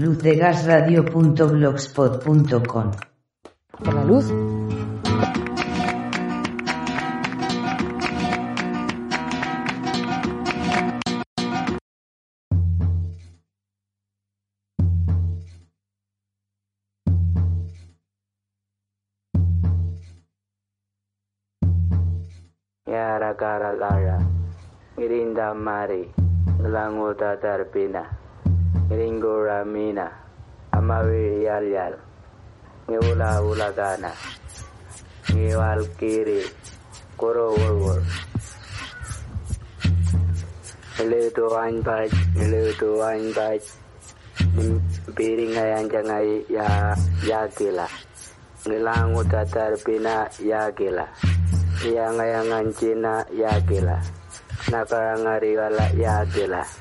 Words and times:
luzdegasradio.blogspot.com 0.00 2.90
Por 3.84 3.94
la 3.94 4.04
luz. 4.04 4.26
Yara 22.90 23.32
gara 23.34 23.72
lara, 23.72 24.18
Girinda 24.96 25.54
mari, 25.54 26.10
Languta 26.58 27.36
tarpina, 27.40 28.02
Ringo 28.90 29.46
Ramina, 29.46 30.10
Amavi 30.74 31.44
Yal 31.46 31.62
Yal, 31.62 31.94
Neula 32.88 33.38
Ulagana, 33.38 34.10
Neval 35.30 35.86
Kiri, 35.96 36.42
Koro 37.16 37.54
Wolwol. 37.54 38.02
Hello 40.98 41.30
to 41.30 41.48
Wine 41.54 41.84
Patch, 41.84 42.10
hello 42.34 42.72
to 42.72 42.98
Wine 42.98 43.32
Patch. 43.32 43.62
Ya 46.50 46.98
Yakila, 47.22 47.46
kila. 47.54 47.86
Ngilang 48.66 49.14
udatar 49.14 49.78
pina 49.86 50.26
ya 50.42 50.66
kila. 50.74 51.06
Cina 51.78 53.22
Yakila, 53.30 54.02
ancina 54.66 55.94
ya 55.94 56.26
kila. 56.34 56.79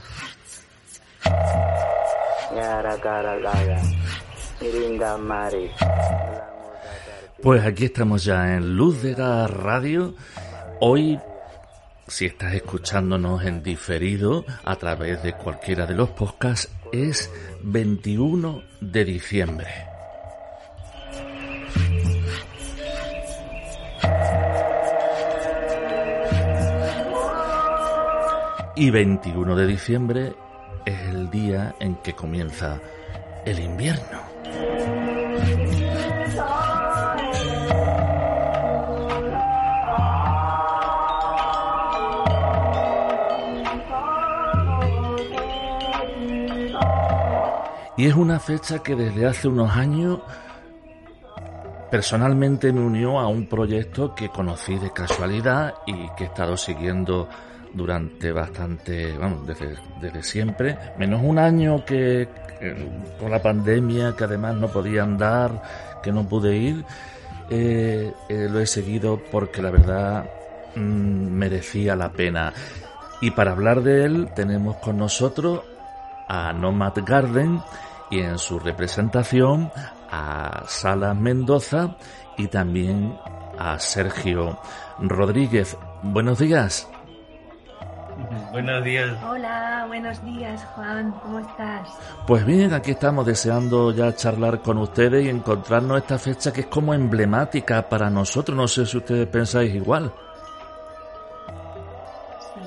Pues 7.41 7.63
aquí 7.63 7.85
estamos 7.85 8.23
ya 8.23 8.55
en 8.55 8.75
Luz 8.75 9.03
de 9.03 9.13
Gas 9.13 9.51
Radio. 9.51 10.15
Hoy, 10.81 11.19
si 12.07 12.25
estás 12.25 12.53
escuchándonos 12.53 13.45
en 13.45 13.61
diferido 13.61 14.45
a 14.63 14.75
través 14.77 15.21
de 15.21 15.33
cualquiera 15.33 15.85
de 15.85 15.93
los 15.93 16.09
podcasts, 16.09 16.71
es 16.91 17.31
21 17.61 18.63
de 18.81 19.05
diciembre. 19.05 19.69
Y 28.75 28.89
21 28.89 29.55
de 29.55 29.67
diciembre 29.67 30.33
es 30.89 31.07
el 31.09 31.29
día 31.29 31.75
en 31.79 31.95
que 31.97 32.13
comienza 32.13 32.79
el 33.45 33.59
invierno. 33.59 34.19
Y 47.97 48.05
es 48.05 48.15
una 48.15 48.39
fecha 48.39 48.79
que 48.79 48.95
desde 48.95 49.25
hace 49.25 49.47
unos 49.49 49.75
años 49.75 50.19
personalmente 51.91 52.71
me 52.71 52.81
unió 52.81 53.19
a 53.19 53.27
un 53.27 53.47
proyecto 53.47 54.15
que 54.15 54.29
conocí 54.29 54.77
de 54.79 54.91
casualidad 54.91 55.73
y 55.85 56.07
que 56.15 56.23
he 56.23 56.27
estado 56.27 56.55
siguiendo 56.55 57.27
durante 57.73 58.31
bastante, 58.31 59.17
vamos, 59.17 59.47
desde, 59.47 60.23
siempre, 60.23 60.77
menos 60.97 61.21
un 61.23 61.37
año 61.37 61.85
que, 61.85 62.27
con 63.19 63.31
la 63.31 63.41
pandemia, 63.41 64.15
que 64.15 64.23
además 64.23 64.55
no 64.55 64.67
podía 64.67 65.03
andar, 65.03 65.61
que 66.01 66.11
no 66.11 66.27
pude 66.27 66.55
ir, 66.55 66.85
eh, 67.49 68.13
eh, 68.29 68.47
lo 68.49 68.59
he 68.59 68.65
seguido 68.65 69.19
porque 69.31 69.61
la 69.61 69.71
verdad 69.71 70.29
mmm, 70.75 70.81
merecía 70.81 71.95
la 71.95 72.09
pena. 72.11 72.53
Y 73.21 73.31
para 73.31 73.51
hablar 73.51 73.81
de 73.81 74.05
él 74.05 74.29
tenemos 74.35 74.77
con 74.77 74.97
nosotros 74.97 75.61
a 76.27 76.53
Nomad 76.53 76.93
Garden 77.05 77.61
y 78.09 78.19
en 78.19 78.37
su 78.37 78.59
representación 78.59 79.71
a 80.11 80.63
Salas 80.67 81.15
Mendoza 81.15 81.97
y 82.37 82.47
también 82.47 83.17
a 83.57 83.77
Sergio 83.79 84.57
Rodríguez. 84.99 85.77
Buenos 86.01 86.39
días. 86.39 86.87
Buenos 88.51 88.83
días. 88.83 89.17
Hola, 89.23 89.85
buenos 89.87 90.23
días, 90.25 90.63
Juan. 90.75 91.11
¿Cómo 91.21 91.39
estás? 91.39 91.87
Pues 92.25 92.45
bien, 92.45 92.73
aquí 92.73 92.91
estamos 92.91 93.25
deseando 93.25 93.93
ya 93.93 94.15
charlar 94.15 94.61
con 94.61 94.77
ustedes 94.79 95.25
y 95.25 95.29
encontrarnos 95.29 95.97
esta 95.99 96.17
fecha 96.17 96.51
que 96.51 96.61
es 96.61 96.67
como 96.67 96.93
emblemática 96.93 97.87
para 97.87 98.09
nosotros. 98.09 98.57
No 98.57 98.67
sé 98.67 98.85
si 98.85 98.97
ustedes 98.97 99.27
pensáis 99.27 99.73
igual. 99.75 100.11
Sí. 102.39 102.59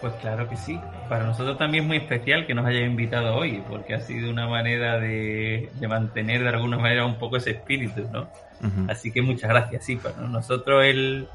Pues 0.00 0.14
claro 0.14 0.48
que 0.48 0.56
sí. 0.56 0.80
Para 1.10 1.24
nosotros 1.26 1.58
también 1.58 1.84
es 1.84 1.88
muy 1.88 1.96
especial 1.98 2.46
que 2.46 2.54
nos 2.54 2.64
haya 2.64 2.80
invitado 2.80 3.36
hoy, 3.36 3.62
porque 3.68 3.94
ha 3.94 4.00
sido 4.00 4.30
una 4.30 4.46
manera 4.48 4.98
de, 4.98 5.70
de 5.74 5.88
mantener 5.88 6.42
de 6.42 6.48
alguna 6.48 6.78
manera 6.78 7.04
un 7.04 7.18
poco 7.18 7.36
ese 7.36 7.50
espíritu, 7.50 8.08
¿no? 8.10 8.22
Uh 8.62 8.66
-huh. 8.66 8.90
Así 8.90 9.12
que 9.12 9.20
muchas 9.20 9.50
gracias, 9.50 9.84
sí. 9.84 9.96
Para 9.96 10.16
nosotros 10.26 10.84
el, 10.84 11.28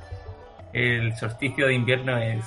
el 0.74 1.16
solsticio 1.16 1.68
de 1.68 1.76
invierno 1.76 2.18
es 2.18 2.44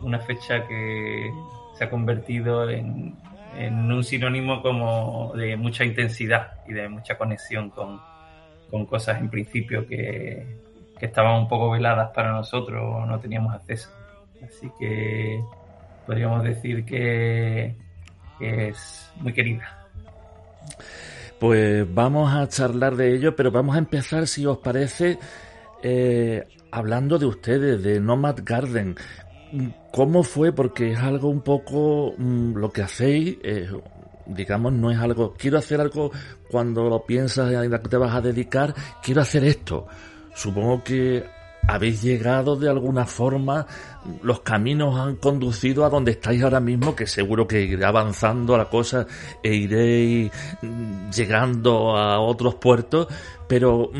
una 0.00 0.18
fecha 0.20 0.66
que 0.66 1.32
se 1.76 1.84
ha 1.84 1.90
convertido 1.90 2.68
en, 2.68 3.16
en, 3.56 3.90
un 3.90 4.04
sinónimo 4.04 4.62
como 4.62 5.32
de 5.34 5.56
mucha 5.56 5.84
intensidad 5.84 6.58
y 6.66 6.72
de 6.72 6.88
mucha 6.88 7.16
conexión 7.16 7.70
con, 7.70 8.00
con 8.70 8.86
cosas 8.86 9.20
en 9.20 9.28
principio 9.28 9.86
que, 9.86 10.58
que, 10.98 11.06
estaban 11.06 11.40
un 11.40 11.48
poco 11.48 11.70
veladas 11.70 12.10
para 12.14 12.32
nosotros 12.32 12.82
o 12.82 13.06
no 13.06 13.18
teníamos 13.18 13.54
acceso. 13.54 13.90
Así 14.44 14.70
que 14.78 15.42
podríamos 16.06 16.44
decir 16.44 16.84
que, 16.84 17.76
es 18.40 19.12
muy 19.16 19.32
querida. 19.32 19.86
Pues 21.38 21.92
vamos 21.92 22.32
a 22.32 22.48
charlar 22.48 22.96
de 22.96 23.14
ello, 23.14 23.36
pero 23.36 23.50
vamos 23.50 23.76
a 23.76 23.78
empezar, 23.78 24.26
si 24.26 24.44
os 24.44 24.58
parece, 24.58 25.18
eh, 25.82 26.46
hablando 26.70 27.18
de 27.18 27.26
ustedes, 27.26 27.82
de 27.82 28.00
Nomad 28.00 28.40
Garden. 28.42 28.96
¿Cómo 29.94 30.24
fue? 30.24 30.50
Porque 30.50 30.90
es 30.90 30.98
algo 30.98 31.28
un 31.28 31.42
poco 31.42 32.14
mmm, 32.18 32.56
lo 32.56 32.72
que 32.72 32.82
hacéis, 32.82 33.38
eh, 33.44 33.70
digamos, 34.26 34.72
no 34.72 34.90
es 34.90 34.98
algo, 34.98 35.34
quiero 35.38 35.58
hacer 35.58 35.80
algo 35.80 36.10
cuando 36.50 36.88
lo 36.88 37.06
piensas 37.06 37.52
que 37.52 37.88
te 37.88 37.96
vas 37.96 38.12
a 38.12 38.20
dedicar, 38.20 38.74
quiero 39.04 39.20
hacer 39.20 39.44
esto. 39.44 39.86
Supongo 40.34 40.82
que 40.82 41.24
habéis 41.68 42.02
llegado 42.02 42.56
de 42.56 42.68
alguna 42.68 43.06
forma, 43.06 43.68
los 44.24 44.40
caminos 44.40 44.98
han 44.98 45.14
conducido 45.14 45.84
a 45.84 45.90
donde 45.90 46.10
estáis 46.10 46.42
ahora 46.42 46.58
mismo, 46.58 46.96
que 46.96 47.06
seguro 47.06 47.46
que 47.46 47.62
iré 47.62 47.84
avanzando 47.84 48.58
la 48.58 48.64
cosa 48.64 49.06
e 49.44 49.54
iréis 49.54 50.32
llegando 51.14 51.96
a 51.96 52.18
otros 52.18 52.56
puertos, 52.56 53.06
pero 53.46 53.92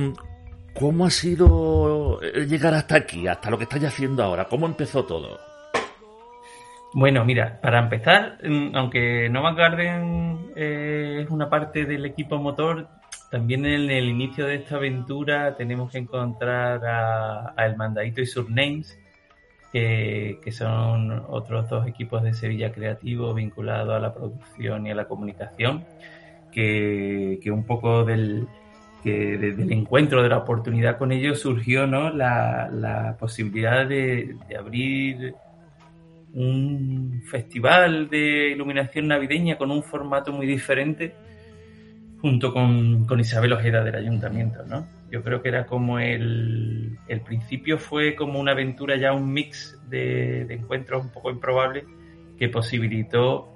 ¿cómo 0.75 1.07
ha 1.07 1.11
sido 1.11 2.19
llegar 2.49 2.75
hasta 2.75 2.97
aquí, 2.97 3.29
hasta 3.29 3.49
lo 3.49 3.59
que 3.59 3.63
estáis 3.63 3.85
haciendo 3.85 4.25
ahora? 4.25 4.49
¿Cómo 4.49 4.67
empezó 4.67 5.05
todo? 5.05 5.54
Bueno, 6.97 7.25
mira, 7.25 7.59
para 7.61 7.81
empezar, 7.81 8.39
aunque 8.75 9.29
Nova 9.29 9.53
Garden 9.55 10.53
eh, 10.55 11.23
es 11.25 11.31
una 11.31 11.51
parte 11.51 11.87
del 11.87 12.07
equipo 12.07 12.39
motor, 12.39 12.87
también 13.33 13.67
en 13.67 13.91
el 13.91 14.09
inicio 14.09 14.47
de 14.47 14.55
esta 14.55 14.77
aventura 14.77 15.57
tenemos 15.57 15.91
que 15.91 15.99
encontrar 15.99 16.81
a, 16.87 17.67
El 17.67 17.77
Mandadito 17.77 18.21
y 18.21 18.27
Surnames, 18.27 18.97
que, 19.73 20.39
que, 20.41 20.53
son 20.53 21.25
otros 21.27 21.69
dos 21.69 21.85
equipos 21.89 22.23
de 22.23 22.33
Sevilla 22.33 22.71
Creativo 22.71 23.35
vinculados 23.35 23.97
a 23.97 23.99
la 23.99 24.15
producción 24.15 24.87
y 24.87 24.93
a 24.93 24.95
la 24.95 25.09
comunicación, 25.09 25.85
que, 26.53 27.41
un 27.47 27.65
poco 27.65 28.05
del, 28.05 28.47
que 29.03 29.35
encuentro, 29.69 30.23
de 30.23 30.29
la 30.29 30.39
oportunidad 30.39 30.97
con 30.97 31.11
ellos 31.11 31.41
surgió 31.41 31.89
¿no? 31.89 32.11
la, 32.11 33.17
posibilidad 33.19 33.85
de 33.85 34.37
abrir 34.57 35.35
un 36.35 37.23
festival 37.25 38.11
de 38.11 38.51
iluminación 38.51 39.09
navideña 39.09 39.57
con 39.57 39.71
un 39.71 39.83
formato 39.83 40.33
muy 40.33 40.47
diferente 40.47 41.15
junto 42.21 42.53
con, 42.53 43.05
con, 43.05 43.21
Isabel 43.21 43.53
Ojeda 43.53 43.85
del 43.85 43.95
ayuntamiento, 43.97 44.65
¿no? 44.67 44.89
Yo 45.11 45.23
creo 45.23 45.43
que 45.43 45.51
era 45.51 45.67
como 45.67 45.99
el, 45.99 46.99
el 47.07 47.21
principio 47.21 47.79
fue 47.79 48.15
como 48.17 48.41
una 48.41 48.53
aventura 48.53 48.97
ya 48.97 49.13
un 49.13 49.33
mix 49.33 49.79
de, 49.89 50.47
de, 50.47 50.55
encuentros 50.55 51.05
un 51.05 51.13
poco 51.13 51.31
improbables 51.31 51.85
que 52.39 52.49
posibilitó 52.49 53.49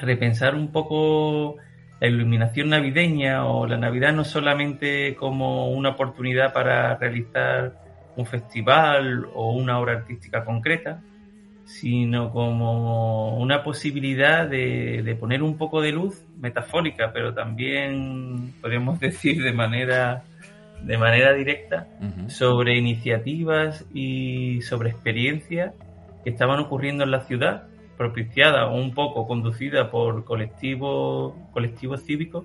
repensar 0.00 0.54
un 0.54 0.72
poco 0.72 1.56
la 2.00 2.08
iluminación 2.08 2.70
navideña 2.70 3.46
o 3.46 3.66
la 3.66 3.76
Navidad 3.76 4.12
no 4.12 4.24
solamente 4.24 5.14
como 5.14 5.70
una 5.70 5.90
oportunidad 5.90 6.52
para 6.52 6.96
realizar 6.96 7.78
un 8.16 8.26
festival 8.26 9.26
o 9.34 9.52
una 9.52 9.78
obra 9.78 9.92
artística 9.92 10.44
concreta, 10.44 11.02
sino 11.68 12.32
como 12.32 13.36
una 13.36 13.62
posibilidad 13.62 14.48
de, 14.48 15.16
poner 15.20 15.42
un 15.42 15.58
poco 15.58 15.82
de 15.82 15.92
luz 15.92 16.24
metafórica, 16.38 17.12
pero 17.12 17.34
también 17.34 18.54
podríamos 18.62 18.98
decir 19.00 19.42
de 19.42 19.52
manera 19.52 20.24
de 20.82 20.96
manera 20.96 21.32
directa 21.32 21.88
sobre 22.28 22.78
iniciativas 22.78 23.84
y 23.92 24.62
sobre 24.62 24.90
experiencias 24.90 25.74
que 26.22 26.30
estaban 26.30 26.60
ocurriendo 26.60 27.02
en 27.02 27.10
la 27.10 27.22
ciudad, 27.22 27.64
propiciada 27.96 28.68
o 28.68 28.76
un 28.76 28.94
poco 28.94 29.26
conducida 29.26 29.90
por 29.90 30.24
colectivos 30.24 31.34
colectivos 31.52 32.04
cívicos 32.04 32.44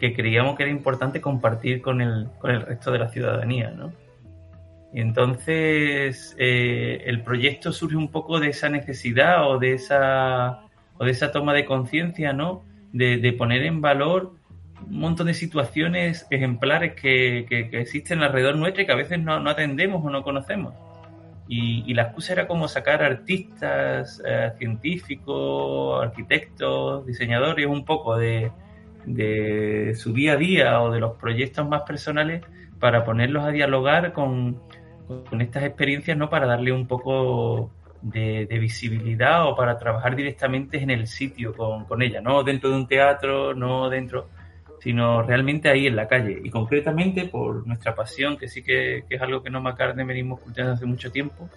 que 0.00 0.14
creíamos 0.14 0.56
que 0.56 0.64
era 0.64 0.72
importante 0.72 1.20
compartir 1.20 1.80
con 1.80 2.00
el, 2.00 2.28
con 2.38 2.50
el 2.50 2.62
resto 2.62 2.90
de 2.90 2.98
la 2.98 3.08
ciudadanía, 3.08 3.70
¿no? 3.70 3.92
Entonces 4.94 6.36
eh, 6.38 7.02
el 7.06 7.22
proyecto 7.22 7.72
surge 7.72 7.96
un 7.96 8.08
poco 8.08 8.38
de 8.38 8.50
esa 8.50 8.68
necesidad 8.68 9.50
o 9.50 9.58
de 9.58 9.74
esa, 9.74 10.60
o 10.96 11.04
de 11.04 11.10
esa 11.10 11.32
toma 11.32 11.52
de 11.52 11.64
conciencia, 11.64 12.32
¿no? 12.32 12.62
De, 12.92 13.32
poner 13.36 13.64
en 13.64 13.80
valor 13.80 14.34
un 14.86 15.00
montón 15.00 15.26
de 15.26 15.34
situaciones 15.34 16.28
ejemplares 16.30 16.94
que, 16.94 17.44
que, 17.48 17.80
existen 17.80 18.22
alrededor 18.22 18.56
nuestro 18.56 18.84
y 18.84 18.86
que 18.86 18.92
a 18.92 18.96
veces 18.96 19.18
no, 19.18 19.40
no 19.40 19.50
atendemos 19.50 20.04
o 20.04 20.10
no 20.10 20.22
conocemos. 20.22 20.74
Y, 21.48 21.92
la 21.92 22.02
excusa 22.02 22.34
era 22.34 22.46
como 22.46 22.68
sacar 22.68 23.02
artistas, 23.02 24.22
eh, 24.24 24.52
científicos, 24.58 26.04
arquitectos, 26.04 27.04
diseñadores, 27.04 27.66
un 27.66 27.84
poco 27.84 28.16
de, 28.16 28.52
de 29.06 29.94
su 29.96 30.12
día 30.12 30.34
a 30.34 30.36
día 30.36 30.80
o 30.80 30.92
de 30.92 31.00
los 31.00 31.16
proyectos 31.16 31.68
más 31.68 31.82
personales 31.82 32.42
para 32.78 33.04
ponerlos 33.04 33.44
a 33.44 33.50
dialogar 33.50 34.12
con, 34.12 34.60
con 35.06 35.40
estas 35.40 35.64
experiencias, 35.64 36.16
¿no? 36.16 36.30
Para 36.30 36.46
darle 36.46 36.72
un 36.72 36.86
poco 36.86 37.70
de, 38.02 38.46
visibilidad 38.60 39.46
o 39.46 39.56
para 39.56 39.78
trabajar 39.78 40.14
directamente 40.14 40.82
en 40.82 40.90
el 40.90 41.06
sitio 41.06 41.54
con, 41.54 41.84
con, 41.84 42.02
ella, 42.02 42.20
no 42.20 42.42
dentro 42.42 42.70
de 42.70 42.76
un 42.76 42.86
teatro, 42.86 43.54
no 43.54 43.88
dentro, 43.88 44.28
sino 44.84 45.22
realmente 45.22 45.70
ahí 45.70 45.86
en 45.86 45.96
la 45.96 46.06
calle. 46.06 46.38
Y 46.44 46.50
concretamente 46.50 47.24
por 47.24 47.66
nuestra 47.66 47.94
pasión, 47.94 48.36
que 48.36 48.48
sí 48.48 48.62
que, 48.62 49.04
es 49.08 49.22
algo 49.22 49.42
que 49.42 49.48
no 49.48 49.60
Macarne 49.62 50.04
venimos 50.04 50.40
cultivando 50.40 50.74
hace 50.74 50.84
mucho 50.84 51.10
tiempo, 51.10 51.48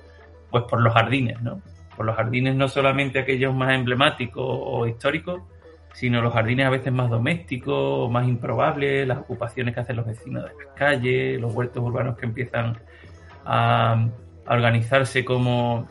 pues 0.49 0.63
por 0.63 0.81
los 0.81 0.93
jardines, 0.93 1.41
¿no? 1.41 1.61
Por 1.95 2.05
los 2.05 2.15
jardines 2.15 2.55
no 2.55 2.69
solamente 2.69 3.19
aquellos 3.19 3.53
más 3.53 3.73
emblemáticos 3.73 4.45
o 4.47 4.87
históricos, 4.87 5.41
sino 5.93 6.21
los 6.21 6.31
jardines 6.31 6.67
a 6.67 6.69
veces 6.69 6.93
más 6.93 7.09
domésticos, 7.09 8.09
más 8.09 8.27
improbables, 8.27 9.05
las 9.05 9.17
ocupaciones 9.17 9.73
que 9.73 9.81
hacen 9.81 9.97
los 9.97 10.05
vecinos 10.05 10.43
de 10.43 10.49
las 10.49 10.73
calles, 10.75 11.41
los 11.41 11.53
huertos 11.53 11.83
urbanos 11.83 12.17
que 12.17 12.27
empiezan 12.27 12.77
a, 13.47 14.09
organizarse 14.49 15.25
como, 15.25 15.87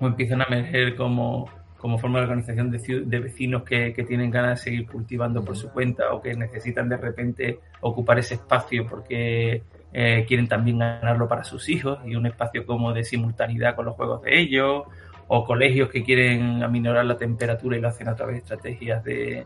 empiezan 0.00 0.40
a 0.40 0.44
emerger 0.44 0.96
como, 0.96 1.48
como 1.76 1.98
forma 1.98 2.18
de 2.18 2.24
organización 2.24 2.70
de, 2.70 3.18
vecinos 3.20 3.64
que, 3.64 3.92
tienen 4.06 4.30
ganas 4.30 4.58
de 4.60 4.70
seguir 4.70 4.86
cultivando 4.86 5.44
por 5.44 5.56
su 5.56 5.70
cuenta 5.70 6.12
o 6.12 6.22
que 6.22 6.34
necesitan 6.34 6.88
de 6.88 6.96
repente 6.96 7.60
ocupar 7.80 8.18
ese 8.18 8.34
espacio 8.34 8.86
porque 8.86 9.62
eh, 9.92 10.24
quieren 10.26 10.48
también 10.48 10.78
ganarlo 10.78 11.28
para 11.28 11.44
sus 11.44 11.68
hijos 11.68 11.98
y 12.06 12.14
un 12.14 12.26
espacio 12.26 12.64
como 12.64 12.92
de 12.92 13.04
simultaneidad 13.04 13.74
con 13.74 13.86
los 13.86 13.94
juegos 13.94 14.22
de 14.22 14.40
ellos 14.40 14.84
o 15.26 15.44
colegios 15.44 15.90
que 15.90 16.02
quieren 16.02 16.62
aminorar 16.62 17.04
la 17.04 17.18
temperatura 17.18 17.76
y 17.76 17.80
lo 17.80 17.88
hacen 17.88 18.08
a 18.08 18.14
través 18.14 18.36
de 18.36 18.38
estrategias 18.38 19.04
de, 19.04 19.44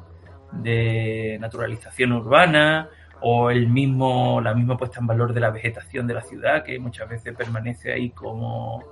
de 0.53 1.37
naturalización 1.41 2.12
urbana 2.12 2.88
o 3.23 3.51
el 3.51 3.69
mismo, 3.69 4.41
la 4.41 4.55
misma 4.55 4.77
puesta 4.77 5.01
en 5.01 5.07
valor 5.07 5.33
de 5.33 5.41
la 5.41 5.51
vegetación 5.51 6.07
de 6.07 6.15
la 6.15 6.23
ciudad, 6.23 6.65
que 6.65 6.79
muchas 6.79 7.09
veces 7.09 7.35
permanece 7.35 7.93
ahí 7.93 8.11
como 8.11 8.83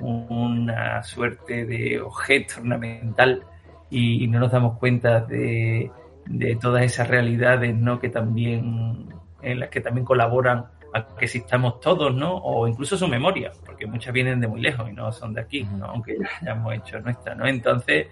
una 0.00 1.02
suerte 1.02 1.64
de 1.66 2.00
objeto 2.00 2.54
ornamental 2.60 3.44
y, 3.90 4.26
no 4.26 4.40
nos 4.40 4.50
damos 4.50 4.78
cuenta 4.78 5.20
de, 5.20 5.90
de, 6.26 6.56
todas 6.56 6.82
esas 6.82 7.06
realidades 7.08 7.76
¿no? 7.76 8.00
que 8.00 8.08
también 8.08 9.08
en 9.42 9.60
las 9.60 9.68
que 9.68 9.80
también 9.80 10.04
colaboran 10.04 10.66
a 10.94 11.06
que 11.16 11.26
existamos 11.26 11.80
todos, 11.80 12.14
¿no? 12.14 12.36
O 12.36 12.68
incluso 12.68 12.96
su 12.96 13.08
memoria, 13.08 13.50
porque 13.66 13.86
muchas 13.86 14.12
vienen 14.12 14.40
de 14.40 14.46
muy 14.46 14.60
lejos 14.60 14.88
y 14.88 14.92
no 14.92 15.12
son 15.12 15.34
de 15.34 15.40
aquí, 15.40 15.64
¿no? 15.64 15.86
aunque 15.86 16.16
ya 16.42 16.52
hemos 16.52 16.72
hecho 16.72 17.00
nuestra, 17.00 17.34
¿no? 17.34 17.46
Entonces, 17.46 18.06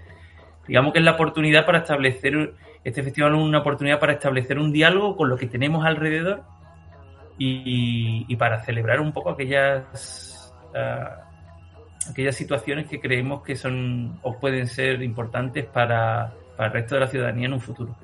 digamos 0.67 0.93
que 0.93 0.99
es 1.01 1.05
la 1.05 1.13
oportunidad 1.13 1.67
para 1.67 1.79
establecer 1.79 2.55
este 2.85 3.03
festival 3.03 3.35
es 3.35 3.41
una 3.41 3.59
oportunidad 3.59 4.01
para 4.01 4.13
establecer 4.13 4.59
un 4.59 4.73
diálogo 4.73 5.17
con 5.17 5.29
lo 5.29 5.37
que 5.37 5.47
tenemos 5.47 5.85
alrededor 5.85 6.43
y, 7.39 8.37
para 8.37 8.63
celebrar 8.65 9.01
un 9.01 9.13
poco 9.13 9.31
aquellas, 9.31 10.53
ah, 10.75 11.25
aquellas 12.09 12.37
situaciones 12.37 12.87
que 12.87 13.01
creemos 13.01 13.43
que 13.43 13.57
son 13.57 14.19
o 14.23 14.39
pueden 14.39 14.67
ser 14.69 15.03
importantes 15.03 15.65
para, 15.67 16.33
el 16.59 16.73
resto 16.73 16.95
de 16.95 17.01
la 17.01 17.07
ciudadanía 17.09 17.47
en 17.47 17.55
un 17.55 17.61
futuro. 17.61 17.95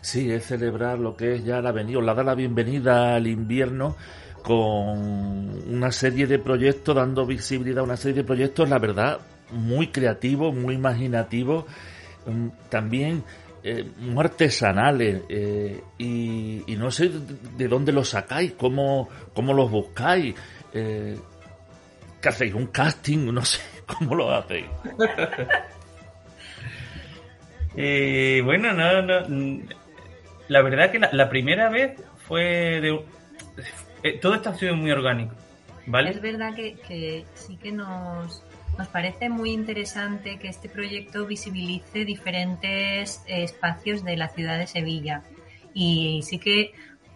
Sí, 0.00 0.30
es 0.32 0.46
celebrar 0.46 0.98
lo 0.98 1.16
que 1.16 1.34
es 1.34 1.44
ya 1.44 1.60
la 1.60 1.72
venida, 1.72 2.00
la 2.00 2.14
da 2.14 2.22
la 2.22 2.34
bienvenida 2.34 3.16
al 3.16 3.26
invierno 3.26 3.96
con 4.42 4.98
una 5.68 5.92
serie 5.92 6.26
de 6.26 6.38
proyectos, 6.38 6.94
dando 6.94 7.26
visibilidad 7.26 7.80
a 7.80 7.82
una 7.82 7.96
serie 7.96 8.22
de 8.22 8.24
proyectos, 8.24 8.68
la 8.68 8.78
verdad, 8.78 9.18
muy 9.52 9.88
creativos, 9.88 10.54
muy 10.54 10.74
imaginativos 10.74 11.64
Mm, 12.26 12.48
también 12.68 13.24
eh, 13.62 13.84
muy 13.98 14.24
artesanales 14.24 15.22
eh, 15.28 15.82
y, 15.98 16.64
no 16.76 16.90
sé 16.90 17.10
de 17.56 17.68
dónde 17.68 17.92
los 17.92 18.10
sacáis, 18.10 18.52
cómo, 18.52 19.08
cómo 19.34 19.54
los 19.54 19.70
buscáis. 19.70 20.34
Eh, 20.72 21.18
¿Qué 22.20 22.28
hacéis? 22.28 22.54
¿Un 22.54 22.66
casting? 22.66 23.32
No 23.32 23.44
sé, 23.44 23.60
¿cómo 23.86 24.14
lo 24.14 24.32
hacéis? 24.32 24.66
eh, 27.76 28.42
bueno, 28.44 28.72
no, 28.72 29.02
no. 29.02 29.28
Mm, 29.28 29.68
la 30.48 30.62
verdad 30.62 30.90
que 30.90 30.98
la, 30.98 31.28
primera 31.28 31.70
vez 31.70 32.00
fue 32.26 32.80
de. 32.80 33.04
Eh, 34.02 34.18
todo 34.18 34.34
esto 34.34 34.50
ha 34.50 34.54
sido 34.54 34.74
muy 34.74 34.90
orgánico, 34.90 35.34
¿vale? 35.86 36.10
Es 36.10 36.20
verdad 36.20 36.54
que, 36.54 36.74
que 36.74 37.24
sí 37.34 37.56
que 37.56 37.70
nos 37.70 38.42
nos 38.80 38.88
parece 38.88 39.28
muy 39.28 39.50
interesante 39.50 40.38
que 40.38 40.48
este 40.48 40.70
proyecto 40.70 41.26
visibilice 41.26 42.06
diferentes 42.06 43.22
eh, 43.26 43.42
espacios 43.42 44.02
de 44.04 44.16
la 44.16 44.28
ciudad 44.28 44.58
de 44.58 44.66
Sevilla. 44.66 45.22
Y 45.74 46.22
sí 46.22 46.38
que 46.38 46.72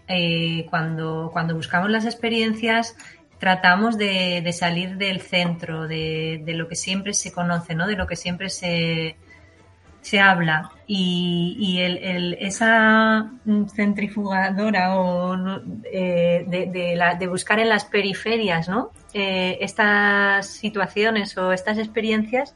eh, 0.06 0.66
cuando, 0.68 1.30
cuando 1.32 1.54
buscamos 1.54 1.88
las 1.88 2.04
experiencias 2.04 2.96
tratamos 3.38 3.96
de, 3.96 4.46
salir 4.52 4.98
del 4.98 5.22
centro, 5.22 5.88
de, 5.88 6.44
lo 6.46 6.68
que 6.68 6.76
siempre 6.76 7.14
se 7.14 7.32
conoce, 7.32 7.74
¿no? 7.74 7.86
de 7.86 7.96
lo 7.96 8.06
que 8.06 8.16
siempre 8.16 8.50
se, 8.50 9.16
se 10.04 10.20
habla. 10.20 10.70
Y, 10.86 11.80
el, 11.80 12.34
esa 12.34 13.30
centrifugadora 13.74 14.96
o 15.00 15.34
eh, 15.84 16.44
de, 16.46 16.94
la, 16.94 17.14
de 17.14 17.26
buscar 17.26 17.58
en 17.58 17.70
las 17.70 17.86
periferias, 17.86 18.68
¿no? 18.68 18.90
Eh, 19.14 19.56
estas 19.60 20.46
situaciones 20.46 21.36
o 21.38 21.52
estas 21.52 21.78
experiencias 21.78 22.54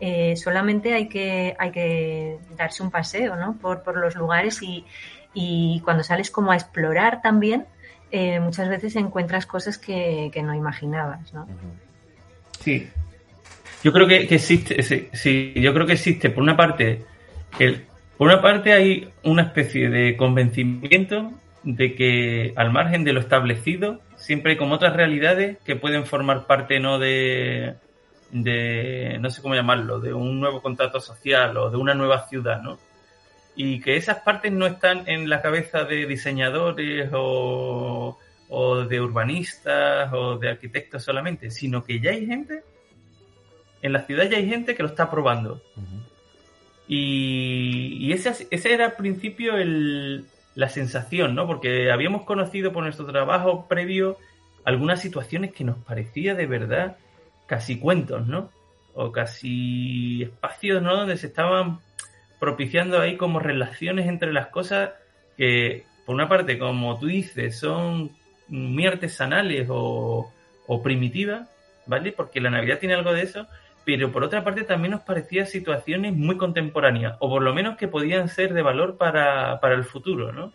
eh, 0.00 0.34
solamente 0.36 0.92
hay 0.94 1.08
que, 1.08 1.54
hay 1.58 1.70
que 1.70 2.38
darse 2.56 2.82
un 2.82 2.90
paseo 2.90 3.36
¿no? 3.36 3.54
por, 3.58 3.82
por 3.82 3.98
los 3.98 4.14
lugares 4.14 4.62
y, 4.62 4.84
y, 5.34 5.80
cuando 5.84 6.02
sales 6.02 6.30
como 6.30 6.52
a 6.52 6.56
explorar 6.56 7.22
también, 7.22 7.66
eh, 8.10 8.40
muchas 8.40 8.68
veces 8.68 8.96
encuentras 8.96 9.46
cosas 9.46 9.78
que, 9.78 10.30
que 10.32 10.42
no 10.42 10.54
imaginabas. 10.54 11.32
¿no? 11.32 11.46
Sí, 12.60 12.90
yo 13.82 13.92
creo 13.92 14.06
que, 14.06 14.16
existe, 14.34 14.82
sí, 14.82 15.52
yo 15.54 15.72
creo 15.72 15.86
que 15.86 15.94
existe 15.94 16.30
por 16.30 16.42
una 16.42 16.56
parte, 16.56 17.04
el, 17.58 17.86
por 18.16 18.28
una 18.28 18.42
parte 18.42 18.72
hay 18.72 19.08
una 19.24 19.42
especie 19.42 19.88
de 19.88 20.16
convencimiento 20.16 21.30
de 21.62 21.94
que 21.94 22.52
al 22.56 22.70
margen 22.72 23.04
de 23.04 23.12
lo 23.12 23.20
establecido 23.20 24.00
siempre 24.16 24.52
hay 24.52 24.58
como 24.58 24.74
otras 24.74 24.94
realidades 24.94 25.58
que 25.64 25.76
pueden 25.76 26.04
formar 26.04 26.46
parte 26.46 26.80
no 26.80 26.98
de, 26.98 27.76
no 28.32 29.30
sé 29.30 29.42
cómo 29.42 29.54
llamarlo, 29.54 30.00
de 30.00 30.12
un 30.12 30.40
nuevo 30.40 30.60
contrato 30.60 31.00
social 31.00 31.56
o 31.56 31.70
de 31.70 31.76
una 31.78 31.94
nueva 31.94 32.28
ciudad, 32.28 32.60
¿no? 32.60 32.78
Y 33.56 33.80
que 33.80 33.96
esas 33.96 34.18
partes 34.18 34.52
no 34.52 34.66
están 34.66 35.08
en 35.08 35.28
la 35.28 35.42
cabeza 35.42 35.84
de 35.84 36.06
diseñadores 36.06 37.10
o 37.12 38.16
de 38.88 39.00
urbanistas 39.00 40.12
o 40.12 40.36
de 40.36 40.50
arquitectos 40.50 41.02
solamente, 41.02 41.50
sino 41.50 41.82
que 41.84 42.00
ya 42.00 42.10
hay 42.10 42.26
gente, 42.26 42.62
en 43.82 43.92
la 43.92 44.02
ciudad 44.02 44.28
ya 44.28 44.36
hay 44.36 44.48
gente 44.48 44.74
que 44.74 44.82
lo 44.82 44.88
está 44.88 45.10
probando. 45.10 45.60
Y, 46.86 47.96
y 48.00 48.12
ese, 48.12 48.48
ese 48.50 48.72
era 48.72 48.86
al 48.86 48.96
principio 48.96 49.56
el, 49.56 50.26
la 50.54 50.68
sensación, 50.68 51.34
¿no? 51.34 51.46
Porque 51.46 51.90
habíamos 51.90 52.22
conocido 52.22 52.72
por 52.72 52.82
nuestro 52.82 53.06
trabajo 53.06 53.66
previo 53.68 54.18
algunas 54.64 55.00
situaciones 55.00 55.52
que 55.52 55.64
nos 55.64 55.78
parecía 55.78 56.34
de 56.34 56.46
verdad 56.46 56.96
casi 57.46 57.78
cuentos, 57.78 58.26
¿no? 58.26 58.50
O 58.94 59.12
casi 59.12 60.22
espacios, 60.24 60.82
¿no? 60.82 60.96
Donde 60.96 61.16
se 61.16 61.28
estaban 61.28 61.80
propiciando 62.38 63.00
ahí 63.00 63.16
como 63.16 63.38
relaciones 63.38 64.06
entre 64.08 64.32
las 64.32 64.48
cosas 64.48 64.90
que, 65.36 65.84
por 66.04 66.14
una 66.14 66.28
parte, 66.28 66.58
como 66.58 66.98
tú 66.98 67.06
dices, 67.06 67.58
son 67.58 68.10
muy 68.48 68.86
artesanales 68.86 69.68
o, 69.70 70.32
o 70.66 70.82
primitivas, 70.82 71.48
¿vale? 71.86 72.12
Porque 72.12 72.40
la 72.40 72.50
Navidad 72.50 72.78
tiene 72.78 72.94
algo 72.94 73.12
de 73.12 73.22
eso, 73.22 73.46
pero 73.84 74.12
por 74.12 74.24
otra 74.24 74.44
parte 74.44 74.64
también 74.64 74.92
nos 74.92 75.00
parecía 75.02 75.46
situaciones 75.46 76.14
muy 76.14 76.36
contemporáneas, 76.36 77.16
o 77.20 77.28
por 77.28 77.42
lo 77.42 77.54
menos 77.54 77.76
que 77.76 77.88
podían 77.88 78.28
ser 78.28 78.52
de 78.52 78.62
valor 78.62 78.96
para, 78.96 79.60
para 79.60 79.74
el 79.74 79.84
futuro, 79.84 80.32
¿no? 80.32 80.52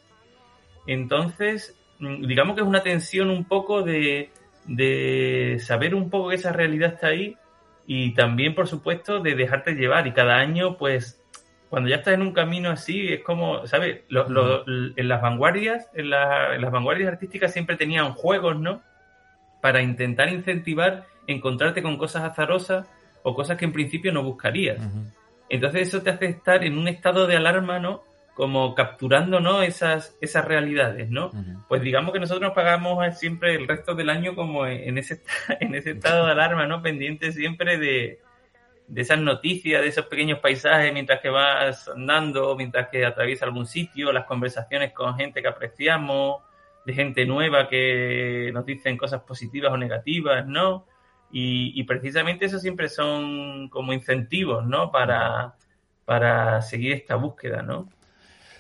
Entonces, 0.88 1.77
mm, 2.00 2.27
digamos 2.27 2.55
que 2.55 2.62
es 2.62 2.67
una 2.67 2.84
tensión 2.84 3.29
un 3.29 3.46
poco 3.46 3.82
de, 3.82 4.29
de 4.65 5.58
saber 5.60 5.96
un 5.96 6.10
poco 6.10 6.29
que 6.29 6.36
esa 6.36 6.51
realidad 6.51 6.94
está 6.94 7.08
ahí 7.08 7.38
y 7.88 8.13
también, 8.13 8.55
por 8.55 8.67
supuesto, 8.67 9.20
de 9.20 9.36
dejarte 9.36 9.74
llevar. 9.74 10.08
Y 10.08 10.13
cada 10.13 10.36
año, 10.38 10.77
pues, 10.77 11.22
cuando 11.70 11.89
ya 11.89 11.98
estás 11.98 12.13
en 12.13 12.22
un 12.22 12.32
camino 12.32 12.70
así, 12.70 13.13
es 13.13 13.24
como, 13.24 13.65
¿sabes? 13.67 14.01
en 14.10 15.08
las 15.08 15.22
vanguardias, 15.22 15.89
en, 15.94 16.05
en, 16.05 16.62
las 16.62 16.72
vanguardias 16.72 17.12
artísticas 17.12 17.53
siempre 17.53 17.75
tenían 17.75 18.13
juegos, 18.13 18.60
¿no? 18.60 18.82
Para 19.62 19.82
intentar 19.82 20.29
incentivar 20.29 21.05
encontrarte 21.27 21.82
con 21.82 21.98
cosas 21.98 22.24
azarosas 22.24 22.88
o 23.25 23.34
cosas 23.34 23.58
que 23.58 23.65
en 23.65 23.74
principio 23.74 24.13
no 24.13 24.22
buscarías. 24.24 24.77
Entonces 25.50 25.88
eso 25.88 26.03
te 26.03 26.12
hace 26.12 26.27
estar 26.27 26.63
en 26.63 26.77
un 26.77 26.88
estado 26.88 27.25
de 27.25 27.36
alarma, 27.36 27.79
¿no? 27.79 28.03
Como 28.36 28.75
capturando, 28.75 29.39
¿no? 29.39 29.63
Esas, 29.63 30.15
esas 30.22 30.46
realidades, 30.46 31.10
¿no? 31.10 31.32
Pues 31.67 31.82
digamos 31.82 32.13
que 32.13 32.20
nosotros 32.20 32.44
nos 32.44 32.53
pagamos 32.53 33.17
siempre 33.17 33.55
el 33.55 33.67
resto 33.67 33.96
del 33.96 34.12
año 34.12 34.36
como 34.36 34.67
en 34.67 35.00
ese, 35.00 35.24
en 35.60 35.74
ese 35.74 35.91
estado 35.91 36.27
de 36.27 36.34
alarma, 36.34 36.67
¿no? 36.67 36.84
Pendiente 36.84 37.32
siempre 37.32 37.79
de, 37.79 38.20
de 38.88 39.01
esas 39.01 39.17
noticias, 39.17 39.82
de 39.82 39.88
esos 39.88 40.05
pequeños 40.05 40.38
paisajes 40.38 40.94
mientras 40.94 41.20
que 41.20 41.29
vas 41.29 41.88
andando, 41.88 42.55
mientras 42.55 42.89
que 42.89 43.08
atraviesa 43.08 43.46
algún 43.46 43.65
sitio, 43.65 44.13
las 44.13 44.25
conversaciones 44.25 44.94
con 44.94 45.15
gente 45.15 45.41
que 45.41 45.48
apreciamos, 45.48 46.44
de 46.86 46.94
gente 46.94 47.25
nueva 47.25 47.67
que 47.67 48.51
nos 48.53 48.67
dicen 48.67 48.98
cosas 48.98 49.24
positivas 49.24 49.74
o 49.74 49.77
negativas, 49.77 50.46
¿no? 50.46 50.86
Y, 51.38 51.84
precisamente 51.84 52.46
eso 52.46 52.60
siempre 52.60 52.88
son 52.88 53.68
como 53.68 53.92
incentivos, 53.92 54.65
¿no? 54.65 54.89
Para, 54.89 55.56
para 56.06 56.62
seguir 56.62 56.94
esta 56.94 57.15
búsqueda, 57.15 57.62
¿no? 57.62 57.89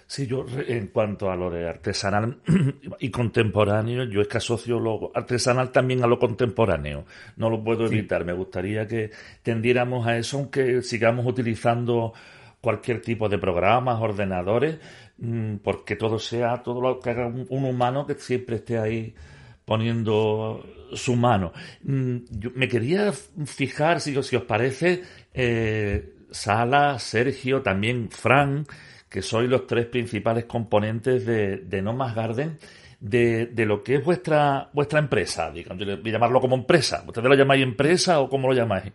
Sí, 0.07 0.27
yo 0.27 0.45
en 0.67 0.87
cuanto 0.87 1.31
a 1.31 1.37
lo 1.37 1.49
de 1.49 1.69
artesanal 1.69 2.41
y 2.99 3.09
contemporáneo, 3.11 4.03
yo 4.03 4.19
es 4.19 4.27
que 4.27 4.39
asocio 4.39 4.77
lo 4.77 5.09
artesanal 5.15 5.71
también 5.71 6.03
a 6.03 6.07
lo 6.07 6.19
contemporáneo. 6.19 7.05
No 7.37 7.49
lo 7.49 7.63
puedo 7.63 7.85
evitar. 7.85 8.25
Me 8.25 8.33
gustaría 8.33 8.85
que 8.85 9.09
tendiéramos 9.41 10.05
a 10.05 10.17
eso, 10.17 10.37
aunque 10.39 10.81
sigamos 10.81 11.25
utilizando 11.25 12.11
cualquier 12.59 13.01
tipo 13.01 13.29
de 13.29 13.37
programas, 13.37 14.01
ordenadores, 14.01 14.79
mm, 15.19 15.55
porque 15.63 15.95
todo 15.95 16.19
sea, 16.19 16.61
todo 16.61 16.81
lo 16.81 16.99
que 16.99 17.11
haga 17.11 17.27
un 17.27 17.63
humano 17.65 18.05
que 18.05 18.15
siempre 18.15 18.57
esté 18.57 18.77
ahí 18.77 19.15
poniendo 19.63 20.61
su 20.93 21.15
mano. 21.15 21.51
Mm, 21.83 22.17
yo 22.29 22.51
me 22.55 22.67
quería 22.67 23.11
fijar, 23.45 24.01
si, 24.01 24.21
si 24.23 24.35
os 24.35 24.43
parece, 24.43 25.03
eh, 25.33 26.13
Sala, 26.31 26.99
Sergio, 26.99 27.61
también 27.61 28.09
Fran, 28.09 28.65
que 29.09 29.21
sois 29.21 29.49
los 29.49 29.65
tres 29.67 29.85
principales 29.85 30.45
componentes 30.45 31.25
de, 31.25 31.57
de 31.57 31.81
No 31.81 31.93
Más 31.93 32.13
Garden, 32.13 32.57
de, 32.99 33.45
de, 33.47 33.65
lo 33.65 33.83
que 33.83 33.95
es 33.95 34.03
vuestra, 34.03 34.69
vuestra 34.73 34.99
empresa, 34.99 35.51
digamos, 35.51 35.85
voy 35.85 36.09
a 36.09 36.13
llamarlo 36.13 36.41
como 36.41 36.55
empresa. 36.55 37.03
¿Ustedes 37.07 37.27
lo 37.27 37.35
llamáis 37.35 37.63
empresa 37.63 38.19
o 38.19 38.29
cómo 38.29 38.47
lo 38.47 38.53
llamáis? 38.53 38.91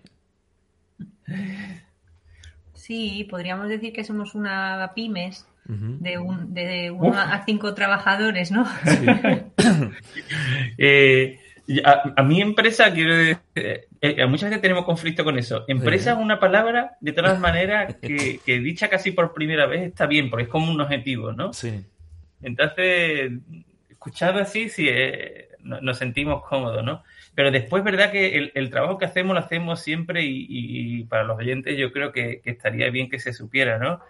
Sí, 2.74 3.26
podríamos 3.30 3.68
decir 3.68 3.92
que 3.92 4.04
somos 4.04 4.34
una 4.34 4.92
pymes 4.94 5.46
de, 5.64 6.18
un, 6.18 6.52
de 6.52 6.90
uno 6.90 7.18
a 7.18 7.44
cinco 7.44 7.74
trabajadores, 7.74 8.50
¿no? 8.50 8.66
eh, 10.78 11.39
a, 11.84 12.22
mi 12.22 12.40
empresa, 12.40 12.92
quiero 12.92 13.14
decir, 13.14 13.38
eh, 13.54 13.86
eh, 14.00 14.26
muchas 14.26 14.50
veces 14.50 14.62
tenemos 14.62 14.84
conflicto 14.84 15.24
con 15.24 15.38
eso. 15.38 15.64
Empresa 15.68 16.12
es 16.12 16.18
una 16.18 16.40
palabra, 16.40 16.96
de 17.00 17.12
todas 17.12 17.38
maneras, 17.40 17.96
que, 18.02 18.40
que, 18.44 18.58
dicha 18.58 18.88
casi 18.88 19.12
por 19.12 19.32
primera 19.32 19.66
vez 19.66 19.82
está 19.82 20.06
bien, 20.06 20.30
porque 20.30 20.44
es 20.44 20.48
como 20.48 20.72
un 20.72 20.80
objetivo, 20.80 21.32
¿no? 21.32 21.52
Sí. 21.52 21.84
Entonces, 22.42 23.32
escuchado 23.88 24.40
así, 24.40 24.68
sí, 24.68 24.86
eh, 24.88 25.48
nos 25.62 25.98
sentimos 25.98 26.42
cómodos, 26.44 26.84
¿no? 26.84 27.02
Pero 27.34 27.50
después, 27.50 27.84
verdad 27.84 28.10
que 28.10 28.50
el, 28.54 28.70
trabajo 28.70 28.98
que 28.98 29.04
hacemos 29.04 29.34
lo 29.34 29.40
hacemos 29.40 29.80
siempre 29.80 30.22
y, 30.24 31.04
para 31.04 31.24
los 31.24 31.38
oyentes 31.38 31.78
yo 31.78 31.92
creo 31.92 32.12
que, 32.12 32.40
que, 32.40 32.50
estaría 32.50 32.90
bien 32.90 33.08
que 33.08 33.18
se 33.18 33.32
supiera, 33.32 33.78
¿no? 33.78 34.00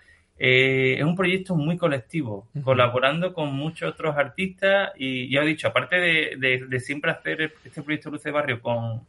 Eh, 0.43 0.95
es 0.99 1.05
un 1.05 1.15
proyecto 1.15 1.55
muy 1.55 1.77
colectivo, 1.77 2.49
colaborando 2.65 3.35
con 3.35 3.53
muchos 3.55 3.93
otros 3.93 4.17
artistas 4.17 4.91
y 4.97 5.31
ya 5.31 5.43
he 5.43 5.47
dicho, 5.47 5.69
aparte 5.69 5.97
de, 5.97 6.81
siempre 6.81 7.11
hacer 7.11 7.53
este 7.63 7.83
proyecto 7.83 8.09
Luz 8.11 8.23
de 8.23 8.31
Barrio 8.31 8.63
con, 8.63 9.07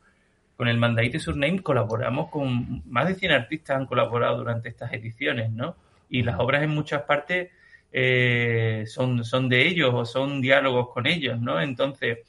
con 0.57 0.67
el 0.67 0.77
Mandaite 0.77 1.19
Surname, 1.19 1.63
colaboramos 1.63 2.29
con 2.29 2.83
más 2.85 3.07
de 3.07 3.15
100 3.15 3.31
artistas 3.31 3.77
han 3.77 3.85
colaborado 3.85 4.39
durante 4.39 4.67
estas 4.67 4.91
ediciones, 4.91 5.49
¿no? 5.51 5.77
Y 6.09 6.23
las 6.23 6.37
obras 6.37 6.63
en 6.63 6.71
muchas 6.71 7.03
partes 7.03 7.49
eh, 7.93 8.83
son, 8.87 9.23
son 9.23 9.47
de 9.47 9.69
ellos 9.69 9.91
o 9.93 10.03
son 10.03 10.41
diálogos 10.41 10.89
con 10.89 11.07
ellos, 11.07 11.39
¿no? 11.39 11.61
Entonces, 11.61 12.19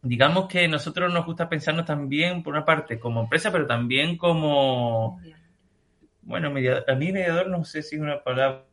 digamos 0.00 0.48
que 0.48 0.66
nosotros 0.68 1.12
nos 1.12 1.26
gusta 1.26 1.50
pensarnos 1.50 1.84
también, 1.84 2.42
por 2.42 2.54
una 2.54 2.64
parte, 2.64 2.98
como 2.98 3.20
empresa, 3.20 3.52
pero 3.52 3.66
también 3.66 4.16
como 4.16 5.20
bueno, 6.26 6.48
a 6.48 6.94
mí 6.94 7.12
mediador 7.12 7.48
no 7.48 7.64
sé 7.64 7.82
si 7.82 7.96
es 7.96 8.02
una 8.02 8.22
palabra 8.22 8.64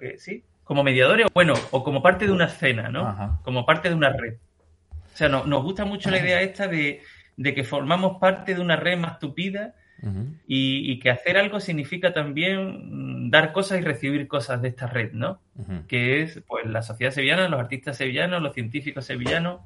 que, 0.00 0.18
¿sí? 0.18 0.42
Como 0.64 0.82
mediadores, 0.82 1.28
bueno, 1.32 1.54
o 1.70 1.84
como 1.84 2.02
parte 2.02 2.26
de 2.26 2.32
una 2.32 2.46
escena, 2.46 2.88
¿no? 2.90 3.40
Como 3.44 3.64
parte 3.64 3.88
de 3.88 3.94
una 3.94 4.10
red. 4.10 4.34
O 4.90 5.16
sea, 5.16 5.28
no, 5.28 5.46
nos 5.46 5.62
gusta 5.62 5.84
mucho 5.84 6.10
la 6.10 6.18
idea 6.18 6.42
esta 6.42 6.66
de, 6.66 7.00
que 7.36 7.64
formamos 7.64 8.18
parte 8.18 8.54
de 8.54 8.60
una 8.60 8.76
red 8.76 8.98
más 8.98 9.20
tupida 9.20 9.74
y, 10.46 10.98
que 10.98 11.10
hacer 11.10 11.38
algo 11.38 11.60
significa 11.60 12.12
también 12.12 13.26
mm, 13.26 13.30
dar 13.30 13.52
cosas 13.52 13.78
y 13.78 13.82
recibir 13.82 14.26
cosas 14.26 14.60
de 14.60 14.68
esta 14.68 14.88
red, 14.88 15.12
¿no? 15.12 15.40
Que 15.86 16.22
es, 16.22 16.42
pues, 16.46 16.66
la 16.66 16.82
sociedad 16.82 17.12
sevillana, 17.12 17.48
los 17.48 17.60
artistas 17.60 17.96
sevillanos, 17.96 18.42
los 18.42 18.54
científicos 18.54 19.06
sevillanos. 19.06 19.60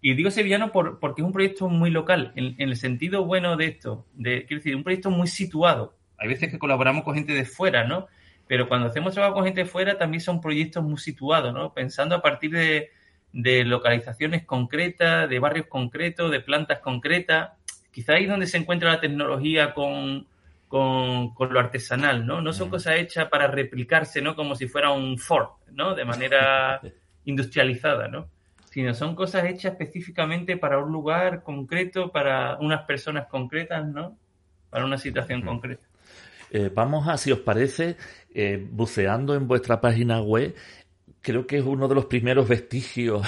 Y 0.00 0.14
digo 0.14 0.30
sevillano 0.30 0.70
por, 0.70 1.00
porque 1.00 1.22
es 1.22 1.26
un 1.26 1.32
proyecto 1.32 1.68
muy 1.68 1.90
local, 1.90 2.32
en, 2.36 2.54
en, 2.58 2.68
el 2.68 2.76
sentido 2.76 3.24
bueno 3.24 3.56
de 3.56 3.66
esto, 3.66 4.06
de, 4.14 4.44
quiero 4.46 4.60
decir, 4.60 4.76
un 4.76 4.84
proyecto 4.84 5.10
muy 5.10 5.26
situado 5.26 5.96
hay 6.18 6.28
veces 6.28 6.50
que 6.50 6.58
colaboramos 6.58 7.04
con 7.04 7.14
gente 7.14 7.32
de 7.32 7.44
fuera, 7.44 7.84
¿no? 7.84 8.06
Pero 8.46 8.68
cuando 8.68 8.86
hacemos 8.88 9.14
trabajo 9.14 9.34
con 9.34 9.44
gente 9.44 9.64
de 9.64 9.66
fuera 9.66 9.98
también 9.98 10.20
son 10.20 10.40
proyectos 10.40 10.82
muy 10.84 10.98
situados, 10.98 11.52
¿no? 11.52 11.72
Pensando 11.74 12.14
a 12.14 12.22
partir 12.22 12.52
de, 12.52 13.64
localizaciones 13.64 14.44
concretas, 14.44 15.28
de 15.28 15.38
barrios 15.38 15.66
concretos, 15.66 16.30
de 16.30 16.40
plantas 16.40 16.78
concretas. 16.78 17.50
Quizá 17.90 18.14
ahí 18.14 18.24
es 18.24 18.30
donde 18.30 18.46
se 18.46 18.58
encuentra 18.58 18.92
la 18.92 19.00
tecnología 19.00 19.74
con, 19.74 20.26
con, 20.68 21.34
lo 21.50 21.58
artesanal, 21.60 22.24
¿no? 22.24 22.40
No 22.40 22.52
son 22.52 22.70
cosas 22.70 22.96
hechas 22.96 23.28
para 23.28 23.48
replicarse, 23.48 24.22
¿no? 24.22 24.36
Como 24.36 24.54
si 24.54 24.68
fuera 24.68 24.90
un 24.90 25.18
Ford, 25.18 25.48
¿no? 25.72 25.94
De 25.94 26.04
manera 26.04 26.80
industrializada, 27.24 28.08
¿no? 28.08 28.28
Sino 28.70 28.94
son 28.94 29.14
cosas 29.14 29.44
hechas 29.44 29.72
específicamente 29.72 30.56
para 30.56 30.78
un 30.78 30.92
lugar 30.92 31.42
concreto, 31.42 32.12
para 32.12 32.56
unas 32.58 32.82
personas 32.84 33.26
concretas, 33.26 33.86
¿no? 33.86 34.16
Para 34.70 34.84
una 34.84 34.98
situación 34.98 35.42
concreta. 35.42 35.85
Eh, 36.50 36.70
vamos 36.74 37.08
a, 37.08 37.16
si 37.16 37.32
os 37.32 37.40
parece, 37.40 37.96
eh, 38.34 38.64
buceando 38.70 39.34
en 39.34 39.48
vuestra 39.48 39.80
página 39.80 40.20
web, 40.22 40.54
creo 41.20 41.46
que 41.46 41.58
es 41.58 41.64
uno 41.64 41.88
de 41.88 41.94
los 41.94 42.06
primeros 42.06 42.48
vestigios 42.48 43.26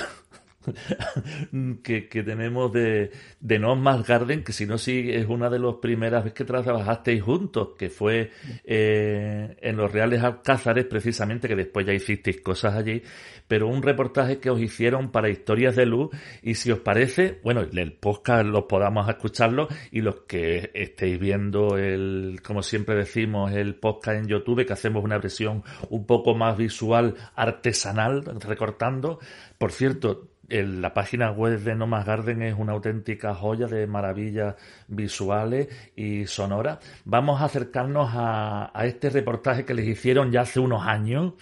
que, 1.82 2.22
tenemos 2.22 2.72
de, 2.72 3.10
de 3.40 3.58
No 3.58 3.76
Más 3.76 4.06
Garden, 4.06 4.44
que 4.44 4.52
si 4.52 4.66
no, 4.66 4.78
sí 4.78 5.10
es 5.10 5.26
una 5.26 5.48
de 5.50 5.58
las 5.58 5.76
primeras 5.76 6.24
veces 6.24 6.36
que 6.36 6.44
trabajasteis 6.44 7.22
juntos, 7.22 7.70
que 7.78 7.90
fue 7.90 8.30
eh, 8.64 9.56
en 9.60 9.76
los 9.76 9.90
Reales 9.90 10.22
Alcázares, 10.22 10.84
precisamente, 10.86 11.48
que 11.48 11.56
después 11.56 11.86
ya 11.86 11.92
hicisteis 11.92 12.40
cosas 12.40 12.74
allí, 12.74 13.02
pero 13.46 13.68
un 13.68 13.82
reportaje 13.82 14.38
que 14.38 14.50
os 14.50 14.60
hicieron 14.60 15.10
para 15.10 15.30
Historias 15.30 15.76
de 15.76 15.86
Luz, 15.86 16.10
y 16.42 16.54
si 16.54 16.70
os 16.70 16.80
parece, 16.80 17.40
bueno, 17.42 17.60
el 17.60 17.92
podcast 17.92 18.46
los 18.46 18.64
podamos 18.64 19.08
escucharlo, 19.08 19.68
y 19.90 20.00
los 20.00 20.20
que 20.22 20.70
estéis 20.74 21.18
viendo 21.18 21.76
el, 21.76 22.40
como 22.44 22.62
siempre 22.62 22.94
decimos, 22.94 23.52
el 23.52 23.74
podcast 23.74 24.18
en 24.18 24.28
YouTube, 24.28 24.66
que 24.66 24.72
hacemos 24.72 25.04
una 25.04 25.18
versión 25.18 25.62
un 25.90 26.06
poco 26.06 26.34
más 26.34 26.56
visual, 26.56 27.14
artesanal, 27.34 28.24
recortando. 28.40 29.18
Por 29.58 29.72
cierto, 29.72 30.28
la 30.48 30.94
página 30.94 31.30
web 31.30 31.60
de 31.60 31.74
Nomas 31.74 32.06
Garden 32.06 32.42
es 32.42 32.54
una 32.58 32.72
auténtica 32.72 33.34
joya 33.34 33.66
de 33.66 33.86
maravillas 33.86 34.56
visuales 34.88 35.68
y 35.94 36.26
sonoras. 36.26 36.78
Vamos 37.04 37.40
a 37.40 37.44
acercarnos 37.44 38.10
a, 38.14 38.72
este 38.84 39.10
reportaje 39.10 39.64
que 39.64 39.74
les 39.74 39.86
hicieron 39.86 40.32
ya 40.32 40.42
hace 40.42 40.60
unos 40.60 40.86
años 40.86 41.34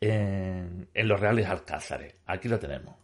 en, 0.00 0.88
en 0.92 1.08
los 1.08 1.18
Reales 1.18 1.46
Alcázares. 1.48 2.14
Aquí 2.26 2.48
lo 2.48 2.58
tenemos. 2.58 2.94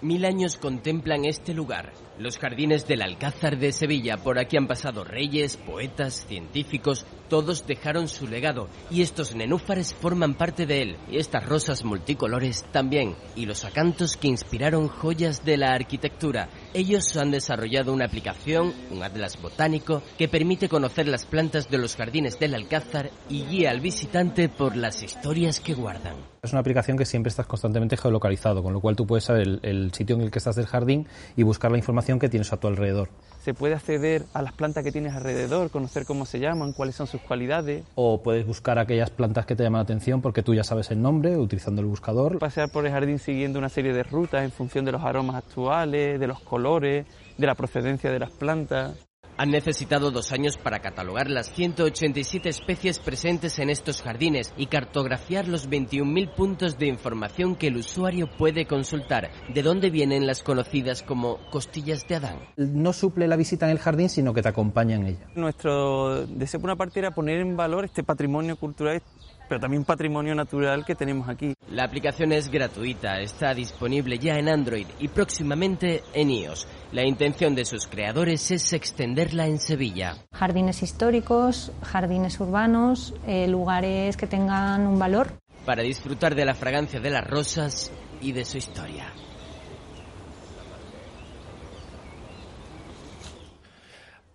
Mil 0.00 0.24
años 0.24 0.58
contemplan 0.58 1.24
este 1.24 1.52
lugar, 1.54 1.92
los 2.20 2.38
jardines 2.38 2.86
del 2.86 3.02
Alcázar 3.02 3.58
de 3.58 3.72
Sevilla. 3.72 4.16
Por 4.16 4.38
aquí 4.38 4.56
han 4.56 4.68
pasado 4.68 5.02
reyes, 5.02 5.56
poetas, 5.56 6.24
científicos, 6.28 7.04
Todos 7.28 7.66
dejaron 7.66 8.08
su 8.08 8.26
legado 8.26 8.68
y 8.90 9.02
estos 9.02 9.34
nenúfares 9.34 9.94
forman 9.94 10.34
parte 10.34 10.66
de 10.66 10.82
él 10.82 10.96
y 11.10 11.18
estas 11.18 11.46
rosas 11.46 11.84
multicolores 11.84 12.64
también 12.72 13.16
y 13.36 13.46
los 13.46 13.64
acantos 13.64 14.16
que 14.16 14.28
inspiraron 14.28 14.88
joyas 14.88 15.44
de 15.44 15.56
la 15.56 15.72
arquitectura. 15.72 16.48
Ellos 16.74 17.16
han 17.16 17.30
desarrollado 17.30 17.92
una 17.92 18.06
aplicación, 18.06 18.72
un 18.90 19.02
atlas 19.02 19.40
botánico, 19.40 20.02
que 20.16 20.28
permite 20.28 20.68
conocer 20.68 21.08
las 21.08 21.26
plantas 21.26 21.68
de 21.68 21.78
los 21.78 21.96
jardines 21.96 22.38
del 22.38 22.54
Alcázar 22.54 23.10
y 23.28 23.44
guía 23.44 23.70
al 23.70 23.80
visitante 23.80 24.48
por 24.48 24.76
las 24.76 25.02
historias 25.02 25.60
que 25.60 25.74
guardan. 25.74 26.16
Es 26.42 26.52
una 26.52 26.60
aplicación 26.60 26.96
que 26.96 27.04
siempre 27.04 27.30
estás 27.30 27.46
constantemente 27.46 27.96
geolocalizado, 27.96 28.62
con 28.62 28.72
lo 28.72 28.80
cual 28.80 28.96
tú 28.96 29.06
puedes 29.06 29.24
saber 29.24 29.42
el, 29.42 29.60
el 29.62 29.92
sitio 29.92 30.16
en 30.16 30.22
el 30.22 30.30
que 30.30 30.38
estás 30.38 30.56
del 30.56 30.66
jardín 30.66 31.06
y 31.36 31.42
buscar 31.42 31.70
la 31.70 31.78
información 31.78 32.18
que 32.18 32.28
tienes 32.28 32.52
a 32.52 32.58
tu 32.58 32.68
alrededor 32.68 33.10
se 33.48 33.54
puede 33.54 33.76
acceder 33.76 34.26
a 34.34 34.42
las 34.42 34.52
plantas 34.52 34.84
que 34.84 34.92
tienes 34.92 35.14
alrededor, 35.14 35.70
conocer 35.70 36.04
cómo 36.04 36.26
se 36.26 36.38
llaman, 36.38 36.74
cuáles 36.74 36.96
son 36.96 37.06
sus 37.06 37.22
cualidades. 37.22 37.82
O 37.94 38.22
puedes 38.22 38.46
buscar 38.46 38.78
aquellas 38.78 39.08
plantas 39.08 39.46
que 39.46 39.56
te 39.56 39.62
llaman 39.62 39.78
la 39.78 39.84
atención 39.84 40.20
porque 40.20 40.42
tú 40.42 40.52
ya 40.52 40.64
sabes 40.64 40.90
el 40.90 41.00
nombre 41.00 41.34
utilizando 41.38 41.80
el 41.80 41.86
buscador. 41.86 42.38
Pasear 42.40 42.68
por 42.68 42.84
el 42.84 42.92
jardín 42.92 43.18
siguiendo 43.18 43.58
una 43.58 43.70
serie 43.70 43.94
de 43.94 44.02
rutas 44.02 44.44
en 44.44 44.50
función 44.50 44.84
de 44.84 44.92
los 44.92 45.02
aromas 45.02 45.36
actuales, 45.36 46.20
de 46.20 46.26
los 46.26 46.40
colores, 46.40 47.06
de 47.38 47.46
la 47.46 47.54
procedencia 47.54 48.12
de 48.12 48.18
las 48.18 48.30
plantas. 48.30 49.07
Han 49.40 49.52
necesitado 49.52 50.10
dos 50.10 50.32
años 50.32 50.56
para 50.56 50.80
catalogar 50.80 51.30
las 51.30 51.52
187 51.54 52.48
especies 52.48 52.98
presentes 52.98 53.60
en 53.60 53.70
estos 53.70 54.02
jardines 54.02 54.52
y 54.56 54.66
cartografiar 54.66 55.46
los 55.46 55.70
21.000 55.70 56.34
puntos 56.34 56.76
de 56.76 56.88
información 56.88 57.54
que 57.54 57.68
el 57.68 57.76
usuario 57.76 58.28
puede 58.36 58.66
consultar. 58.66 59.30
¿De 59.54 59.62
dónde 59.62 59.90
vienen 59.90 60.26
las 60.26 60.42
conocidas 60.42 61.04
como 61.04 61.38
costillas 61.50 62.08
de 62.08 62.16
Adán? 62.16 62.38
No 62.56 62.92
suple 62.92 63.28
la 63.28 63.36
visita 63.36 63.66
en 63.66 63.72
el 63.72 63.78
jardín, 63.78 64.08
sino 64.08 64.34
que 64.34 64.42
te 64.42 64.48
acompaña 64.48 64.96
en 64.96 65.06
ella. 65.06 65.28
Nuestro 65.36 66.26
deseo 66.26 66.58
por 66.58 66.70
una 66.70 66.76
parte 66.76 66.98
era 66.98 67.12
poner 67.12 67.38
en 67.38 67.56
valor 67.56 67.84
este 67.84 68.02
patrimonio 68.02 68.56
cultural 68.56 69.00
pero 69.48 69.60
también 69.60 69.84
patrimonio 69.84 70.34
natural 70.34 70.84
que 70.84 70.94
tenemos 70.94 71.28
aquí. 71.28 71.54
La 71.70 71.84
aplicación 71.84 72.32
es 72.32 72.50
gratuita, 72.50 73.20
está 73.20 73.54
disponible 73.54 74.18
ya 74.18 74.34
en 74.34 74.48
Android 74.48 74.86
y 74.98 75.08
próximamente 75.08 76.02
en 76.12 76.30
iOS. 76.30 76.68
La 76.92 77.06
intención 77.06 77.54
de 77.54 77.64
sus 77.64 77.86
creadores 77.86 78.50
es 78.50 78.72
extenderla 78.72 79.46
en 79.46 79.58
Sevilla. 79.58 80.16
Jardines 80.32 80.82
históricos, 80.82 81.72
jardines 81.82 82.38
urbanos, 82.40 83.14
eh, 83.26 83.48
lugares 83.48 84.16
que 84.16 84.26
tengan 84.26 84.86
un 84.86 84.98
valor. 84.98 85.32
Para 85.64 85.82
disfrutar 85.82 86.34
de 86.34 86.44
la 86.44 86.54
fragancia 86.54 87.00
de 87.00 87.10
las 87.10 87.26
rosas 87.26 87.92
y 88.20 88.32
de 88.32 88.44
su 88.44 88.58
historia. 88.58 89.12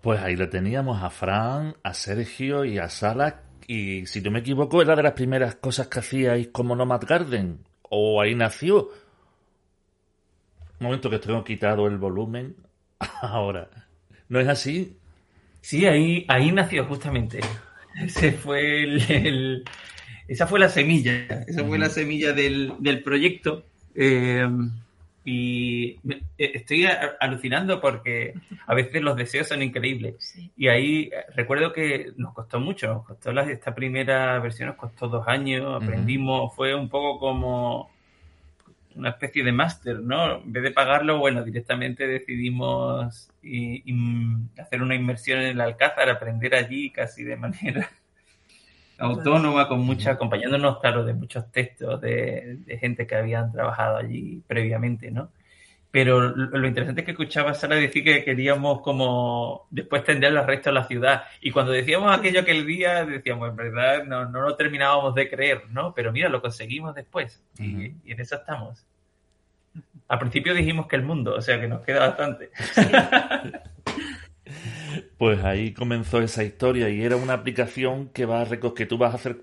Pues 0.01 0.21
ahí 0.21 0.35
le 0.35 0.47
teníamos 0.47 1.01
a 1.01 1.09
Fran, 1.09 1.75
a 1.81 1.93
Sergio 1.93 2.65
y 2.65 2.77
a 2.77 2.89
Sala 2.89 3.43
y 3.67 4.05
si 4.05 4.21
no 4.21 4.31
me 4.31 4.39
equivoco, 4.39 4.81
era 4.81 4.95
de 4.95 5.03
las 5.03 5.13
primeras 5.13 5.55
cosas 5.55 5.87
que 5.87 5.99
hacíais 5.99 6.49
como 6.49 6.75
Nomad 6.75 7.01
Garden. 7.07 7.59
O 7.89 8.21
ahí 8.21 8.35
nació. 8.35 8.89
Un 10.79 10.87
momento 10.87 11.09
que 11.09 11.19
tengo 11.19 11.43
quitado 11.43 11.87
el 11.87 11.97
volumen. 11.97 12.55
Ahora. 13.21 13.69
¿No 14.29 14.39
es 14.39 14.47
así? 14.47 14.97
Sí, 15.61 15.85
ahí, 15.85 16.25
ahí 16.27 16.51
nació 16.51 16.85
justamente. 16.85 17.39
Ese 18.01 18.31
fue 18.31 18.83
el, 18.83 19.63
esa 20.27 20.47
fue 20.47 20.59
la 20.59 20.69
semilla. 20.69 21.43
Esa 21.47 21.63
fue 21.63 21.77
la 21.77 21.89
semilla 21.89 22.33
del, 22.33 22.73
del 22.79 23.03
proyecto. 23.03 23.65
Eh, 23.95 24.47
y 25.25 25.99
eh, 26.09 26.21
estoy 26.37 26.85
alucinando 27.19 27.79
porque 27.79 28.33
a 28.65 28.73
veces 28.73 29.01
los 29.01 29.15
deseos 29.15 29.47
son 29.47 29.61
increíbles. 29.61 30.35
Y 30.57 30.67
ahí 30.67 31.09
eh, 31.13 31.25
recuerdo 31.35 31.71
que 31.71 32.11
nos 32.17 32.33
costó 32.33 32.59
mucho, 32.59 32.87
nos 32.87 33.05
costó 33.05 33.31
la, 33.31 33.43
esta 33.43 33.73
primera 33.73 34.39
versión, 34.39 34.69
nos 34.69 34.77
costó 34.77 35.07
dos 35.07 35.27
años, 35.27 35.81
aprendimos, 35.81 36.53
fue 36.55 36.75
un 36.75 36.89
poco 36.89 37.19
como 37.19 37.89
una 38.95 39.09
especie 39.09 39.43
de 39.43 39.51
máster, 39.51 39.99
¿no? 39.99 40.37
En 40.37 40.51
vez 40.51 40.63
de 40.63 40.71
pagarlo, 40.71 41.17
bueno, 41.17 41.43
directamente 41.43 42.05
decidimos 42.05 43.29
hacer 44.57 44.81
una 44.81 44.95
inmersión 44.95 45.39
en 45.39 45.47
el 45.47 45.61
Alcázar, 45.61 46.09
aprender 46.09 46.53
allí 46.53 46.91
casi 46.91 47.23
de 47.23 47.35
manera 47.35 47.89
autónoma, 48.97 49.67
con 49.67 49.79
mucha, 49.79 50.11
acompañándonos, 50.11 50.79
claro, 50.79 51.03
de 51.03 51.13
muchos 51.13 51.51
textos 51.51 51.99
de, 52.01 52.59
gente 52.79 53.07
que 53.07 53.15
habían 53.15 53.51
trabajado 53.51 53.97
allí 53.97 54.41
previamente, 54.47 55.11
¿no? 55.11 55.31
Pero 55.91 56.21
lo, 56.21 56.67
interesante 56.67 57.01
es 57.01 57.05
que 57.05 57.11
escuchaba 57.11 57.53
Sara 57.53 57.75
decir 57.75 58.03
que 58.03 58.23
queríamos 58.23 58.81
como 58.81 59.67
después 59.69 60.03
tender 60.03 60.31
el 60.31 60.43
resto 60.43 60.71
de 60.71 60.73
la 60.73 60.87
ciudad. 60.87 61.23
Y 61.39 61.51
cuando 61.51 61.71
decíamos 61.71 62.17
aquello 62.17 62.39
aquel 62.39 62.65
día, 62.65 63.05
decíamos, 63.05 63.49
en 63.49 63.55
verdad, 63.55 64.03
no, 64.03 64.27
no 64.27 64.41
lo 64.41 64.55
terminábamos 64.55 65.13
de 65.13 65.29
creer, 65.29 65.69
¿no? 65.69 65.93
Pero 65.93 66.11
mira, 66.11 66.29
lo 66.29 66.41
conseguimos 66.41 66.95
después. 66.95 67.43
y, 67.59 67.93
en 68.11 68.19
eso 68.19 68.37
estamos. 68.37 68.87
Al 70.07 70.19
principio 70.19 70.55
dijimos 70.55 70.87
que 70.87 70.95
el 70.95 71.03
mundo, 71.03 71.35
o 71.35 71.41
sea 71.41 71.61
que 71.61 71.67
nos 71.67 71.81
queda 71.81 72.07
bastante. 72.07 72.49
Pues 75.17 75.43
ahí 75.43 75.73
comenzó 75.73 76.19
esa 76.21 76.43
historia 76.43 76.89
y 76.89 77.01
era 77.01 77.15
una 77.15 77.33
aplicación 77.33 78.09
que 78.09 78.25
va 78.25 78.45
que 78.75 78.85
tú 78.85 78.97
vas 78.97 79.25
a 79.25 79.33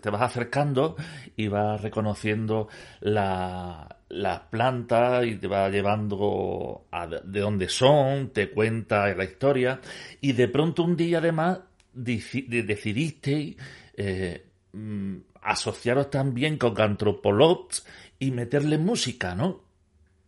te 0.00 0.10
vas 0.10 0.22
acercando 0.22 0.96
y 1.36 1.48
vas 1.48 1.80
reconociendo 1.80 2.68
las 3.00 4.40
plantas 4.50 5.26
y 5.26 5.36
te 5.36 5.46
va 5.46 5.68
llevando 5.68 6.86
a 6.90 7.06
de 7.06 7.40
dónde 7.40 7.68
son, 7.68 8.30
te 8.30 8.50
cuenta 8.50 9.14
la 9.14 9.24
historia 9.24 9.80
y 10.20 10.32
de 10.32 10.48
pronto 10.48 10.82
un 10.84 10.96
día 10.96 11.18
además 11.18 11.60
decidiste 11.92 13.56
eh, 13.96 14.46
mm, 14.72 15.16
asociaros 15.42 16.10
también 16.10 16.56
con 16.58 16.80
Antropologs 16.80 17.86
y 18.18 18.30
meterle 18.30 18.78
música, 18.78 19.34
¿no? 19.34 19.62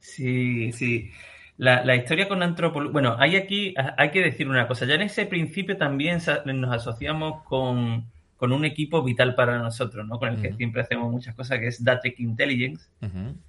Sí, 0.01 0.73
sí. 0.73 1.11
La, 1.59 1.97
historia 1.97 2.29
con 2.29 2.43
Antropolog... 2.43 2.93
Bueno, 2.93 3.17
hay 3.19 3.37
aquí, 3.37 3.75
hay 3.97 4.11
que 4.11 4.21
decir 4.21 4.49
una 4.49 4.69
cosa. 4.69 4.85
Ya 4.85 4.95
en 4.95 5.03
ese 5.03 5.25
principio 5.27 5.77
también 5.77 6.19
nos 6.45 6.75
asociamos 6.75 7.43
con, 7.45 8.07
un 8.39 8.65
equipo 8.65 9.03
vital 9.03 9.35
para 9.35 9.59
nosotros, 9.59 10.07
¿no? 10.07 10.19
Con 10.19 10.29
el 10.29 10.43
que 10.43 10.53
siempre 10.53 10.83
hacemos 10.83 11.11
muchas 11.11 11.35
cosas, 11.35 11.59
que 11.59 11.69
es 11.69 11.83
Datric 11.83 12.21
Intelligence, 12.21 12.89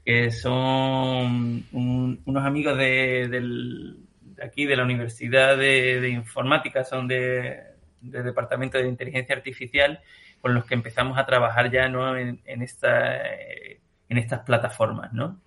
que 0.06 0.32
son 0.32 1.66
unos 1.72 2.46
amigos 2.46 2.78
de, 2.78 3.96
aquí, 4.42 4.66
de 4.66 4.78
la 4.78 4.84
Universidad 4.84 5.58
de, 5.58 6.10
Informática, 6.10 6.86
son 6.86 7.10
de, 7.10 7.60
del 8.00 8.24
Departamento 8.24 8.78
de 8.78 8.88
Inteligencia 8.88 9.36
Artificial, 9.36 10.00
con 10.40 10.54
los 10.54 10.64
que 10.64 10.76
empezamos 10.76 11.18
a 11.18 11.26
trabajar 11.26 11.70
ya 11.72 11.90
¿no? 11.90 12.16
en, 12.16 12.40
en, 12.46 12.62
esta, 12.62 13.18
en 13.28 14.18
estas 14.18 14.42
plataformas, 14.42 15.12
¿no? 15.12 15.42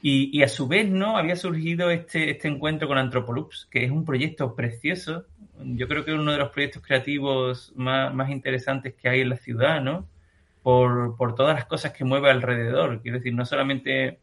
Y, 0.00 0.42
a 0.42 0.48
su 0.48 0.68
vez, 0.68 0.88
¿no? 0.88 1.16
Había 1.16 1.34
surgido 1.34 1.90
este, 1.90 2.30
este 2.30 2.46
encuentro 2.46 2.86
con 2.86 2.98
Antropolux, 2.98 3.66
que 3.68 3.84
es 3.84 3.90
un 3.90 4.04
proyecto 4.04 4.54
precioso. 4.54 5.24
Yo 5.60 5.88
creo 5.88 6.04
que 6.04 6.12
es 6.12 6.18
uno 6.18 6.30
de 6.30 6.38
los 6.38 6.50
proyectos 6.50 6.82
creativos 6.82 7.72
más, 7.74 8.30
interesantes 8.30 8.94
que 8.94 9.08
hay 9.08 9.22
en 9.22 9.30
la 9.30 9.36
ciudad, 9.36 9.80
¿no? 9.80 10.06
Por, 10.62 11.34
todas 11.34 11.56
las 11.56 11.64
cosas 11.64 11.92
que 11.92 12.04
mueve 12.04 12.30
alrededor. 12.30 13.02
Quiero 13.02 13.18
decir, 13.18 13.34
no 13.34 13.44
solamente 13.44 14.20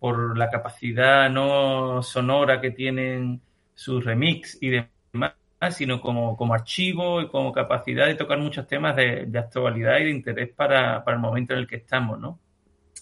por 0.00 0.36
la 0.36 0.50
capacidad 0.50 1.30
no 1.30 2.02
sonora 2.02 2.60
que 2.60 2.70
tienen 2.70 3.40
sus 3.74 4.04
remix 4.04 4.58
y 4.60 4.70
demás, 4.70 5.34
sino 5.70 6.00
como, 6.00 6.36
como 6.36 6.54
archivo 6.54 7.20
y 7.20 7.28
como 7.28 7.52
capacidad 7.52 8.06
de 8.06 8.14
tocar 8.14 8.38
muchos 8.38 8.66
temas 8.66 8.96
de, 8.96 9.28
actualidad 9.38 9.98
y 10.00 10.04
de 10.04 10.10
interés 10.10 10.48
para, 10.50 11.04
para, 11.04 11.16
el 11.16 11.22
momento 11.22 11.54
en 11.54 11.60
el 11.60 11.66
que 11.66 11.76
estamos, 11.76 12.18
¿no? 12.18 12.40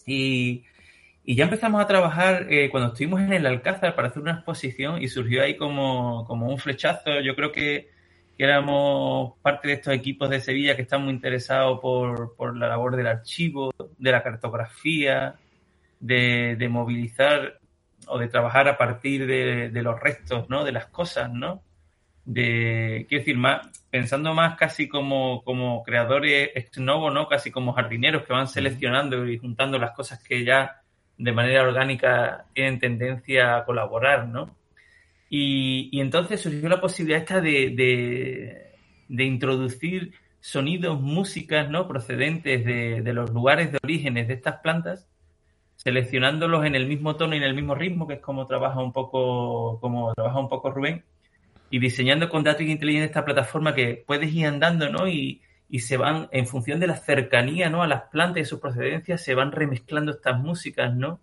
Y, 0.06 0.64
y 1.24 1.36
ya 1.36 1.44
empezamos 1.44 1.82
a 1.82 1.86
trabajar 1.86 2.46
eh, 2.50 2.68
cuando 2.70 2.88
estuvimos 2.88 3.20
en 3.20 3.32
el 3.32 3.46
Alcázar 3.46 3.94
para 3.94 4.08
hacer 4.08 4.22
una 4.22 4.32
exposición 4.32 5.02
y 5.02 5.08
surgió 5.08 5.42
ahí 5.42 5.56
como, 5.56 6.24
como 6.26 6.48
un 6.48 6.58
flechazo. 6.58 7.20
Yo 7.20 7.34
creo 7.34 7.50
que, 7.50 7.88
éramos 8.38 9.34
parte 9.42 9.68
de 9.68 9.74
estos 9.74 9.94
equipos 9.94 10.28
de 10.28 10.40
Sevilla 10.40 10.76
que 10.76 10.82
están 10.82 11.02
muy 11.04 11.12
interesados 11.12 11.80
por, 11.80 12.34
por 12.36 12.56
la 12.56 12.68
labor 12.68 12.96
del 12.96 13.06
archivo, 13.06 13.72
de 13.96 14.12
la 14.12 14.22
cartografía, 14.22 15.36
de, 16.00 16.56
de 16.56 16.68
movilizar 16.68 17.60
o 18.06 18.18
de 18.18 18.28
trabajar 18.28 18.68
a 18.68 18.76
partir 18.76 19.26
de, 19.26 19.70
de, 19.70 19.82
los 19.82 19.98
restos, 19.98 20.50
¿no? 20.50 20.64
De 20.64 20.72
las 20.72 20.86
cosas, 20.86 21.32
¿no? 21.32 21.62
De, 22.24 23.06
quiero 23.08 23.22
decir, 23.22 23.36
más, 23.36 23.68
pensando 23.88 24.34
más 24.34 24.56
casi 24.56 24.88
como, 24.88 25.42
como 25.44 25.82
creadores 25.82 26.50
ex 26.54 26.78
novo, 26.78 27.10
¿no? 27.10 27.28
Casi 27.28 27.50
como 27.50 27.72
jardineros 27.72 28.24
que 28.24 28.32
van 28.32 28.48
seleccionando 28.48 29.26
y 29.28 29.38
juntando 29.38 29.78
las 29.78 29.92
cosas 29.92 30.22
que 30.22 30.44
ya 30.44 30.83
de 31.18 31.32
manera 31.32 31.62
orgánica 31.62 32.46
tienen 32.54 32.78
tendencia 32.78 33.56
a 33.56 33.64
colaborar, 33.64 34.28
¿no? 34.28 34.56
Y, 35.28 36.00
entonces 36.00 36.40
surgió 36.40 36.68
la 36.68 36.80
posibilidad 36.80 37.20
esta 37.20 37.40
de, 37.40 38.72
de, 39.08 39.24
introducir 39.24 40.12
sonidos, 40.40 41.00
músicas, 41.00 41.68
¿no? 41.70 41.88
Procedentes 41.88 42.64
de, 42.64 43.02
de, 43.02 43.12
los 43.12 43.30
lugares 43.30 43.72
de 43.72 43.78
orígenes 43.82 44.28
de 44.28 44.34
estas 44.34 44.60
plantas, 44.60 45.08
seleccionándolos 45.76 46.64
en 46.66 46.74
el 46.74 46.86
mismo 46.86 47.16
tono 47.16 47.34
y 47.34 47.38
en 47.38 47.44
el 47.44 47.54
mismo 47.54 47.74
ritmo, 47.74 48.06
que 48.06 48.14
es 48.14 48.20
como 48.20 48.46
trabaja 48.46 48.80
un 48.80 48.92
poco, 48.92 49.80
como 49.80 50.12
trabaja 50.14 50.38
un 50.38 50.48
poco 50.48 50.70
Rubén, 50.70 51.04
y 51.70 51.78
diseñando 51.80 52.28
con 52.28 52.44
datos 52.44 52.62
inteligentes 52.62 53.10
esta 53.10 53.24
plataforma 53.24 53.74
que 53.74 54.04
puedes 54.06 54.32
ir 54.32 54.46
andando, 54.46 54.88
¿no? 54.90 55.08
Y, 55.08 55.42
y 55.74 55.80
se 55.80 55.96
van, 55.96 56.28
en 56.30 56.46
función 56.46 56.78
de 56.78 56.86
la 56.86 56.94
cercanía, 56.94 57.68
¿no? 57.68 57.82
A 57.82 57.88
las 57.88 58.02
plantas 58.02 58.42
y 58.42 58.44
su 58.44 58.60
procedencia, 58.60 59.18
se 59.18 59.34
van 59.34 59.50
remezclando 59.50 60.12
estas 60.12 60.38
músicas, 60.38 60.94
¿no? 60.94 61.18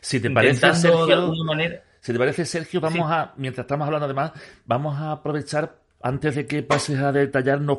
Si 0.00 0.20
te 0.20 0.30
parece, 0.30 0.72
Sergio, 0.74 1.06
de 1.06 1.12
alguna 1.14 1.44
manera... 1.44 1.82
si 1.98 2.12
te 2.12 2.18
parece, 2.20 2.44
Sergio, 2.44 2.80
vamos 2.80 3.10
a, 3.10 3.34
mientras 3.36 3.64
estamos 3.64 3.84
hablando 3.84 4.04
además, 4.04 4.30
vamos 4.64 4.96
a 4.96 5.10
aprovechar, 5.10 5.80
antes 6.00 6.36
de 6.36 6.46
que 6.46 6.62
pases 6.62 7.00
a 7.00 7.10
detallarnos 7.10 7.78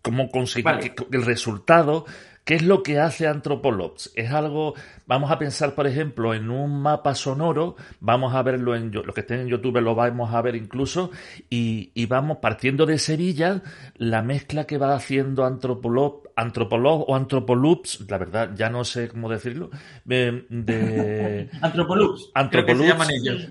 cómo 0.00 0.30
conseguir 0.30 0.94
el 1.12 1.26
resultado, 1.26 2.06
¿Qué 2.44 2.56
es 2.56 2.62
lo 2.62 2.82
que 2.82 3.00
hace 3.00 3.26
Anthropologs? 3.26 4.12
Es 4.14 4.30
algo, 4.30 4.74
vamos 5.06 5.30
a 5.30 5.38
pensar, 5.38 5.74
por 5.74 5.86
ejemplo, 5.86 6.34
en 6.34 6.50
un 6.50 6.82
mapa 6.82 7.14
sonoro, 7.14 7.76
vamos 8.00 8.34
a 8.34 8.42
verlo 8.42 8.76
en, 8.76 8.92
lo 8.92 9.14
que 9.14 9.22
estén 9.22 9.40
en 9.40 9.48
YouTube 9.48 9.80
lo 9.80 9.94
vamos 9.94 10.34
a 10.34 10.42
ver 10.42 10.54
incluso, 10.54 11.10
y, 11.48 12.04
vamos 12.04 12.38
partiendo 12.42 12.84
de 12.84 12.98
Sevilla, 12.98 13.62
la 13.96 14.20
mezcla 14.20 14.66
que 14.66 14.76
va 14.76 14.94
haciendo 14.94 15.46
Antropolog, 15.46 16.24
Antropolog 16.36 17.08
o 17.08 17.16
Antropoloops, 17.16 18.04
la 18.10 18.18
verdad, 18.18 18.50
ya 18.54 18.68
no 18.68 18.84
sé 18.84 19.08
cómo 19.08 19.30
decirlo, 19.30 19.70
de, 20.04 20.44
de 20.50 21.48
Antropoloops, 21.62 22.30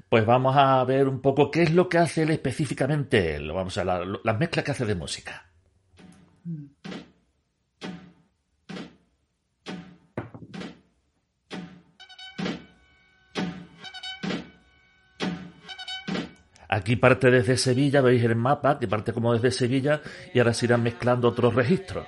pues 0.08 0.24
vamos 0.24 0.56
a 0.56 0.84
ver 0.84 1.08
un 1.08 1.20
poco 1.20 1.50
qué 1.50 1.64
es 1.64 1.74
lo 1.74 1.90
que 1.90 1.98
hace 1.98 2.22
él 2.22 2.30
específicamente 2.30 3.38
él, 3.38 3.52
vamos 3.52 3.76
a 3.80 3.84
la, 3.84 4.06
la 4.24 4.34
mezcla 4.34 4.64
que 4.64 4.70
hace 4.70 4.86
de 4.86 4.94
música. 4.94 5.53
Aquí 16.74 16.96
parte 16.96 17.30
desde 17.30 17.56
Sevilla, 17.56 18.02
veis 18.02 18.24
el 18.24 18.36
mapa, 18.36 18.80
que 18.80 18.88
parte 18.88 19.14
como 19.14 19.32
desde 19.32 19.52
Sevilla, 19.52 20.02
y 20.34 20.40
ahora 20.40 20.56
se 20.56 20.66
irán 20.66 20.82
mezclando 20.82 21.28
otros 21.28 21.54
registros. 21.54 22.08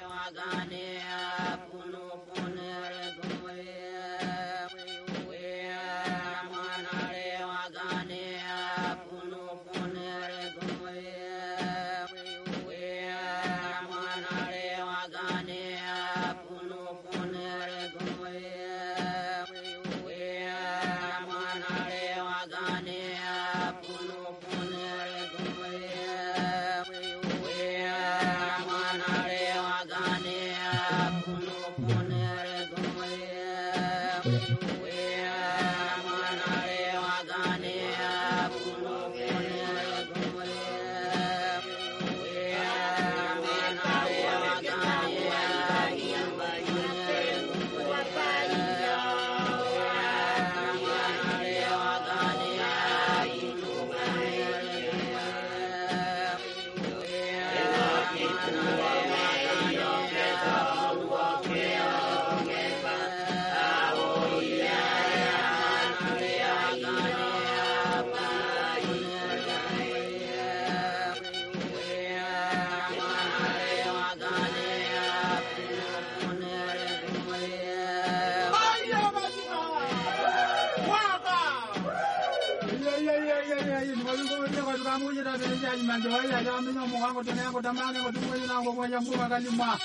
kutamina 86.46 86.86
muhango 86.86 87.24
tenako 87.24 87.62
tamane 87.62 88.00
kutumwelango 88.06 88.74
kwanyambuka 88.74 89.26
kalima 89.30 89.80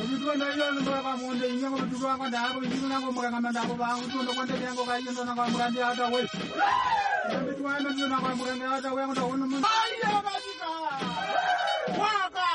obitwa 0.00 0.34
nayondokamonde 0.36 1.46
inyango 1.48 1.78
bitutwako 1.80 2.28
ndako 2.28 2.58
injinango 2.64 3.12
mukangama 3.12 3.50
ndako 3.50 3.74
bangu 3.74 4.04
tondo 4.12 4.32
kwandenyango 4.36 4.84
kayindono 4.84 5.32
kwamukandi 5.34 5.80
atawe 5.82 6.20
ebitwana 7.34 7.88
tuna 7.96 8.16
kwamukandi 8.20 8.64
atawe 8.64 9.00
ngo 9.06 9.12
ndawona 9.12 9.44
mu 9.50 9.56
ayo 9.56 10.12
basika 10.26 10.68
waka 12.00 12.48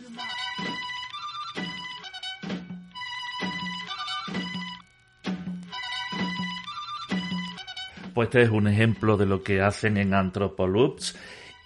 Thank 0.00 0.16
you. 0.16 0.27
Pues 8.18 8.30
este 8.30 8.42
es 8.42 8.50
un 8.50 8.66
ejemplo 8.66 9.16
de 9.16 9.26
lo 9.26 9.44
que 9.44 9.60
hacen 9.62 9.96
en 9.96 10.12
Anthropoloops 10.12 11.14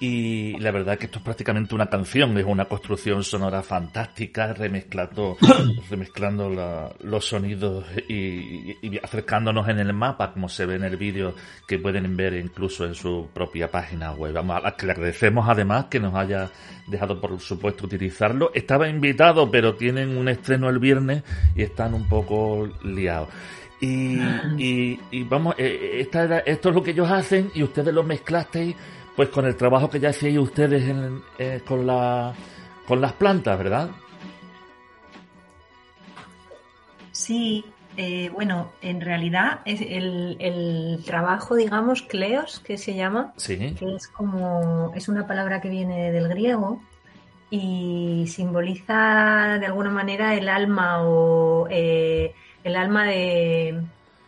y 0.01 0.59
la 0.59 0.71
verdad 0.71 0.99
que 0.99 1.07
esto 1.07 1.21
es 1.21 1.25
prácticamente 1.25 1.75
una 1.75 1.87
canción, 1.87 2.37
es 2.37 2.45
una 2.45 2.67
construcción 2.67 3.25
sonora 3.25 3.63
fantástica, 3.63 4.53
remezclando, 4.53 5.39
remezclando 5.89 6.93
los 7.01 7.25
sonidos 7.25 7.87
y, 8.07 8.77
acercándonos 9.03 9.67
en 9.71 9.79
el 9.79 9.95
mapa, 9.95 10.35
como 10.35 10.51
se 10.51 10.67
ve 10.67 10.75
en 10.75 10.85
el 10.85 10.99
vídeo, 10.99 11.35
que 11.67 11.79
pueden 11.79 12.15
ver 12.19 12.35
incluso 12.35 12.85
en 12.85 12.95
su 12.95 13.31
propia 13.33 13.71
página 13.71 14.13
web. 14.13 14.35
Vamos 14.35 14.61
a 14.63 14.77
que 14.77 14.85
le 14.85 14.93
agradecemos 14.93 15.49
además 15.49 15.87
que 15.87 16.01
nos 16.01 16.15
haya 16.15 16.51
dejado, 16.87 17.19
por 17.19 17.41
supuesto, 17.41 17.87
utilizarlo. 17.87 18.51
Estaba 18.53 18.91
invitado, 18.91 19.51
pero 19.51 19.77
tienen 19.77 20.19
un 20.19 20.29
estreno 20.29 20.69
el 20.69 20.81
viernes 20.81 21.23
y 21.57 21.63
están 21.63 21.95
un 21.95 22.07
poco 22.11 22.69
liados. 22.85 23.31
Y, 23.85 24.97
y, 25.11 25.25
vamos, 25.25 25.57
eh, 25.59 25.65
eh, 25.67 26.01
esta 26.03 26.39
esto 26.39 26.69
es 26.69 26.75
lo 26.75 26.85
que 26.85 26.93
ellos 26.93 27.11
hacen 27.11 27.51
y 27.53 27.65
ustedes 27.65 27.93
lo 27.93 28.05
mezclasteis 28.05 28.77
pues 29.17 29.29
con 29.31 29.45
el 29.45 29.57
trabajo 29.57 29.91
que 29.91 29.99
ya 29.99 30.11
hacíais 30.11 30.39
ustedes 30.39 30.85
eh, 31.37 31.61
con, 31.67 31.85
la, 31.85 32.33
con 32.87 33.01
las 33.01 33.13
plantas, 33.15 33.59
¿verdad? 33.59 33.91
Sí, 37.11 37.65
bueno, 38.33 38.71
en 38.83 39.01
realidad 39.01 39.61
es 39.65 39.81
el, 39.81 40.37
el, 40.39 41.03
trabajo, 41.05 41.57
digamos, 41.57 42.03
cleos, 42.03 42.61
que 42.61 42.79
se 42.79 42.95
llama, 42.95 43.35
que 43.45 43.95
es 43.97 44.07
como, 44.07 44.93
es 44.95 45.09
una 45.09 45.27
palabra 45.27 45.61
que 45.61 45.69
viene 45.69 46.13
del 46.13 46.29
griego 46.29 46.81
y 47.51 48.27
simboliza 48.29 49.59
de 49.59 49.67
alguna 49.67 49.91
manera 49.91 50.35
el 50.35 50.49
alma 50.49 51.03
o 51.03 51.69
el 52.65 52.77
alma 52.77 53.07
de... 53.07 53.81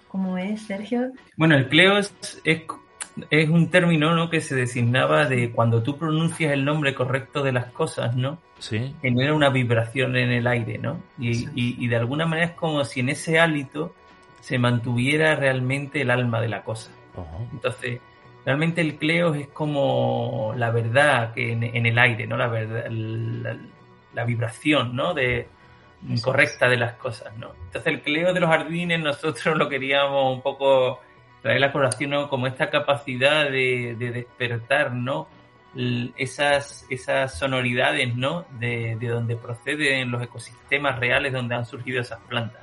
¿Cómo 0.09 0.39
es, 0.39 0.63
Sergio? 0.63 1.11
Bueno, 1.37 1.57
el 1.57 1.69
cleo 1.69 1.99
es, 1.99 2.15
es, 2.45 3.49
un 3.49 3.69
término 3.71 4.15
¿no? 4.15 4.31
que 4.31 4.41
se 4.41 4.55
designaba 4.55 5.27
de 5.27 5.51
cuando 5.51 5.83
tú 5.83 5.99
pronuncias 5.99 6.53
el 6.53 6.65
nombre 6.65 6.95
correcto 6.95 7.43
de 7.43 7.51
las 7.51 7.67
cosas, 7.73 8.15
¿no? 8.15 8.39
Sí. 8.61 8.95
Genera 9.03 9.35
una 9.35 9.51
vibración 9.51 10.17
en 10.17 10.31
el 10.31 10.47
aire, 10.47 10.79
¿no? 10.79 11.03
Y, 11.19 11.49
y, 11.57 11.89
de 11.89 11.97
alguna 11.97 12.27
manera 12.27 12.47
es 12.47 12.55
como 12.55 12.85
si 12.85 13.01
en 13.01 13.09
ese 13.09 13.41
hálito 13.41 13.93
se 14.41 14.57
mantuviera 14.59 15.35
realmente 15.35 16.03
el 16.03 16.11
alma 16.11 16.41
de 16.41 16.49
la 16.49 16.63
cosa. 16.63 16.93
Entonces, 17.53 18.01
realmente 18.45 18.83
el 18.83 18.97
cleo 18.97 19.35
es 19.35 19.49
como 19.49 20.55
la 20.57 20.71
verdad 20.71 21.35
que 21.35 21.53
en, 21.53 21.87
el 21.87 21.99
aire, 21.99 22.29
¿no? 22.29 22.37
La 22.37 22.47
verdad, 22.47 22.87
la, 22.89 23.57
la 24.15 24.25
vibración, 24.25 24.95
¿no? 24.95 25.13
De, 25.13 25.49
correcta 26.23 26.69
de 26.69 26.77
las 26.77 26.95
cosas, 26.95 27.37
¿no? 27.39 27.53
Entonces 27.67 27.87
el 27.87 28.03
cleo 28.03 28.33
de 28.33 28.41
los 28.41 28.51
jardines 28.51 29.01
nosotros 29.01 29.57
lo 29.57 29.69
queríamos 29.69 30.35
un 30.35 30.43
poco 30.43 31.01
traer 31.43 31.61
la 31.61 31.73
colación 31.73 32.29
como 32.29 32.47
esta 32.47 32.71
capacidad 32.71 33.51
de, 33.51 33.97
despertar, 33.99 34.93
¿no? 34.93 35.29
Esas, 36.17 36.87
esas 36.89 37.39
sonoridades, 37.39 38.15
¿no? 38.17 38.47
De, 38.59 38.97
donde 39.01 39.37
proceden 39.37 40.11
los 40.11 40.23
ecosistemas 40.23 40.99
reales 40.99 41.33
donde 41.33 41.55
han 41.55 41.67
surgido 41.67 42.01
esas 42.01 42.21
plantas. 42.21 42.63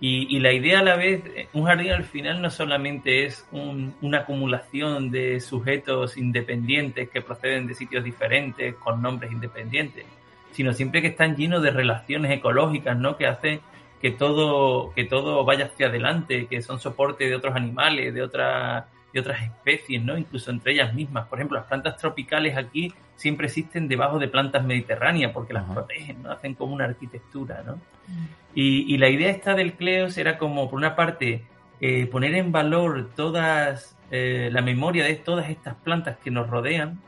y, 0.00 0.38
la 0.40 0.52
idea 0.52 0.80
a 0.80 0.82
la 0.82 0.96
vez, 0.96 1.22
un 1.52 1.66
jardín 1.66 1.92
al 1.92 2.04
final 2.04 2.42
no 2.42 2.50
solamente 2.50 3.24
es 3.24 3.46
una 3.52 4.18
acumulación 4.18 5.10
de 5.12 5.38
sujetos 5.40 6.16
independientes 6.16 7.08
que 7.08 7.22
proceden 7.22 7.68
de 7.68 7.74
sitios 7.74 8.02
diferentes 8.02 8.74
con 8.76 9.00
nombres 9.00 9.30
independientes, 9.30 10.06
sino 10.52 10.72
siempre 10.72 11.02
que 11.02 11.08
están 11.08 11.36
llenos 11.36 11.62
de 11.62 11.70
relaciones 11.70 12.30
ecológicas, 12.32 12.96
¿no? 12.96 13.16
Que 13.16 13.26
hacen 13.26 13.60
que 14.00 14.10
todo, 14.10 14.92
que 14.94 15.04
todo 15.04 15.44
vaya 15.44 15.66
hacia 15.66 15.88
adelante, 15.88 16.46
que 16.46 16.62
son 16.62 16.80
soporte 16.80 17.28
de 17.28 17.34
otros 17.34 17.54
animales, 17.54 18.14
de 18.14 18.22
otras 18.22 18.84
de 19.12 19.20
otras 19.20 19.42
especies, 19.42 20.02
¿no? 20.02 20.16
Incluso 20.16 20.50
entre 20.50 20.72
ellas 20.72 20.94
mismas. 20.94 21.26
Por 21.26 21.38
ejemplo, 21.38 21.58
las 21.58 21.66
plantas 21.66 21.96
tropicales 21.96 22.56
aquí 22.56 22.92
siempre 23.16 23.46
existen 23.46 23.88
debajo 23.88 24.18
de 24.18 24.28
plantas 24.28 24.64
mediterráneas 24.64 25.32
porque 25.32 25.52
las 25.52 25.64
protegen, 25.64 26.22
¿no? 26.22 26.32
Hacen 26.32 26.54
como 26.54 26.74
una 26.74 26.84
arquitectura, 26.84 27.62
¿no? 27.66 27.76
Mm. 28.06 28.26
Y, 28.54 28.98
la 28.98 29.08
idea 29.08 29.30
esta 29.30 29.54
del 29.54 29.74
Cleos 29.74 30.18
era 30.18 30.36
como, 30.36 30.68
por 30.68 30.78
una 30.78 30.96
parte, 30.96 31.44
eh, 31.80 32.06
poner 32.06 32.34
en 32.34 32.50
valor 32.50 33.10
todas 33.14 33.96
eh, 34.10 34.50
la 34.52 34.60
memoria 34.60 35.04
de 35.04 35.14
todas 35.14 35.48
estas 35.50 35.76
plantas 35.76 36.18
que 36.18 36.30
nos 36.30 36.50
rodean, 36.50 37.00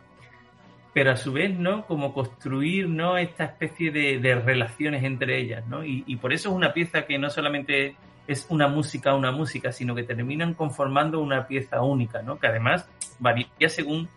pero 0.93 1.13
a 1.13 1.17
su 1.17 1.33
vez, 1.33 1.59
¿no? 1.59 1.87
Como 1.87 2.13
construir, 2.13 2.89
¿no? 2.89 3.17
Esta 3.17 3.45
especie 3.45 3.91
de, 3.91 4.35
relaciones 4.35 5.05
entre 5.05 5.41
ellas, 5.41 5.67
¿no? 5.67 5.85
Y, 5.85 6.17
por 6.17 6.33
eso 6.33 6.51
es 6.51 6.55
una 6.55 6.73
pieza 6.73 7.07
que 7.07 7.19
no 7.19 7.31
solamente 7.31 7.97
es 8.27 8.47
una 8.51 8.69
música, 8.69 9.15
una 9.15 9.33
música, 9.33 9.73
sino 9.73 9.95
que 9.95 10.05
terminan 10.05 10.55
conformando 10.55 11.21
una 11.21 11.47
pieza 11.47 11.83
única, 11.83 12.23
¿no? 12.23 12.39
Que 12.39 12.47
además 12.49 12.89
varía 13.19 13.69
según 13.69 14.09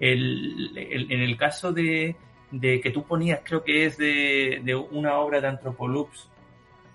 el, 0.00 0.72
en 0.76 1.20
el 1.20 1.36
caso 1.36 1.72
de, 1.72 2.16
que 2.60 2.90
tú 2.92 3.04
ponías, 3.04 3.40
creo 3.44 3.62
que 3.62 3.86
es 3.86 3.96
de, 3.96 4.60
de 4.64 4.74
una 4.74 5.18
obra 5.18 5.40
de 5.40 5.48
Antropolux 5.48 6.28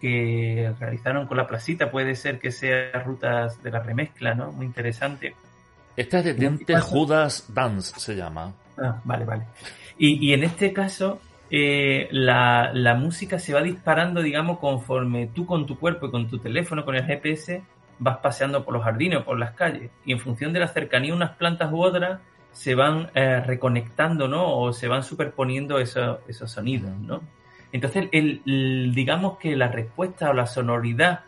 que 0.02 0.74
realizaron 0.80 1.28
con 1.28 1.38
la 1.38 1.48
placita, 1.48 1.92
puede 1.92 2.16
ser 2.16 2.40
que 2.40 2.52
sea 2.52 2.92
Rutas 3.04 3.62
de 3.64 3.72
la 3.72 3.80
Remezcla, 3.80 4.34
¿no? 4.34 4.52
Muy 4.52 4.66
interesante. 4.66 5.36
Esta 5.96 6.20
es 6.20 6.26
de 6.26 6.34
Diente 6.34 6.80
Judas 6.80 7.46
Dance, 7.54 8.00
se 8.00 8.16
llama. 8.16 8.54
Ah, 8.82 9.02
vale, 9.04 9.26
vale. 9.26 9.44
Y, 9.98 10.32
en 10.32 10.46
este 10.46 10.72
caso, 10.72 11.20
eh, 11.52 12.08
la, 12.12 12.96
música 12.98 13.38
se 13.38 13.54
va 13.54 13.62
disparando, 13.62 14.22
digamos, 14.22 14.60
conforme 14.60 15.28
tú 15.28 15.46
con 15.46 15.66
tu 15.66 15.78
cuerpo 15.78 16.08
y 16.08 16.12
con 16.12 16.30
tu 16.30 16.40
teléfono, 16.40 16.86
con 16.86 16.96
el 16.96 17.06
GPS, 17.06 17.62
vas 18.00 18.18
paseando 18.20 18.64
por 18.64 18.74
los 18.74 18.84
jardines 18.84 19.20
o 19.20 19.26
por 19.26 19.38
las 19.38 19.52
calles. 19.52 19.92
Y 20.06 20.14
en 20.14 20.20
función 20.20 20.54
de 20.54 20.62
la 20.62 20.70
cercanía 20.70 21.14
unas 21.14 21.32
plantas 21.32 21.72
u 21.74 21.82
otras, 21.82 22.22
se 22.54 22.76
van 22.76 23.10
eh, 23.14 23.42
reconectando, 23.42 24.28
¿no? 24.30 24.58
O 24.58 24.72
se 24.72 24.88
van 24.88 25.04
superponiendo 25.04 25.80
esos, 25.80 26.20
esos 26.30 26.50
sonidos, 26.50 26.92
¿no? 26.98 27.22
Entonces, 27.74 28.08
el, 28.14 28.42
digamos 28.96 29.38
que 29.38 29.56
la 29.56 29.68
respuesta 29.68 30.30
o 30.30 30.34
la 30.34 30.48
sonoridad 30.48 31.22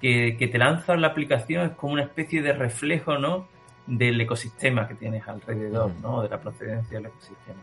que, 0.00 0.36
que 0.38 0.48
te 0.48 0.58
lanza 0.58 0.96
la 0.96 1.08
aplicación 1.08 1.66
es 1.66 1.72
como 1.72 1.94
una 1.94 2.02
especie 2.02 2.40
de 2.40 2.52
reflejo, 2.52 3.18
¿no? 3.18 3.48
Del 3.86 4.20
ecosistema 4.20 4.86
que 4.86 4.94
tienes 4.94 5.26
alrededor, 5.26 5.92
¿no? 6.00 6.22
De 6.22 6.28
la 6.28 6.40
procedencia 6.40 6.98
del 6.98 7.06
ecosistema. 7.06 7.58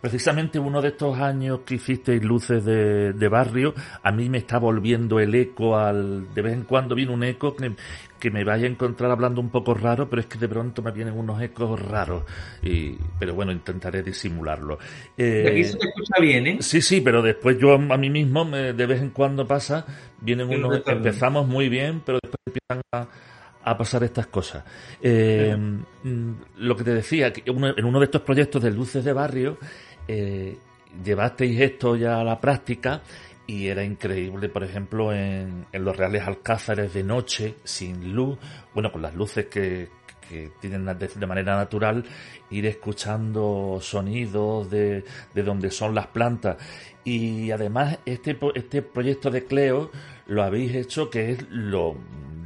Precisamente 0.00 0.58
uno 0.58 0.82
de 0.82 0.88
estos 0.88 1.18
años 1.18 1.60
que 1.66 1.76
hicisteis 1.76 2.22
luces 2.22 2.64
de, 2.64 3.28
barrio, 3.28 3.74
a 4.02 4.12
mí 4.12 4.28
me 4.28 4.38
está 4.38 4.58
volviendo 4.58 5.18
el 5.18 5.34
eco 5.34 5.76
al... 5.76 6.32
De 6.34 6.42
vez 6.42 6.52
en 6.52 6.64
cuando 6.64 6.94
viene 6.94 7.12
un 7.12 7.24
eco 7.24 7.56
que, 7.56 7.72
que, 8.20 8.30
me 8.30 8.44
vaya 8.44 8.66
a 8.66 8.70
encontrar 8.70 9.10
hablando 9.10 9.40
un 9.40 9.48
poco 9.48 9.74
raro, 9.74 10.08
pero 10.08 10.20
es 10.20 10.26
que 10.26 10.38
de 10.38 10.48
pronto 10.48 10.82
me 10.82 10.92
vienen 10.92 11.18
unos 11.18 11.40
ecos 11.40 11.80
raros. 11.80 12.24
Y, 12.62 12.96
pero 13.18 13.34
bueno, 13.34 13.52
intentaré 13.52 14.02
disimularlo. 14.02 14.78
Eh, 15.16 15.48
aquí 15.50 15.64
se 15.64 15.78
te 15.78 15.88
escucha 15.88 16.20
bien, 16.20 16.46
¿eh? 16.46 16.58
Sí, 16.60 16.82
sí, 16.82 17.00
pero 17.00 17.22
después 17.22 17.58
yo 17.58 17.72
a 17.72 17.96
mí 17.96 18.10
mismo, 18.10 18.44
de 18.44 18.86
vez 18.86 19.00
en 19.00 19.10
cuando 19.10 19.46
pasa, 19.46 19.86
vienen 20.20 20.50
unos... 20.50 20.86
Empezamos 20.86 21.48
muy 21.48 21.70
bien, 21.70 22.02
pero 22.04 22.18
después 22.22 22.40
empiezan 22.46 22.82
a 22.92 23.08
a 23.66 23.76
pasar 23.76 24.04
estas 24.04 24.28
cosas. 24.28 24.62
Eh, 25.02 25.54
mm, 25.56 26.32
lo 26.58 26.76
que 26.76 26.84
te 26.84 26.94
decía, 26.94 27.32
que 27.32 27.42
en 27.44 27.84
uno 27.84 27.98
de 27.98 28.04
estos 28.04 28.22
proyectos 28.22 28.62
de 28.62 28.70
luces 28.70 29.04
de 29.04 29.12
barrio, 29.12 29.58
eh, 30.06 30.56
llevasteis 31.04 31.60
esto 31.60 31.96
ya 31.96 32.20
a 32.20 32.24
la 32.24 32.40
práctica 32.40 33.02
y 33.44 33.66
era 33.66 33.82
increíble, 33.82 34.48
por 34.48 34.62
ejemplo, 34.62 35.12
en, 35.12 35.66
los 35.72 35.96
reales 35.96 36.22
alcázares 36.22 36.94
de 36.94 37.02
noche, 37.02 37.56
sin 37.64 38.14
luz, 38.14 38.38
bueno, 38.72 38.92
con 38.92 39.02
las 39.02 39.16
luces 39.16 39.46
que, 39.46 39.88
que 40.28 40.52
tienen 40.60 40.86
de, 40.86 41.26
manera 41.26 41.56
natural, 41.56 42.04
ir 42.50 42.66
escuchando 42.66 43.78
sonidos 43.82 44.70
de, 44.70 45.02
de 45.34 45.42
donde 45.42 45.72
son 45.72 45.92
las 45.92 46.06
plantas. 46.06 46.56
Y 47.02 47.50
además, 47.50 47.98
este, 48.06 48.38
este 48.54 48.82
proyecto 48.82 49.28
de 49.28 49.44
Cleo 49.44 49.90
lo 50.28 50.44
habéis 50.44 50.72
hecho 50.76 51.10
que 51.10 51.32
es 51.32 51.46
lo 51.50 51.96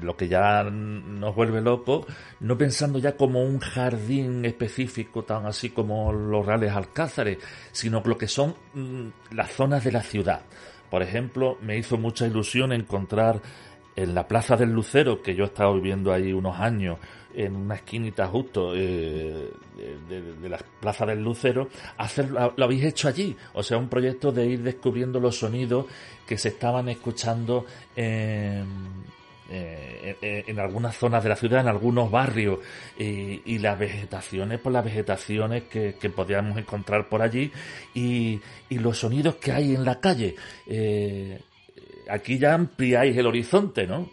lo 0.02 0.16
que 0.16 0.28
ya 0.28 0.64
nos 0.64 1.34
vuelve 1.34 1.60
loco, 1.60 2.06
no 2.40 2.56
pensando 2.56 2.98
ya 2.98 3.16
como 3.16 3.42
un 3.42 3.58
jardín 3.58 4.44
específico, 4.44 5.22
tan 5.22 5.46
así 5.46 5.70
como 5.70 6.12
los 6.12 6.44
reales 6.44 6.72
alcázares, 6.72 7.38
sino 7.72 8.02
lo 8.04 8.18
que 8.18 8.28
son 8.28 8.54
mm, 8.74 9.34
las 9.34 9.52
zonas 9.52 9.84
de 9.84 9.92
la 9.92 10.02
ciudad. 10.02 10.42
Por 10.90 11.02
ejemplo, 11.02 11.56
me 11.62 11.78
hizo 11.78 11.96
mucha 11.96 12.26
ilusión 12.26 12.72
encontrar 12.72 13.40
en 13.96 14.14
la 14.14 14.26
Plaza 14.26 14.56
del 14.56 14.72
Lucero, 14.72 15.22
que 15.22 15.34
yo 15.34 15.44
he 15.44 15.46
estado 15.46 15.74
viviendo 15.74 16.12
ahí 16.12 16.32
unos 16.32 16.58
años, 16.58 16.98
en 17.34 17.54
una 17.54 17.76
esquinita 17.76 18.26
justo 18.26 18.72
eh, 18.74 19.50
de, 20.08 20.48
la 20.48 20.58
Plaza 20.58 21.06
del 21.06 21.22
Lucero, 21.22 21.68
hacer, 21.98 22.30
lo 22.30 22.64
habéis 22.64 22.84
hecho 22.84 23.08
allí. 23.08 23.36
O 23.54 23.62
sea, 23.62 23.78
un 23.78 23.88
proyecto 23.88 24.32
de 24.32 24.46
ir 24.46 24.62
descubriendo 24.62 25.20
los 25.20 25.38
sonidos 25.38 25.86
que 26.26 26.36
se 26.38 26.48
estaban 26.48 26.88
escuchando 26.88 27.66
en 27.94 28.66
eh, 29.50 30.44
en 30.46 30.60
algunas 30.60 30.96
zonas 30.96 31.22
de 31.22 31.28
la 31.28 31.36
ciudad, 31.36 31.60
en 31.60 31.68
algunos 31.68 32.10
barrios, 32.10 32.60
y 32.98 33.58
las 33.58 33.78
vegetaciones, 33.78 34.60
por 34.60 34.72
las 34.72 34.84
vegetaciones 34.84 35.64
que, 35.64 35.92
podíamos 36.14 36.58
encontrar 36.58 37.08
por 37.08 37.22
allí 37.22 37.50
y, 37.94 38.40
los 38.70 38.98
sonidos 38.98 39.36
que 39.36 39.52
hay 39.52 39.74
en 39.74 39.84
la 39.84 40.00
calle. 40.00 40.36
Eh, 40.66 41.40
aquí 42.08 42.38
ya 42.38 42.54
ampliáis 42.54 43.16
el 43.16 43.26
horizonte, 43.26 43.86
¿no? 43.86 44.08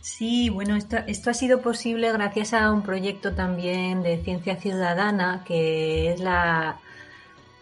Sí, 0.00 0.50
bueno, 0.50 0.76
esto, 0.76 1.30
ha 1.30 1.34
sido 1.34 1.62
posible 1.62 2.12
gracias 2.12 2.54
a 2.54 2.72
un 2.72 2.82
proyecto 2.82 3.34
también 3.34 4.02
de 4.02 4.18
ciencia 4.18 4.56
ciudadana 4.56 5.44
que 5.46 6.12
es 6.12 6.20
la, 6.20 6.80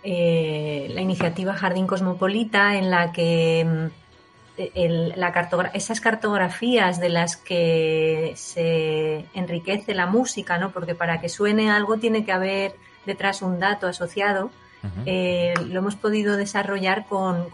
eh, 0.02 0.88
la 0.90 1.02
iniciativa 1.02 1.52
Jardín 1.52 1.86
Cosmopolita 1.86 2.76
en 2.76 2.90
la 2.90 3.12
que 3.12 3.90
la 4.74 5.70
esas 5.72 6.00
cartografías 6.00 7.00
de 7.00 7.08
las 7.08 7.36
que 7.36 8.32
se 8.36 9.26
enriquece 9.34 9.94
la 9.94 10.06
música, 10.06 10.58
¿no? 10.58 10.70
Porque 10.70 10.94
para 10.94 11.20
que 11.20 11.28
suene 11.28 11.70
algo 11.70 11.98
tiene 11.98 12.24
que 12.24 12.32
haber 12.32 12.74
detrás 13.06 13.42
un 13.42 13.58
dato 13.58 13.86
asociado. 13.86 14.50
Eh, 15.04 15.52
lo 15.68 15.80
hemos 15.80 15.94
podido 15.94 16.38
desarrollar 16.38 17.04
con, 17.04 17.50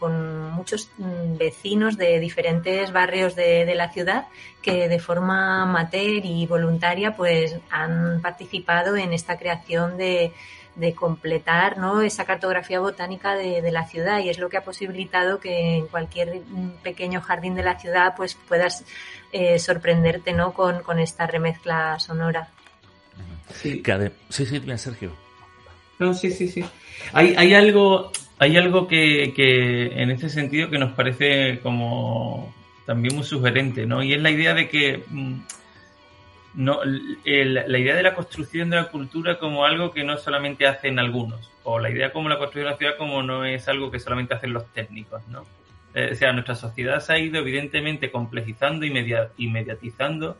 muchos 0.52 0.90
mm, 0.96 1.36
vecinos 1.36 1.96
de 1.96 2.20
diferentes 2.20 2.92
barrios 2.92 3.34
de, 3.34 3.74
la 3.74 3.90
ciudad 3.90 4.28
que 4.62 4.88
de 4.88 5.00
forma 5.00 5.62
amateur 5.62 6.24
y 6.24 6.46
voluntaria 6.46 7.16
pues 7.16 7.56
han 7.68 8.20
participado 8.22 8.96
en 8.96 9.12
esta 9.12 9.36
creación 9.38 9.96
de, 9.96 10.32
de 10.76 10.94
completar 10.94 11.78
¿no? 11.78 12.02
esa 12.02 12.24
cartografía 12.24 12.80
botánica 12.80 13.34
de, 13.34 13.72
la 13.72 13.86
ciudad 13.86 14.20
y 14.20 14.28
es 14.28 14.38
lo 14.38 14.48
que 14.48 14.58
ha 14.58 14.64
posibilitado 14.64 15.40
que 15.40 15.76
en 15.76 15.86
cualquier 15.86 16.42
pequeño 16.82 17.20
jardín 17.20 17.54
de 17.54 17.62
la 17.62 17.78
ciudad 17.78 18.14
pues 18.16 18.34
puedas 18.34 18.84
eh, 19.32 19.58
sorprenderte 19.58 20.32
¿no? 20.32 20.52
con, 20.52 20.98
esta 20.98 21.26
remezcla 21.26 21.98
sonora. 21.98 22.48
Sí, 23.52 23.82
sí, 24.28 24.46
sí, 24.46 24.58
bien, 24.58 24.78
Sergio. 24.78 25.12
No, 25.98 26.12
sí, 26.12 26.30
sí, 26.30 26.48
sí. 26.48 26.64
Hay, 27.12 27.34
hay 27.36 27.54
algo, 27.54 28.12
hay 28.38 28.56
algo 28.56 28.86
que, 28.86 29.32
que 29.34 30.02
en 30.02 30.10
este 30.10 30.28
sentido 30.28 30.68
que 30.68 30.78
nos 30.78 30.92
parece 30.92 31.60
como 31.60 32.54
también 32.84 33.14
muy 33.14 33.24
sugerente, 33.24 33.86
¿no? 33.86 34.02
Y 34.02 34.12
es 34.12 34.20
la 34.20 34.30
idea 34.30 34.52
de 34.52 34.68
que 34.68 35.02
no, 36.56 36.80
la 36.84 37.78
idea 37.78 37.94
de 37.94 38.02
la 38.02 38.14
construcción 38.14 38.70
de 38.70 38.76
la 38.76 38.88
cultura 38.88 39.38
como 39.38 39.66
algo 39.66 39.92
que 39.92 40.04
no 40.04 40.16
solamente 40.16 40.66
hacen 40.66 40.98
algunos, 40.98 41.50
o 41.64 41.78
la 41.78 41.90
idea 41.90 42.12
como 42.12 42.30
la 42.30 42.38
construcción 42.38 42.64
de 42.64 42.70
la 42.70 42.76
ciudad 42.78 42.96
como 42.96 43.22
no 43.22 43.44
es 43.44 43.68
algo 43.68 43.90
que 43.90 44.00
solamente 44.00 44.34
hacen 44.34 44.54
los 44.54 44.66
técnicos, 44.72 45.26
¿no? 45.28 45.44
Eh, 45.94 46.10
o 46.12 46.14
sea, 46.14 46.32
nuestra 46.32 46.54
sociedad 46.54 47.00
se 47.00 47.12
ha 47.12 47.18
ido 47.18 47.38
evidentemente 47.38 48.10
complejizando 48.10 48.86
y, 48.86 48.90
mediatizando 48.90 50.38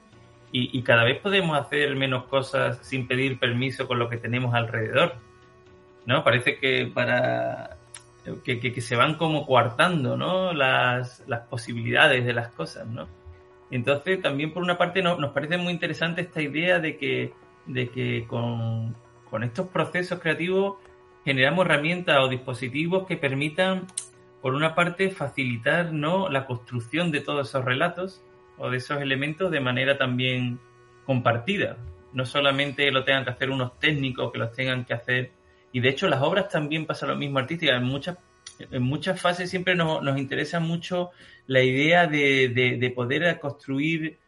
y, 0.52 0.82
cada 0.82 1.04
vez 1.04 1.18
podemos 1.18 1.58
hacer 1.58 1.94
menos 1.96 2.24
cosas 2.24 2.78
sin 2.80 3.06
pedir 3.06 3.38
permiso 3.38 3.86
con 3.86 3.98
lo 3.98 4.08
que 4.08 4.16
tenemos 4.16 4.54
alrededor, 4.54 5.16
¿no? 6.06 6.24
Parece 6.24 6.56
que 6.56 6.90
para... 6.92 7.76
que, 8.42 8.58
que 8.58 8.80
se 8.80 8.96
van 8.96 9.16
como 9.16 9.46
coartando, 9.46 10.16
¿no? 10.16 10.54
Las, 10.54 11.22
las 11.26 11.40
posibilidades 11.40 12.24
de 12.24 12.32
las 12.32 12.48
cosas, 12.52 12.86
¿no? 12.86 13.06
Entonces, 13.70 14.22
también 14.22 14.52
por 14.52 14.62
una 14.62 14.78
parte 14.78 15.02
nos 15.02 15.30
parece 15.32 15.58
muy 15.58 15.72
interesante 15.72 16.20
esta 16.20 16.40
idea 16.40 16.78
de 16.78 16.96
que, 16.96 17.32
de 17.66 17.88
que 17.88 18.26
con, 18.28 18.94
estos 19.42 19.68
procesos 19.68 20.18
creativos 20.20 20.76
generamos 21.24 21.66
herramientas 21.66 22.18
o 22.20 22.28
dispositivos 22.28 23.06
que 23.06 23.16
permitan, 23.16 23.86
por 24.40 24.54
una 24.54 24.74
parte, 24.74 25.10
facilitar 25.10 25.92
¿no? 25.92 26.28
la 26.30 26.46
construcción 26.46 27.10
de 27.10 27.20
todos 27.20 27.48
esos 27.48 27.64
relatos 27.64 28.22
o 28.56 28.70
de 28.70 28.78
esos 28.78 29.02
elementos 29.02 29.50
de 29.50 29.60
manera 29.60 29.98
también 29.98 30.58
compartida. 31.04 31.76
No 32.12 32.24
solamente 32.24 32.90
lo 32.90 33.04
tengan 33.04 33.24
que 33.24 33.30
hacer 33.30 33.50
unos 33.50 33.78
técnicos, 33.78 34.32
que 34.32 34.38
los 34.38 34.52
tengan 34.52 34.84
que 34.84 34.94
hacer. 34.94 35.32
Y 35.72 35.80
de 35.80 35.90
hecho, 35.90 36.08
las 36.08 36.22
obras 36.22 36.48
también 36.48 36.86
pasa 36.86 37.06
lo 37.06 37.16
mismo 37.16 37.38
artísticas. 37.38 37.82
Muchas 37.82 38.16
en 38.58 38.82
muchas 38.82 39.20
fases 39.20 39.50
siempre 39.50 39.74
nos, 39.74 40.02
nos 40.02 40.18
interesa 40.18 40.60
mucho 40.60 41.10
la 41.46 41.62
idea 41.62 42.06
de, 42.06 42.48
de, 42.48 42.76
de 42.78 42.90
poder 42.90 43.38
construir 43.38 44.18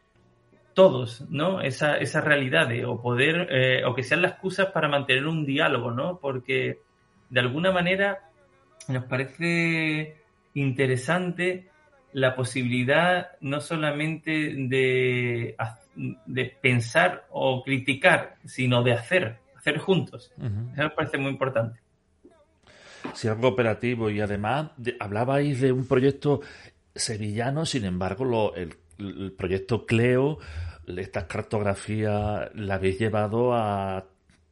todos, 0.75 1.25
¿no? 1.29 1.61
Esa, 1.61 1.97
esa 1.99 2.21
realidad 2.21 2.69
o 2.87 3.03
poder, 3.03 3.49
eh, 3.51 3.83
o 3.85 3.97
que 3.97 4.05
sean 4.05 4.23
las 4.23 4.33
excusas 4.33 4.67
para 4.67 4.89
mantener 4.89 5.27
un 5.27 5.45
diálogo, 5.45 5.91
¿no? 5.91 6.21
Porque 6.21 6.79
de 7.31 7.41
alguna 7.41 7.73
manera 7.73 8.31
nos 8.87 9.03
parece 9.05 10.19
interesante 10.55 11.69
la 12.13 12.37
posibilidad 12.37 13.33
no 13.41 13.61
solamente 13.61 14.31
de, 14.31 15.57
de 16.27 16.45
pensar 16.63 17.27
o 17.31 17.63
criticar, 17.65 18.37
sino 18.45 18.83
de 18.85 18.93
hacer, 18.93 19.39
hacer 19.57 19.79
juntos. 19.79 20.33
Eso 20.39 20.83
me 20.85 20.91
parece 20.91 21.19
muy 21.19 21.33
importante. 21.33 21.81
Sí, 23.15 23.29
algo 23.29 23.49
operativo 23.49 24.11
y 24.11 24.21
además 24.21 24.71
hablabais 25.01 25.61
de 25.61 25.73
un 25.73 25.87
proyecto 25.87 26.41
sevillano, 26.95 27.67
sin 27.67 27.85
embargo, 27.85 28.25
lo, 28.25 28.55
el, 28.55 28.75
proyecto 29.37 29.87
Cleo, 29.87 30.39
estas 30.87 31.25
cartografías 31.25 32.51
la 32.55 32.75
habéis 32.75 32.99
llevado 32.99 33.55
a 33.55 34.05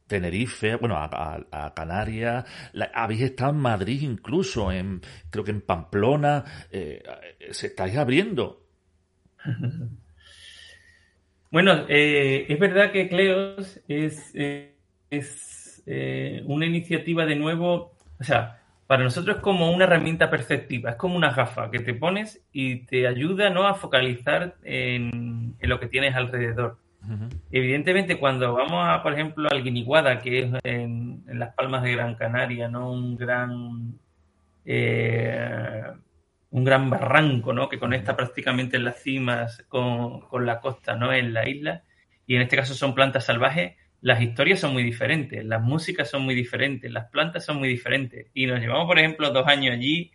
Tenerife, 0.07 0.75
bueno, 0.75 0.95
a, 0.97 1.73
Canarias, 1.75 2.45
habéis 2.93 3.21
estado 3.21 3.51
en 3.51 3.57
Madrid 3.57 4.01
incluso, 4.03 4.71
en, 4.71 5.01
creo 5.29 5.43
que 5.43 5.51
en 5.51 5.61
Pamplona, 5.61 6.45
eh, 6.71 7.03
se 7.51 7.67
estáis 7.67 7.95
abriendo. 7.97 8.63
Bueno, 11.49 11.85
eh, 11.87 12.45
es 12.49 12.59
verdad 12.59 12.91
que 12.91 13.07
Cleos 13.07 13.79
es, 13.87 14.35
es 15.09 15.81
eh, 15.85 16.43
una 16.45 16.65
iniciativa 16.65 17.25
de 17.25 17.37
nuevo, 17.37 17.96
o 18.19 18.23
sea, 18.23 18.59
para 18.87 19.03
nosotros 19.03 19.37
es 19.37 19.41
como 19.41 19.71
una 19.71 19.83
herramienta 19.83 20.29
perceptiva, 20.29 20.91
es 20.91 20.95
como 20.95 21.15
una 21.15 21.31
gafa 21.31 21.69
que 21.69 21.79
te 21.79 21.93
pones 21.93 22.41
y 22.51 22.85
te 22.85 23.07
ayuda 23.07 23.49
¿no? 23.49 23.67
a 23.67 23.73
focalizar 23.73 24.55
en, 24.63 25.55
en 25.59 25.69
lo 25.69 25.79
que 25.79 25.87
tienes 25.87 26.15
alrededor. 26.15 26.77
Evidentemente, 27.51 28.19
cuando 28.19 28.53
vamos 28.53 28.85
a, 28.85 29.01
por 29.01 29.13
ejemplo, 29.13 29.47
al 29.49 29.63
Guiniguada, 29.63 30.19
que 30.19 30.39
es 30.39 30.51
en, 30.63 31.23
en, 31.27 31.39
las 31.39 31.53
Palmas 31.53 31.83
de 31.83 31.93
Gran 31.93 32.15
Canaria, 32.15 32.67
¿no? 32.67 32.91
Un 32.91 33.15
gran 33.15 33.97
eh, 34.65 35.83
un 36.51 36.63
gran 36.63 36.89
barranco, 36.89 37.53
¿no? 37.53 37.69
Que 37.69 37.79
conecta 37.79 38.15
prácticamente 38.15 38.77
las 38.79 39.01
cimas 39.01 39.63
con, 39.69 40.21
con, 40.21 40.45
la 40.45 40.59
costa, 40.59 40.95
¿no? 40.95 41.13
En 41.13 41.33
la 41.33 41.47
isla. 41.47 41.83
Y 42.25 42.35
en 42.35 42.41
este 42.41 42.57
caso 42.57 42.73
son 42.73 42.93
plantas 42.93 43.25
salvajes. 43.25 43.77
Las 44.01 44.21
historias 44.21 44.59
son 44.59 44.73
muy 44.73 44.83
diferentes, 44.83 45.43
las 45.43 45.61
músicas 45.61 46.09
son 46.09 46.23
muy 46.23 46.35
diferentes, 46.35 46.91
las 46.91 47.09
plantas 47.09 47.45
son 47.45 47.57
muy 47.57 47.67
diferentes. 47.67 48.27
Y 48.33 48.45
nos 48.45 48.59
llevamos, 48.59 48.85
por 48.85 48.99
ejemplo, 48.99 49.31
dos 49.31 49.47
años 49.47 49.73
allí, 49.73 50.11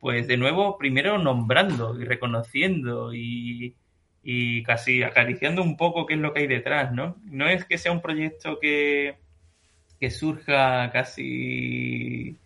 pues 0.00 0.26
de 0.26 0.36
nuevo, 0.36 0.76
primero 0.76 1.18
nombrando 1.18 2.00
y 2.00 2.04
reconociendo 2.04 3.14
y, 3.14 3.76
y 4.22 4.62
casi 4.64 5.02
acariciando 5.02 5.62
un 5.62 5.76
poco 5.76 6.06
qué 6.06 6.14
es 6.14 6.20
lo 6.20 6.32
que 6.32 6.40
hay 6.40 6.46
detrás, 6.46 6.92
¿no? 6.92 7.16
No 7.24 7.48
es 7.48 7.64
que 7.64 7.78
sea 7.78 7.92
un 7.92 8.02
proyecto 8.02 8.58
que, 8.60 9.16
que 10.00 10.10
surja 10.10 10.90
casi 10.92 12.36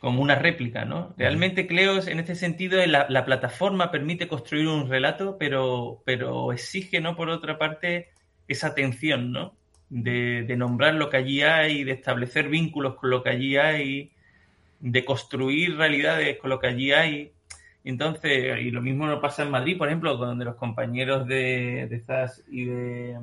como 0.00 0.22
una 0.22 0.36
réplica, 0.36 0.84
¿no? 0.84 1.14
Realmente 1.16 1.66
Cleos, 1.66 2.06
en 2.06 2.20
este 2.20 2.34
sentido, 2.34 2.84
la, 2.86 3.06
la, 3.08 3.24
plataforma 3.24 3.90
permite 3.90 4.28
construir 4.28 4.68
un 4.68 4.88
relato, 4.88 5.36
pero, 5.38 6.02
pero 6.04 6.52
exige, 6.52 7.00
¿no? 7.00 7.16
Por 7.16 7.28
otra 7.30 7.58
parte, 7.58 8.08
esa 8.46 8.68
atención, 8.68 9.32
¿no? 9.32 9.54
De, 9.90 10.54
nombrar 10.56 10.94
lo 10.94 11.08
que 11.08 11.16
allí 11.16 11.42
hay, 11.42 11.84
de 11.84 11.92
establecer 11.92 12.48
vínculos 12.48 12.96
con 12.96 13.10
lo 13.10 13.22
que 13.22 13.30
allí 13.30 13.56
hay, 13.56 14.12
de 14.80 15.04
construir 15.04 15.76
realidades 15.76 16.38
con 16.38 16.50
lo 16.50 16.60
que 16.60 16.66
allí 16.66 16.92
hay. 16.92 17.32
Entonces, 17.84 18.60
y 18.60 18.70
lo 18.70 18.82
mismo 18.82 19.06
nos 19.06 19.20
pasa 19.20 19.44
en 19.44 19.50
Madrid, 19.50 19.78
por 19.78 19.88
ejemplo, 19.88 20.16
donde 20.16 20.44
los 20.44 20.56
compañeros 20.56 21.26
de, 21.26 21.86
de 21.88 22.28
y 22.48 22.64
de 22.64 23.18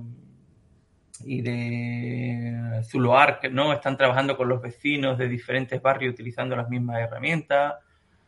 y 1.24 1.42
de 1.42 2.82
Zuloark, 2.84 3.50
¿no? 3.52 3.72
Están 3.72 3.98
trabajando 3.98 4.36
con 4.36 4.50
los 4.50 4.62
vecinos 4.62 5.18
de 5.18 5.30
diferentes 5.30 5.82
barrios 5.82 6.14
utilizando 6.14 6.56
las 6.56 6.70
mismas 6.70 7.00
herramientas, 7.00 7.76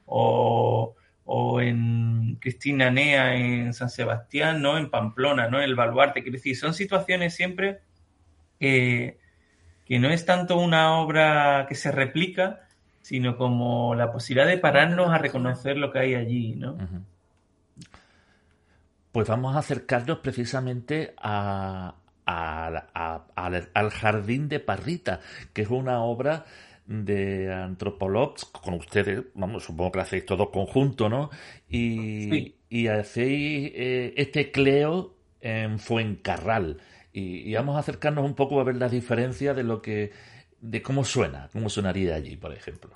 o, 0.06 0.96
o 1.26 1.62
en 1.62 2.38
Cristina 2.40 2.90
Nea 2.90 3.36
en 3.36 3.74
San 3.74 3.90
Sebastián, 3.90 4.62
¿no? 4.62 4.78
En 4.78 4.90
Pamplona, 4.90 5.50
¿no? 5.50 5.58
En 5.58 5.66
el 5.66 5.76
Baluarte, 5.76 6.22
quiero 6.24 6.38
decir, 6.38 6.56
son 6.56 6.74
situaciones 6.74 7.36
siempre 7.36 7.82
que, 8.60 9.18
que 9.86 10.00
no 10.00 10.10
es 10.10 10.26
tanto 10.26 10.58
una 10.58 11.00
obra 11.00 11.66
que 11.68 11.76
se 11.76 11.92
replica, 11.92 12.68
sino 13.02 13.38
como 13.38 13.96
la 13.96 14.12
posibilidad 14.12 14.48
de 14.48 14.58
pararnos 14.58 15.10
a 15.10 15.18
reconocer 15.18 15.78
lo 15.78 15.92
que 15.92 16.00
hay 16.00 16.16
allí, 16.16 16.56
¿no? 16.56 16.74
Uh 16.74 16.78
-huh. 16.80 17.04
Pues 19.12 19.28
vamos 19.30 19.56
a 19.56 19.60
acercarnos 19.60 20.20
precisamente 20.20 21.14
a, 21.18 21.96
al, 22.26 22.76
a, 22.94 23.26
al, 23.36 23.70
al, 23.74 23.90
Jardín 23.90 24.50
de 24.50 24.60
Parrita, 24.60 25.22
que 25.54 25.62
es 25.62 25.70
una 25.70 26.02
obra 26.04 26.46
de 26.86 27.52
Antropologs, 27.54 28.46
con 28.46 28.76
ustedes, 28.76 29.24
vamos, 29.34 29.64
supongo 29.64 29.92
que 29.92 29.98
lo 30.00 30.04
hacéis 30.04 30.26
todo 30.26 30.52
conjunto, 30.52 31.10
¿no? 31.10 31.30
Y, 31.70 32.30
sí. 32.30 32.56
y 32.70 32.88
hacéis 32.88 33.72
eh, 33.74 34.14
este 34.18 34.52
Cleo 34.52 35.16
en 35.42 35.80
Fuencarral. 35.80 36.80
Y, 37.18 37.50
y, 37.50 37.56
vamos 37.56 37.76
a 37.76 37.80
acercarnos 37.80 38.24
un 38.24 38.36
poco 38.36 38.62
a 38.62 38.64
ver 38.64 38.76
las 38.76 38.92
diferencias 38.92 39.56
de 39.56 39.64
lo 39.64 39.82
que, 39.82 40.12
de 40.62 40.84
cómo 40.84 41.04
suena, 41.04 41.50
cómo 41.52 41.68
sonaría 41.68 42.14
allí, 42.14 42.38
por 42.38 42.54
ejemplo. 42.54 42.92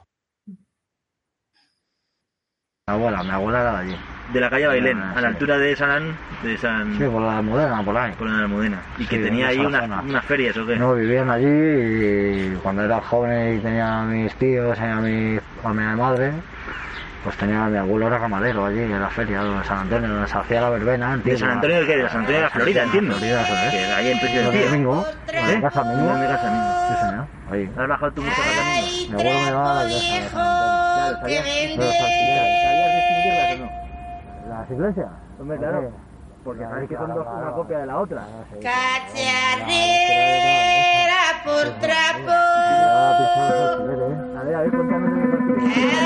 Mi 0.45 2.93
abuela, 2.93 3.23
mi 3.23 3.31
abuela 3.31 3.61
era 3.61 3.71
de 3.71 3.77
allí. 3.79 3.95
De 4.31 4.39
la 4.39 4.51
calle 4.51 4.67
Bailén, 4.67 4.99
ah, 4.99 5.13
a 5.13 5.21
la 5.21 5.21
sí. 5.21 5.33
altura 5.33 5.57
de 5.57 5.75
San... 5.75 6.15
De 6.43 6.55
San... 6.55 6.99
Sí, 6.99 7.05
por 7.05 7.19
la 7.19 7.39
Almudena, 7.39 7.83
por 7.83 7.97
ahí. 7.97 8.11
Por 8.11 8.29
la 8.29 8.43
Almudena. 8.43 8.83
Y 8.99 9.05
sí, 9.05 9.09
que 9.09 9.23
tenía 9.23 9.47
ahí 9.47 9.57
una, 9.57 10.01
unas 10.01 10.25
ferias, 10.25 10.55
¿o 10.55 10.67
qué? 10.67 10.75
No, 10.75 10.93
vivían 10.93 11.31
allí 11.31 11.47
y 11.47 12.59
cuando 12.61 12.83
era 12.83 13.01
joven 13.01 13.57
y 13.57 13.59
tenía 13.59 14.01
a 14.01 14.05
mis 14.05 14.35
tíos 14.35 14.79
a 14.79 15.01
mi, 15.01 15.39
a 15.63 15.73
mi 15.73 15.99
madre, 15.99 16.31
pues 17.23 17.37
tenía 17.37 17.65
mi 17.65 17.77
abuelo 17.77 18.07
era 18.07 18.19
camarero 18.19 18.65
allí 18.65 18.79
en 18.79 18.99
la 18.99 19.09
feria 19.09 19.43
de 19.43 19.63
San 19.63 19.79
Antonio, 19.79 20.09
donde 20.09 20.27
se 20.27 20.37
hacía 20.37 20.61
la 20.61 20.69
verbena. 20.69 21.17
¿De 21.17 21.37
San 21.37 21.51
Antonio 21.51 21.79
de 21.81 21.85
qué? 21.85 21.97
De 21.97 22.09
San 22.09 22.19
Antonio 22.21 22.37
de 22.37 22.43
la 22.43 22.49
Florida, 22.49 22.83
entiendo. 22.83 23.15
Florida, 23.15 23.41
eso 23.41 23.53
es. 23.53 23.71
Que 23.71 23.85
ahí 23.93 24.11
en 24.11 24.19
Precio 24.19 24.51
del 24.51 24.69
Domingo, 24.69 25.05
¿Eh? 25.27 25.53
en 25.53 25.61
casa 25.61 25.83
Mingo. 25.83 26.15
En 26.15 26.27
casa 26.27 26.51
Mingo. 26.51 26.73
Sí, 26.87 26.95
señor. 27.05 27.25
Ahí. 27.51 27.71
¿Has 27.77 27.87
bajado 27.87 28.11
tú 28.13 28.21
mucho 28.21 28.41
a 28.41 28.43
casa 28.43 28.63
Mingo? 28.63 29.17
Mi 29.17 29.21
abuelo 29.21 29.39
me 29.39 29.45
llevaba 29.45 29.71
a 29.71 29.75
la 29.75 29.89
iglesia 29.89 30.21
de 30.21 30.29
San 30.29 30.39
Antonio. 30.41 30.81
Claro, 31.01 31.17
¿Sabías 31.21 31.45
distinguirlas 32.95 33.51
o 33.51 33.57
no? 33.57 34.49
¿Las 34.49 34.71
iglesias? 34.71 35.07
Hombre, 35.39 35.57
claro. 35.57 35.91
Porque 36.43 36.63
sabes 36.63 36.89
que 36.89 36.95
son 36.95 37.13
dos 37.13 37.27
una 37.27 37.51
copia 37.51 37.77
de 37.79 37.85
la 37.85 37.99
otra. 37.99 38.25
Cacharrera 38.61 39.81
por 41.43 41.65
trapo. 41.79 42.31
A 42.31 43.77
ver, 44.43 44.55
a 44.55 44.61
ver. 44.61 44.71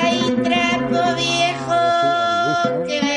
Hay 0.04 0.36
trapo 0.44 1.16
viejo 1.16 1.80
que 2.86 3.15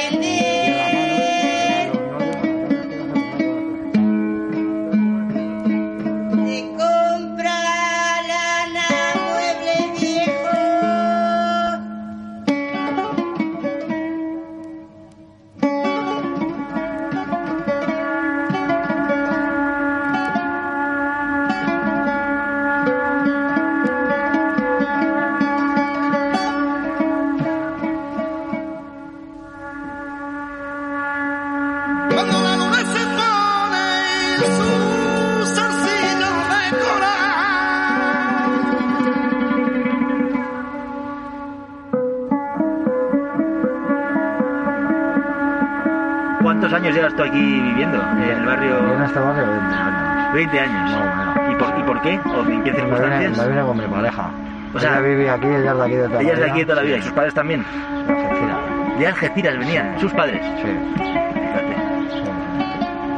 20 50.35 50.61
años. 50.61 50.91
No, 50.91 50.99
bueno. 50.99 51.53
¿Y, 51.53 51.55
por, 51.57 51.79
¿Y 51.79 51.83
por 51.83 52.01
qué? 52.03 52.21
¿O 52.25 52.47
en 52.49 52.63
qué 52.65 52.73
circunstancias? 52.73 53.39
me 53.39 53.49
vine 53.49 53.63
con 53.63 53.77
mi 53.79 53.87
pareja. 53.87 54.31
O 54.75 54.79
sea, 54.79 54.91
ella 54.93 55.01
vive 55.01 55.31
aquí, 55.31 55.47
ella 55.47 55.73
es 55.73 55.77
de 55.79 55.85
aquí 55.85 55.95
de 55.95 56.03
toda 56.09 56.15
la 56.17 56.21
Ella 56.23 56.33
es 56.33 56.39
de 56.39 56.45
vida. 56.45 56.51
aquí 56.53 56.59
de 56.61 56.65
toda 56.67 56.77
la 56.77 56.83
vida. 56.83 56.97
¿Y 56.99 57.03
sus 57.03 57.13
padres 57.13 57.35
también? 57.35 57.65
De 58.07 58.13
Algeciras. 58.13 58.59
De 58.99 59.07
Algeciras 59.07 59.59
venían, 59.59 59.99
sus 60.01 60.13
padres. 60.13 60.41
Sí. 60.63 60.69
Fíjate. 60.97 61.75
sí. 62.13 62.23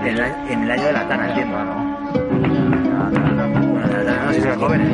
En, 0.02 0.08
el, 0.16 0.20
en 0.50 0.62
el 0.62 0.70
año 0.70 0.84
de 0.84 0.92
la 0.92 1.08
Tana, 1.08 1.28
entiendo. 1.28 1.56
Bueno, 1.56 1.74
la 3.88 4.04
Tana 4.04 4.24
no, 4.26 4.32
si 4.32 4.40
son 4.40 4.60
jóvenes. 4.60 4.88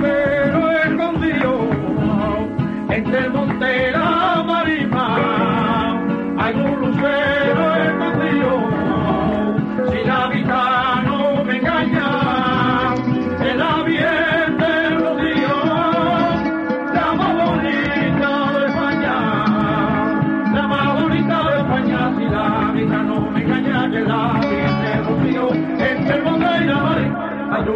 Pelo 0.00 0.70
escondido 0.70 1.68
entre 2.90 3.18
el 3.18 3.30
monte 3.30 3.77
A 27.68 27.72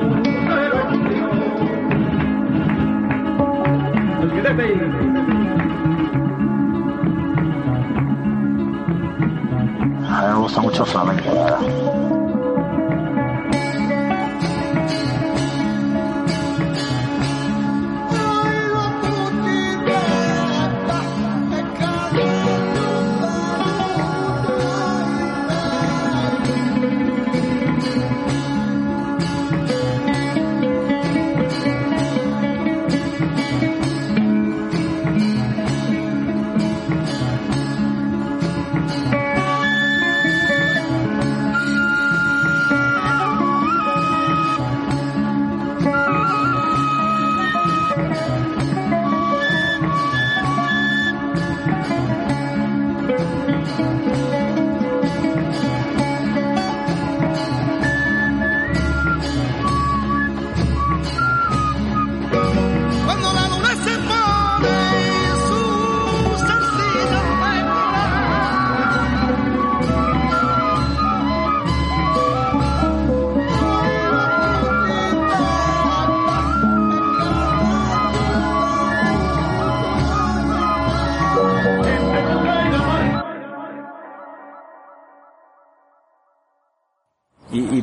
mí 10.23 10.29
me 10.29 10.35
gusta 10.35 10.61
mucho 10.61 10.85
flamenco. 10.87 12.12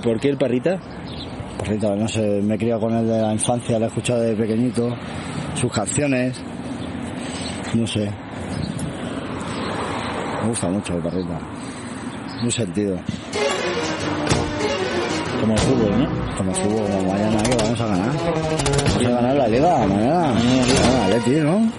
¿Y, 0.10 0.14
y 0.14 0.14
por 0.14 0.20
qué 0.20 0.30
el 0.30 0.38
perrita? 0.38 0.80
Perrito, 1.58 1.96
no 1.96 2.08
sé, 2.08 2.42
me 2.42 2.56
he 2.56 2.58
criado 2.58 2.82
con 2.82 2.96
él 2.96 3.08
de 3.08 3.22
la 3.22 3.34
infancia, 3.34 3.78
lo 3.78 3.86
he 3.86 3.88
escuchado 3.88 4.22
de 4.22 4.36
pequeñito, 4.36 4.96
sus 5.56 5.72
canciones, 5.72 6.42
no 7.74 7.86
sé. 7.86 8.10
Me 10.42 10.48
gusta 10.48 10.70
mucho 10.70 10.96
el 10.96 11.02
perrito. 11.02 11.38
Muy 12.42 12.52
sentido. 12.52 12.98
Como 15.42 15.58
fútbol, 15.58 16.00
¿no? 16.00 16.38
Como 16.38 16.54
fútbol, 16.54 16.90
mañana 17.06 17.44
que 17.44 17.56
vamos 17.56 17.82
a 17.82 17.88
ganar. 17.88 18.16
Vamos 18.16 19.06
a 19.06 19.10
ganar 19.10 19.36
la 19.36 19.48
liga, 19.48 19.88
mañana. 19.88 20.34
Mañana, 20.34 21.06
Atleti, 21.06 21.40
¿no? 21.42 21.72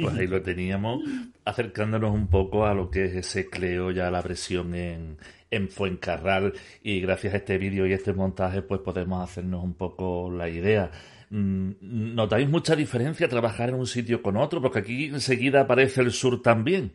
Pues 0.00 0.14
ahí 0.14 0.26
lo 0.26 0.42
teníamos, 0.42 1.02
acercándonos 1.44 2.14
un 2.14 2.28
poco 2.28 2.66
a 2.66 2.74
lo 2.74 2.90
que 2.90 3.04
es 3.04 3.14
ese 3.14 3.48
Cleo, 3.48 3.90
ya 3.90 4.10
la 4.10 4.22
presión 4.22 4.74
en, 4.74 5.18
en 5.50 5.68
Fuencarral. 5.68 6.52
Y 6.82 7.00
gracias 7.00 7.34
a 7.34 7.38
este 7.38 7.58
vídeo 7.58 7.86
y 7.86 7.92
este 7.92 8.12
montaje, 8.12 8.62
pues 8.62 8.80
podemos 8.80 9.22
hacernos 9.28 9.62
un 9.64 9.74
poco 9.74 10.30
la 10.30 10.48
idea. 10.48 10.90
Mm, 11.30 11.72
¿Notáis 12.14 12.48
mucha 12.48 12.74
diferencia 12.76 13.28
trabajar 13.28 13.68
en 13.70 13.76
un 13.76 13.86
sitio 13.86 14.22
con 14.22 14.36
otro? 14.36 14.60
Porque 14.62 14.80
aquí 14.80 15.06
enseguida 15.06 15.62
aparece 15.62 16.00
el 16.00 16.12
sur 16.12 16.42
también. 16.42 16.92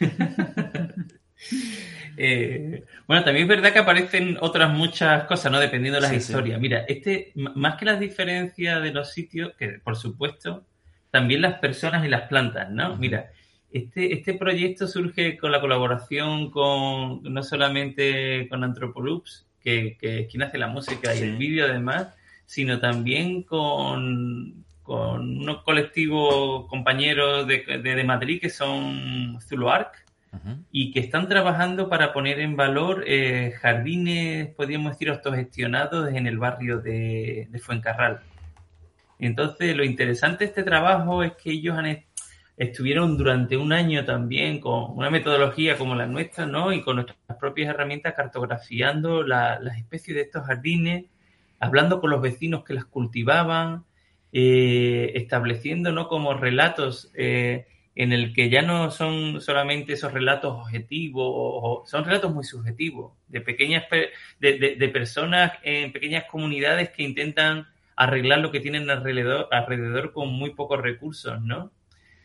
Eh, 2.16 2.84
bueno, 3.06 3.24
también 3.24 3.44
es 3.44 3.48
verdad 3.48 3.72
que 3.72 3.78
aparecen 3.78 4.36
otras 4.40 4.70
muchas 4.72 5.24
cosas, 5.24 5.50
¿no? 5.50 5.58
Dependiendo 5.58 5.96
de 5.96 6.02
las 6.02 6.10
Sí, 6.10 6.20
sí. 6.20 6.30
historias. 6.32 6.60
Mira, 6.60 6.84
este, 6.86 7.32
más 7.34 7.76
que 7.76 7.86
las 7.86 7.98
diferencias 7.98 8.82
de 8.82 8.92
los 8.92 9.12
sitios, 9.12 9.54
que 9.58 9.80
por 9.82 9.96
supuesto, 9.96 10.66
también 11.10 11.40
las 11.40 11.58
personas 11.58 12.04
y 12.04 12.08
las 12.08 12.28
plantas, 12.28 12.70
¿no? 12.70 12.96
Mira, 12.96 13.30
este, 13.72 14.12
este 14.14 14.34
proyecto 14.34 14.86
surge 14.86 15.36
con 15.38 15.50
la 15.52 15.60
colaboración 15.60 16.50
con, 16.50 17.22
no 17.22 17.42
solamente 17.42 18.48
con 18.48 18.64
Anthropoloops, 18.64 19.46
que, 19.62 19.96
que 20.00 20.20
es 20.20 20.28
quien 20.28 20.42
hace 20.42 20.58
la 20.58 20.68
música 20.68 21.14
y 21.14 21.18
Sí. 21.18 21.24
el 21.24 21.36
vídeo 21.36 21.64
además, 21.66 22.08
sino 22.46 22.80
también 22.80 23.42
con, 23.44 24.64
con 24.82 25.38
unos 25.38 25.62
colectivos 25.62 26.66
compañeros 26.68 27.46
de, 27.46 27.64
de, 27.82 27.94
de 27.94 28.04
Madrid 28.04 28.40
que 28.40 28.50
son 28.50 29.38
Zulu 29.40 29.68
Arc, 29.70 30.02
y 30.70 30.92
que 30.92 31.00
están 31.00 31.28
trabajando 31.28 31.90
para 31.90 32.14
poner 32.14 32.40
en 32.40 32.56
valor 32.56 33.04
eh, 33.06 33.52
jardines, 33.60 34.48
podríamos 34.54 34.92
decir, 34.92 35.10
autogestionados 35.10 36.08
en 36.14 36.26
el 36.26 36.38
barrio 36.38 36.78
de, 36.78 37.48
de 37.50 37.58
Fuencarral. 37.58 38.20
Entonces, 39.18 39.76
lo 39.76 39.84
interesante 39.84 40.44
de 40.44 40.48
este 40.48 40.62
trabajo 40.62 41.22
es 41.22 41.32
que 41.32 41.50
ellos 41.52 41.76
han 41.76 41.84
estuvieron 42.62 43.16
durante 43.18 43.56
un 43.56 43.72
año 43.72 44.04
también 44.04 44.60
con 44.60 44.92
una 44.96 45.10
metodología 45.10 45.76
como 45.78 45.94
la 45.94 46.06
nuestra, 46.06 46.46
¿no? 46.46 46.72
Y 46.72 46.82
con 46.82 46.96
nuestras 46.96 47.18
propias 47.40 47.68
herramientas 47.70 48.14
cartografiando 48.14 49.22
la- 49.22 49.58
las 49.60 49.76
especies 49.78 50.14
de 50.16 50.22
estos 50.22 50.44
jardines, 50.46 51.06
hablando 51.60 52.00
con 52.00 52.10
los 52.10 52.20
vecinos 52.22 52.64
que 52.64 52.74
las 52.74 52.84
cultivaban, 52.86 53.84
eh, 54.32 55.12
estableciendo, 55.14 55.92
¿no? 55.92 56.08
Como 56.08 56.34
relatos 56.34 57.10
eh, 57.14 57.66
en 57.94 58.12
el 58.12 58.32
que 58.32 58.48
ya 58.48 58.62
no 58.62 58.90
son 58.90 59.40
solamente 59.42 59.92
esos 59.94 60.12
relatos 60.12 60.54
objetivos, 60.58 61.24
o- 61.26 61.84
son 61.86 62.04
relatos 62.04 62.32
muy 62.34 62.44
subjetivos, 62.44 63.12
de 63.28 63.40
pequeñas 63.42 63.84
pe- 63.90 64.10
de, 64.40 64.58
de- 64.58 64.76
de 64.76 64.88
personas 64.88 65.52
en 65.62 65.92
pequeñas 65.92 66.24
comunidades 66.30 66.90
que 66.90 67.02
intentan 67.02 67.66
arreglar 67.96 68.38
lo 68.40 68.50
que 68.50 68.60
tienen 68.60 68.88
alrededor, 68.90 69.48
alrededor 69.50 70.12
con 70.12 70.28
muy 70.32 70.50
pocos 70.54 70.80
recursos, 70.80 71.40
¿no? 71.42 71.70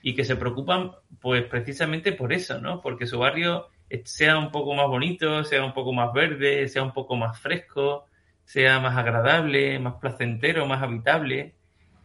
Y 0.01 0.15
que 0.15 0.23
se 0.23 0.35
preocupan, 0.35 0.91
pues, 1.21 1.43
precisamente 1.45 2.11
por 2.13 2.31
eso, 2.33 2.59
¿no? 2.61 2.81
Porque 2.81 3.07
su 3.07 3.19
barrio 3.19 3.67
sea 4.03 4.37
un 4.37 4.51
poco 4.51 4.73
más 4.75 4.87
bonito, 4.87 5.43
sea 5.43 5.63
un 5.65 5.73
poco 5.73 5.93
más 5.93 6.13
verde, 6.13 6.67
sea 6.67 6.83
un 6.83 6.93
poco 6.93 7.15
más 7.15 7.39
fresco, 7.39 8.05
sea 8.45 8.79
más 8.79 8.95
agradable, 8.97 9.79
más 9.79 9.95
placentero, 9.95 10.65
más 10.65 10.81
habitable. 10.83 11.55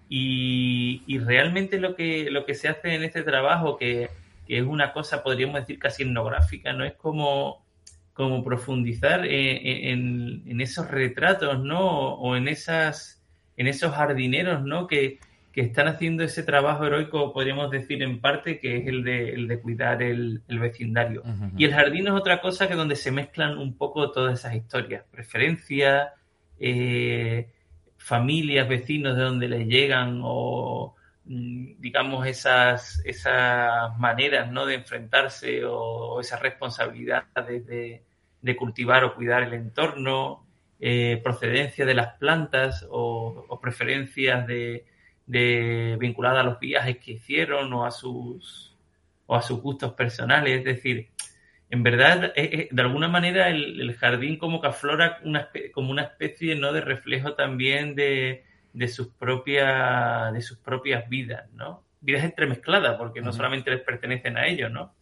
Y, 0.09 1.03
y 1.07 1.18
realmente 1.18 1.78
lo 1.78 1.95
que, 1.95 2.30
lo 2.30 2.45
que 2.45 2.55
se 2.55 2.68
hace 2.68 2.95
en 2.95 3.03
este 3.03 3.22
trabajo, 3.22 3.76
que, 3.76 4.11
que 4.47 4.59
es 4.59 4.64
una 4.64 4.93
cosa, 4.93 5.22
podríamos 5.22 5.61
decir, 5.61 5.78
casi 5.78 6.03
etnográfica, 6.03 6.72
¿no? 6.72 6.84
Es 6.84 6.95
como, 6.95 7.64
como 8.12 8.45
profundizar 8.45 9.24
en, 9.24 9.66
en- 9.66 10.43
en 10.47 10.61
esos 10.61 10.90
retratos, 10.90 11.61
¿no? 11.64 12.14
O 12.14 12.36
en 12.36 12.49
esas, 12.49 13.22
en 13.57 13.68
esos 13.68 13.95
jardineros, 13.95 14.62
¿no? 14.62 14.86
Que, 14.86 15.18
que 15.53 15.61
están 15.61 15.87
haciendo 15.87 16.25
ese 16.25 16.43
trabajo 16.43 16.87
heroico, 16.87 17.33
podríamos 17.33 17.71
decir 17.71 18.03
en 18.03 18.21
parte, 18.21 18.59
que 18.59 18.79
es 18.79 18.87
el 18.87 19.05
de, 19.05 19.31
el 19.35 19.47
de 19.49 19.61
cuidar 19.61 20.03
el, 20.03 20.43
el 20.49 20.59
vecindario. 20.59 21.23
Y 21.59 21.67
el 21.67 21.75
jardín 21.75 22.07
es 22.07 22.15
otra 22.15 22.41
cosa 22.41 22.69
que 22.69 22.75
donde 22.75 22.97
se 22.97 23.13
mezclan 23.13 23.59
un 23.59 23.77
poco 23.77 24.11
todas 24.11 24.41
esas 24.41 24.55
historias, 24.55 25.05
preferencias, 25.11 26.09
eh, 26.59 27.51
familias, 27.99 28.67
vecinos 28.67 29.15
de 29.15 29.23
donde 29.23 29.49
les 29.49 29.67
llegan 29.69 30.21
o 30.25 30.95
mm, 31.27 31.81
digamos 31.81 32.27
esas, 32.27 33.03
esas 33.05 33.97
maneras 33.99 34.51
¿no? 34.51 34.65
de 34.65 34.77
enfrentarse 34.77 35.67
o, 35.67 36.19
esas 36.21 36.41
responsabilidades 36.41 37.67
de, 37.67 38.03
de 38.41 38.57
cultivar 38.57 39.05
o 39.05 39.15
cuidar 39.15 39.43
el 39.43 39.53
entorno, 39.53 40.47
eh, 40.81 41.21
procedencia 41.23 41.85
de 41.85 41.95
las 41.95 42.15
plantas 42.17 42.87
o, 42.91 43.45
o 43.49 43.61
preferencias 43.61 44.47
de, 44.47 44.87
de 45.33 45.97
vinculadas 45.99 46.41
a 46.41 46.45
los 46.45 46.61
viajes 46.61 46.99
que 46.99 47.12
hicieron 47.12 47.72
o 47.72 47.87
a 47.87 47.91
sus 47.91 48.76
o 49.26 49.35
a 49.35 49.43
sus 49.43 49.61
gustos 49.61 49.95
personales, 49.95 50.59
es 50.59 50.64
decir, 50.64 51.09
en 51.70 51.83
verdad, 51.83 52.33
eh, 52.37 52.51
eh, 52.53 52.68
de 52.70 52.83
alguna 52.83 53.09
manera 53.09 53.49
el, 53.49 53.80
el 53.80 53.95
jardín 53.95 54.37
como 54.37 54.61
que 54.61 54.66
aflora 54.66 55.20
una, 55.24 55.49
como 55.72 55.91
una 55.91 56.03
especie 56.03 56.55
¿no? 56.55 56.72
de 56.72 56.83
reflejo 56.83 57.33
también 57.33 57.95
de, 57.95 58.45
de 58.74 58.89
sus 58.89 59.09
propias, 59.09 60.35
de 60.35 60.43
sus 60.43 60.59
propias 60.59 61.09
vidas, 61.09 61.51
¿no? 61.55 61.83
Vidas 62.03 62.24
entremezcladas, 62.24 62.99
porque 62.99 63.22
no 63.22 63.33
solamente 63.33 63.70
les 63.70 63.80
pertenecen 63.80 64.37
a 64.37 64.47
ellos, 64.49 64.70
¿no? 64.70 64.93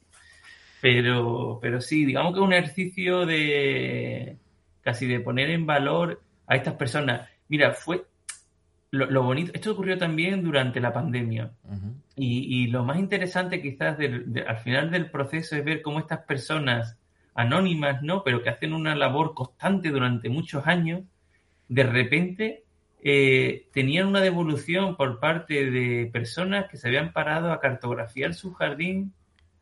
Pero, 0.81 1.59
pero 1.61 1.81
sí, 1.81 2.05
digamos 2.05 2.33
que 2.33 2.39
es 2.39 2.47
un 2.47 2.53
ejercicio 2.53 3.27
de 3.27 4.37
casi 4.83 5.07
de 5.07 5.19
poner 5.19 5.51
en 5.51 5.67
valor 5.67 6.23
a 6.47 6.55
estas 6.55 6.75
personas. 6.75 7.29
Mira, 7.49 7.73
fue 7.73 8.05
lo, 8.91 9.07
lo 9.11 9.23
bonito, 9.23 9.53
esto 9.55 9.73
ocurrió 9.73 9.97
también 9.99 10.43
durante 10.43 10.81
la 10.81 10.93
pandemia. 10.93 11.53
Y, 12.17 12.65
y 12.65 12.67
lo 12.69 12.85
más 12.85 12.99
interesante 12.99 13.63
quizás 13.63 13.97
del- 13.97 14.33
de- 14.33 14.43
al 14.43 14.59
final 14.59 14.91
del 14.91 15.11
proceso 15.11 15.57
es 15.57 15.65
ver 15.65 15.81
cómo 15.83 15.99
estas 16.01 16.21
personas 16.21 16.99
anónimas, 17.35 18.03
¿no? 18.03 18.23
Pero 18.25 18.43
que 18.43 18.51
hacen 18.51 18.73
una 18.73 18.95
labor 18.95 19.35
constante 19.35 19.91
durante 19.91 20.29
muchos 20.29 20.67
años, 20.67 21.03
de 21.69 21.85
repente 21.85 22.65
eh, 23.03 23.69
tenían 23.73 24.09
una 24.09 24.21
devolución 24.21 24.97
por 24.97 25.21
parte 25.21 25.71
de 25.71 26.11
personas 26.13 26.69
que 26.69 26.77
se 26.77 26.89
habían 26.89 27.13
parado 27.13 27.53
a 27.53 27.61
cartografiar 27.61 28.35
su 28.35 28.53
jardín 28.53 29.13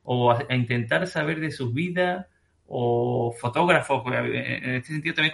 o 0.02 0.32
a, 0.32 0.44
a 0.48 0.56
intentar 0.56 1.06
saber 1.06 1.38
de 1.38 1.50
sus 1.52 1.72
vidas 1.72 2.26
o 2.68 3.32
fotógrafos. 3.40 4.02
porque 4.02 4.18
En 4.18 4.74
este 4.76 4.92
sentido 4.92 5.14
también 5.16 5.32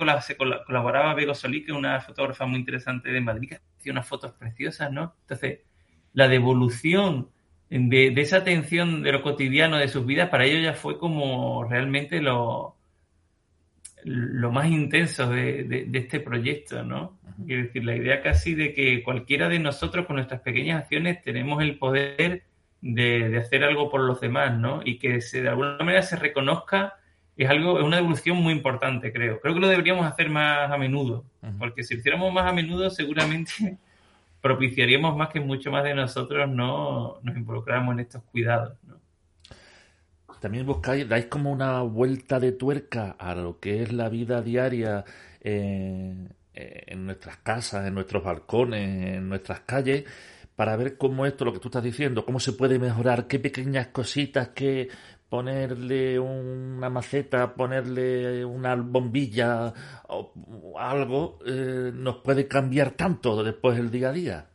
colaboraba 0.66 1.14
Bego 1.14 1.34
Solí, 1.34 1.64
que 1.64 1.72
es 1.72 1.76
una 1.78 2.00
fotógrafa 2.00 2.46
muy 2.46 2.58
interesante 2.60 3.10
de 3.10 3.20
Madrid, 3.20 3.48
que 3.50 3.58
hacía 3.78 3.92
unas 3.92 4.08
fotos 4.08 4.32
preciosas, 4.32 4.90
¿no? 4.92 5.14
Entonces, 5.22 5.60
la 6.12 6.28
devolución 6.28 7.28
de, 7.70 8.10
de 8.10 8.20
esa 8.20 8.36
atención 8.38 9.02
de 9.02 9.12
lo 9.12 9.22
cotidiano 9.22 9.78
de 9.78 9.88
sus 9.88 10.06
vidas, 10.06 10.28
para 10.28 10.44
ellos 10.44 10.62
ya 10.62 10.74
fue 10.74 10.96
como 10.98 11.64
realmente 11.64 12.20
lo, 12.22 12.76
lo 14.04 14.52
más 14.52 14.66
intenso 14.68 15.28
de, 15.28 15.64
de- 15.64 15.84
de 15.86 15.98
este 15.98 16.20
proyecto, 16.20 16.82
¿no? 16.84 17.18
Quiero 17.46 17.62
decir, 17.64 17.84
la 17.84 17.96
idea 17.96 18.22
casi 18.22 18.54
de 18.54 18.72
que 18.72 19.02
cualquiera 19.02 19.48
de 19.48 19.58
nosotros 19.58 20.06
con 20.06 20.16
nuestras 20.16 20.40
pequeñas 20.42 20.82
acciones 20.82 21.20
tenemos 21.22 21.60
el 21.62 21.78
poder 21.78 22.44
de, 22.80 23.28
de 23.30 23.38
hacer 23.38 23.64
algo 23.64 23.90
por 23.90 24.02
los 24.02 24.20
demás, 24.20 24.56
¿no? 24.56 24.82
Y 24.84 24.98
que 24.98 25.20
se, 25.20 25.42
de 25.42 25.48
alguna 25.48 25.78
manera 25.78 26.02
se 26.02 26.16
reconozca 26.16 26.94
es 27.36 27.50
algo, 27.50 27.78
es 27.78 27.84
una 27.84 27.98
evolución 27.98 28.36
muy 28.36 28.52
importante, 28.52 29.12
creo. 29.12 29.40
Creo 29.40 29.54
que 29.54 29.60
lo 29.60 29.68
deberíamos 29.68 30.06
hacer 30.06 30.28
más 30.30 30.70
a 30.70 30.76
menudo, 30.78 31.24
porque 31.58 31.82
si 31.82 31.94
lo 31.94 32.00
hiciéramos 32.00 32.32
más 32.32 32.46
a 32.46 32.52
menudo, 32.52 32.90
seguramente 32.90 33.78
propiciaríamos 34.40 35.16
más 35.16 35.30
que 35.30 35.40
mucho 35.40 35.70
más 35.70 35.84
de 35.84 35.94
nosotros 35.94 36.48
no 36.48 37.18
nos 37.22 37.36
involucráramos 37.36 37.94
en 37.94 38.00
estos 38.00 38.22
cuidados, 38.24 38.76
¿no? 38.86 38.94
También 40.44 40.66
buscáis, 40.66 41.08
dais 41.08 41.24
como 41.24 41.50
una 41.50 41.80
vuelta 41.80 42.38
de 42.38 42.52
tuerca 42.52 43.16
a 43.18 43.34
lo 43.34 43.60
que 43.60 43.82
es 43.82 43.94
la 43.94 44.10
vida 44.10 44.42
diaria 44.42 45.02
eh, 45.40 46.28
eh, 46.52 46.84
en 46.88 47.06
nuestras 47.06 47.38
casas, 47.38 47.86
en 47.86 47.94
nuestros 47.94 48.22
balcones, 48.22 49.16
en 49.16 49.26
nuestras 49.26 49.60
calles, 49.60 50.04
para 50.56 50.76
ver 50.76 50.96
cómo 50.96 51.26
esto, 51.26 51.44
lo 51.44 51.52
que 51.52 51.58
tú 51.58 51.68
estás 51.68 51.82
diciendo, 51.82 52.24
cómo 52.24 52.40
se 52.40 52.52
puede 52.52 52.78
mejorar, 52.78 53.26
qué 53.26 53.38
pequeñas 53.38 53.88
cositas, 53.88 54.48
que 54.48 54.88
ponerle 55.28 56.18
una 56.18 56.88
maceta, 56.88 57.54
ponerle 57.54 58.44
una 58.44 58.76
bombilla 58.76 59.72
o 60.08 60.78
algo, 60.78 61.40
eh, 61.44 61.90
nos 61.92 62.18
puede 62.18 62.46
cambiar 62.46 62.92
tanto 62.92 63.42
después 63.42 63.78
el 63.78 63.90
día 63.90 64.10
a 64.10 64.12
día. 64.12 64.46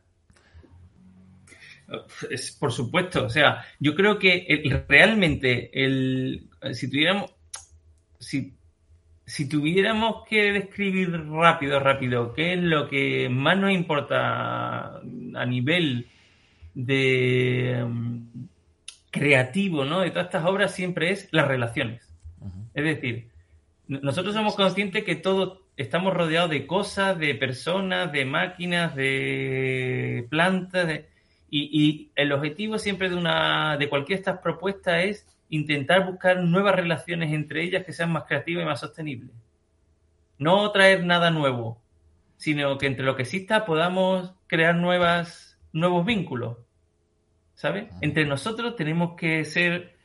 Es, 2.30 2.52
por 2.52 2.72
supuesto, 2.72 3.24
o 3.26 3.28
sea, 3.28 3.64
yo 3.78 3.94
creo 3.94 4.18
que 4.18 4.46
realmente 4.88 5.70
el, 5.74 6.48
si 6.72 6.88
tuviéramos, 6.88 7.34
si, 8.18 8.56
si 9.30 9.48
tuviéramos 9.48 10.26
que 10.28 10.52
describir 10.52 11.12
rápido, 11.30 11.78
rápido, 11.78 12.32
qué 12.34 12.54
es 12.54 12.58
lo 12.58 12.88
que 12.88 13.28
más 13.28 13.56
nos 13.56 13.70
importa 13.70 14.96
a 14.96 15.46
nivel 15.46 16.08
de 16.74 17.84
mm, 17.88 18.22
creativo, 19.10 19.84
¿no? 19.84 20.00
De 20.00 20.10
todas 20.10 20.26
estas 20.26 20.44
obras 20.44 20.74
siempre 20.74 21.10
es 21.12 21.28
las 21.30 21.46
relaciones. 21.46 22.06
Es 22.74 22.84
decir, 22.84 23.28
nosotros 23.86 24.34
somos 24.34 24.56
conscientes 24.56 25.04
que 25.04 25.14
todos 25.16 25.58
estamos 25.76 26.12
rodeados 26.12 26.50
de 26.50 26.66
cosas, 26.66 27.16
de 27.18 27.34
personas, 27.34 28.10
de 28.12 28.24
máquinas, 28.24 28.94
de 28.96 30.26
plantas, 30.28 30.86
de- 30.88 31.06
y, 31.50 31.70
y 31.72 32.10
el 32.16 32.32
objetivo 32.32 32.78
siempre 32.78 33.08
de 33.08 33.16
una 33.16 33.76
de 33.76 33.88
cualquiera 33.88 34.18
de 34.18 34.20
estas 34.22 34.40
propuestas 34.40 35.04
es 35.04 35.26
intentar 35.50 36.06
buscar 36.06 36.38
nuevas 36.42 36.74
relaciones 36.76 37.32
entre 37.32 37.62
ellas 37.62 37.84
que 37.84 37.92
sean 37.92 38.10
más 38.12 38.24
creativas 38.24 38.62
y 38.62 38.66
más 38.66 38.80
sostenibles. 38.80 39.30
No 40.38 40.70
traer 40.72 41.04
nada 41.04 41.30
nuevo, 41.30 41.82
sino 42.36 42.78
que 42.78 42.86
entre 42.86 43.04
lo 43.04 43.14
que 43.16 43.22
exista 43.22 43.64
podamos 43.66 44.34
crear 44.46 44.74
nuevas, 44.74 45.58
nuevos 45.72 46.06
vínculos. 46.06 46.56
¿Sabes? 47.54 47.88
Entre 48.00 48.24
nosotros 48.24 48.74
tenemos 48.74 49.16
que 49.16 49.44
ser 49.44 49.96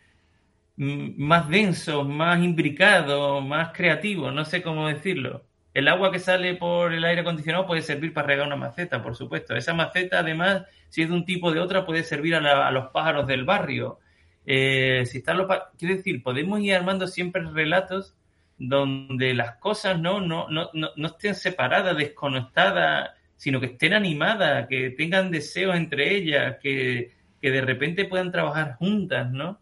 mm, 0.76 1.14
más 1.24 1.48
densos, 1.48 2.06
más 2.08 2.44
imbricados, 2.44 3.46
más 3.46 3.72
creativos, 3.74 4.34
no 4.34 4.44
sé 4.44 4.62
cómo 4.62 4.88
decirlo. 4.88 5.46
El 5.74 5.88
agua 5.88 6.12
que 6.12 6.20
sale 6.20 6.56
por 6.56 6.94
el 6.94 7.04
aire 7.06 7.22
acondicionado 7.22 7.66
puede 7.68 7.82
servir 7.82 8.14
para 8.14 8.28
regar 8.28 8.48
una 8.48 8.56
maceta, 8.56 9.02
por 9.04 9.16
supuesto. 9.16 9.56
Esa 9.56 9.74
maceta, 9.74 10.20
además, 10.20 10.64
si 10.90 11.02
es 11.02 11.10
de 11.10 11.16
un 11.16 11.26
tipo 11.26 11.48
o 11.48 11.52
de 11.52 11.60
otra, 11.60 11.86
puede 11.86 12.04
servir 12.04 12.36
a, 12.36 12.42
la- 12.42 12.68
a 12.68 12.72
los 12.72 12.88
pájaros 12.92 13.28
del 13.28 13.44
barrio. 13.46 14.00
Eh, 14.46 15.04
si 15.06 15.20
están 15.20 15.38
los 15.38 15.48
quiero 15.78 15.96
decir, 15.96 16.22
podemos 16.22 16.60
ir 16.60 16.76
armando 16.76 17.08
siempre 17.08 17.42
relatos 17.44 18.16
donde 18.58 19.34
las 19.34 19.58
cosas 19.58 20.00
no, 20.00 20.22
no, 20.22 20.48
no, 20.50 20.70
no, 20.74 20.90
no 20.96 21.08
estén 21.08 21.36
separadas, 21.36 21.98
desconectadas, 21.98 23.12
sino 23.36 23.60
que 23.60 23.68
estén 23.68 23.94
animadas, 23.94 24.68
que 24.68 24.92
tengan 24.92 25.32
deseos 25.32 25.76
entre 25.76 26.16
ellas, 26.16 26.58
que, 26.62 27.12
que 27.42 27.52
de 27.52 27.62
repente 27.62 28.06
puedan 28.06 28.32
trabajar 28.32 28.76
juntas, 28.76 29.32
¿no? 29.32 29.60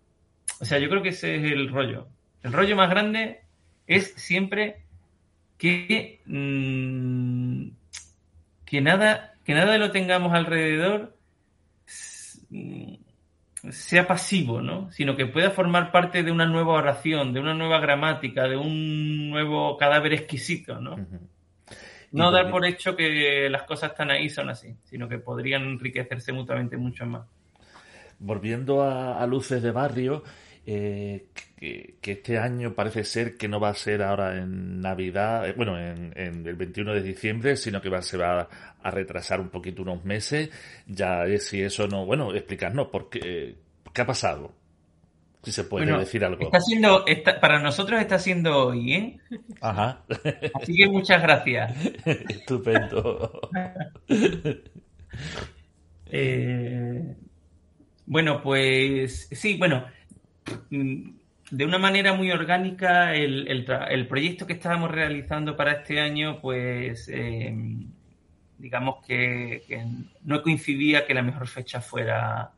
O 0.60 0.66
sea, 0.66 0.80
yo 0.80 0.90
creo 0.90 1.02
que 1.02 1.10
ese 1.10 1.38
es 1.38 1.44
el 1.52 1.70
rollo. 1.70 2.08
El 2.44 2.54
rollo 2.54 2.76
más 2.76 2.90
grande 2.90 3.42
es 3.88 4.14
siempre 4.16 4.84
que, 5.58 6.22
mm, 6.26 7.70
que 8.66 8.82
nada, 8.82 9.34
que 9.44 9.54
nada 9.54 9.74
de 9.74 9.80
lo 9.80 9.92
tengamos 9.92 10.34
alrededor 10.34 11.18
sea 13.70 14.06
pasivo, 14.08 14.62
¿no? 14.62 14.92
Sino 14.92 15.16
que 15.16 15.26
pueda 15.26 15.52
formar 15.52 15.92
parte 15.92 16.24
de 16.24 16.32
una 16.32 16.46
nueva 16.46 16.74
oración, 16.74 17.34
de 17.34 17.40
una 17.40 17.54
nueva 17.54 17.80
gramática, 17.80 18.48
de 18.48 18.58
un 18.58 19.30
nuevo 19.30 19.78
cadáver 19.78 20.14
exquisito, 20.14 20.80
¿no? 20.80 20.96
No 22.12 22.32
dar 22.32 22.52
por 22.52 22.66
hecho 22.66 22.96
que 22.96 23.50
las 23.50 23.64
cosas 23.64 23.92
están 23.92 24.12
ahí 24.12 24.30
son 24.30 24.50
así, 24.50 24.76
sino 24.84 25.08
que 25.08 25.18
podrían 25.18 25.64
enriquecerse 25.64 26.32
mutuamente 26.32 26.78
mucho 26.78 27.06
más. 27.06 27.26
Volviendo 28.20 28.84
a, 28.84 29.22
a 29.22 29.26
Luces 29.26 29.64
de 29.64 29.72
Barrio, 29.72 30.24
eh, 30.66 31.26
que, 31.60 31.96
que 32.02 32.12
este 32.14 32.38
año 32.38 32.74
parece 32.74 33.04
ser 33.04 33.36
que 33.38 33.48
no 33.48 33.60
va 33.60 33.70
a 33.70 33.74
ser 33.76 34.02
ahora 34.02 34.38
en 34.38 34.82
Navidad, 34.82 35.48
eh, 35.50 35.54
bueno, 35.56 35.78
en, 35.80 36.14
en 36.16 36.46
el 36.48 36.56
21 36.56 36.94
de 36.94 37.02
diciembre, 37.02 37.56
sino 37.58 37.82
que 37.82 37.90
va, 37.90 38.02
se 38.02 38.18
va 38.18 38.48
a 38.82 38.92
retrasar 38.92 39.40
un 39.42 39.50
poquito 39.50 39.82
unos 39.82 40.04
meses. 40.06 40.50
Ya 40.88 41.26
es 41.26 41.48
si 41.48 41.62
eso 41.62 41.88
no, 41.88 42.06
bueno, 42.06 42.34
explicarnos 42.34 42.88
por 42.88 43.10
qué, 43.10 43.56
qué 43.94 44.02
ha 44.02 44.06
pasado. 44.06 44.54
Si 45.44 45.52
se 45.52 45.66
puede 45.66 45.84
Bueno, 45.84 46.00
decir 46.00 46.24
algo. 46.24 46.42
Está 46.42 46.62
siendo, 46.62 47.06
está- 47.06 47.38
para 47.42 47.60
nosotros 47.62 48.00
está 48.00 48.18
siendo 48.18 48.68
hoy, 48.68 48.94
¿eh? 48.94 49.20
Ajá. 49.60 50.02
Así 50.54 50.74
que 50.74 50.88
muchas 50.88 51.22
gracias. 51.22 51.76
Estupendo. 52.06 53.42
Eh, 56.16 57.16
bueno, 58.06 58.42
pues 58.44 59.28
sí, 59.32 59.58
bueno, 59.58 59.86
de 60.70 61.66
una 61.66 61.78
manera 61.78 62.14
muy 62.14 62.32
orgánica 62.32 63.14
el, 63.14 63.48
el 63.48 64.08
proyecto 64.08 64.48
que 64.48 64.54
estábamos 64.54 64.92
realizando 64.92 65.56
para 65.56 65.74
este 65.74 66.00
año, 66.00 66.40
pues 66.42 67.10
eh, 67.10 67.56
digamos 68.58 69.06
que, 69.06 69.64
que 69.68 69.86
no 70.24 70.42
coincidía 70.42 71.06
que 71.06 71.14
la 71.14 71.22
mejor 71.22 71.48
fecha 71.48 71.82
fuera 71.82 72.52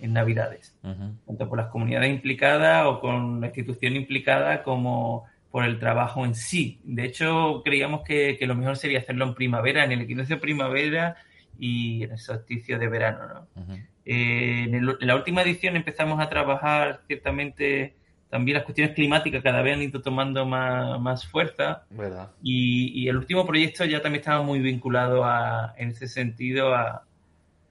en 0.00 0.14
Navidades, 0.14 0.74
tanto 0.82 1.48
por 1.48 1.58
las 1.58 1.68
comunidades 1.68 2.10
implicadas 2.10 2.86
o 2.86 3.00
con 3.00 3.40
la 3.40 3.48
institución 3.48 3.96
implicada 3.96 4.62
como 4.62 5.26
por 5.50 5.64
el 5.64 5.78
trabajo 5.78 6.24
en 6.24 6.34
sí. 6.34 6.80
De 6.84 7.04
hecho, 7.04 7.60
creíamos 7.62 8.02
que, 8.02 8.36
que 8.38 8.46
lo 8.46 8.54
mejor 8.54 8.78
sería 8.78 9.00
hacerlo 9.00 9.26
en 9.26 9.34
primavera, 9.34 9.84
en 9.84 9.92
el 9.92 10.00
equinoccio 10.00 10.36
de 10.36 10.40
primavera 10.40 11.16
y 11.58 12.04
en 12.04 12.12
el 12.12 12.18
solsticio 12.18 12.78
de 12.78 12.88
verano, 12.88 13.46
¿no? 13.56 13.76
Eh, 14.04 14.64
en, 14.64 14.74
el- 14.74 14.96
en 15.00 15.06
la 15.06 15.14
última 15.16 15.42
edición 15.42 15.76
empezamos 15.76 16.20
a 16.20 16.28
trabajar 16.28 17.00
ciertamente 17.06 17.94
también 18.30 18.56
las 18.56 18.64
cuestiones 18.64 18.94
climáticas 18.94 19.42
cada 19.42 19.60
vez 19.62 19.74
han 19.74 19.82
ido 19.82 20.00
tomando 20.02 20.46
más, 20.46 21.00
más 21.00 21.26
fuerza 21.26 21.82
¿Verdad? 21.90 22.30
y, 22.42 22.92
y 23.02 23.08
el 23.08 23.16
último 23.16 23.44
proyecto 23.46 23.84
ya 23.84 24.00
también 24.02 24.20
estaba 24.20 24.42
muy 24.42 24.60
vinculado 24.60 25.24
a, 25.24 25.74
en 25.76 25.90
ese 25.90 26.06
sentido 26.08 26.74
a 26.74 27.04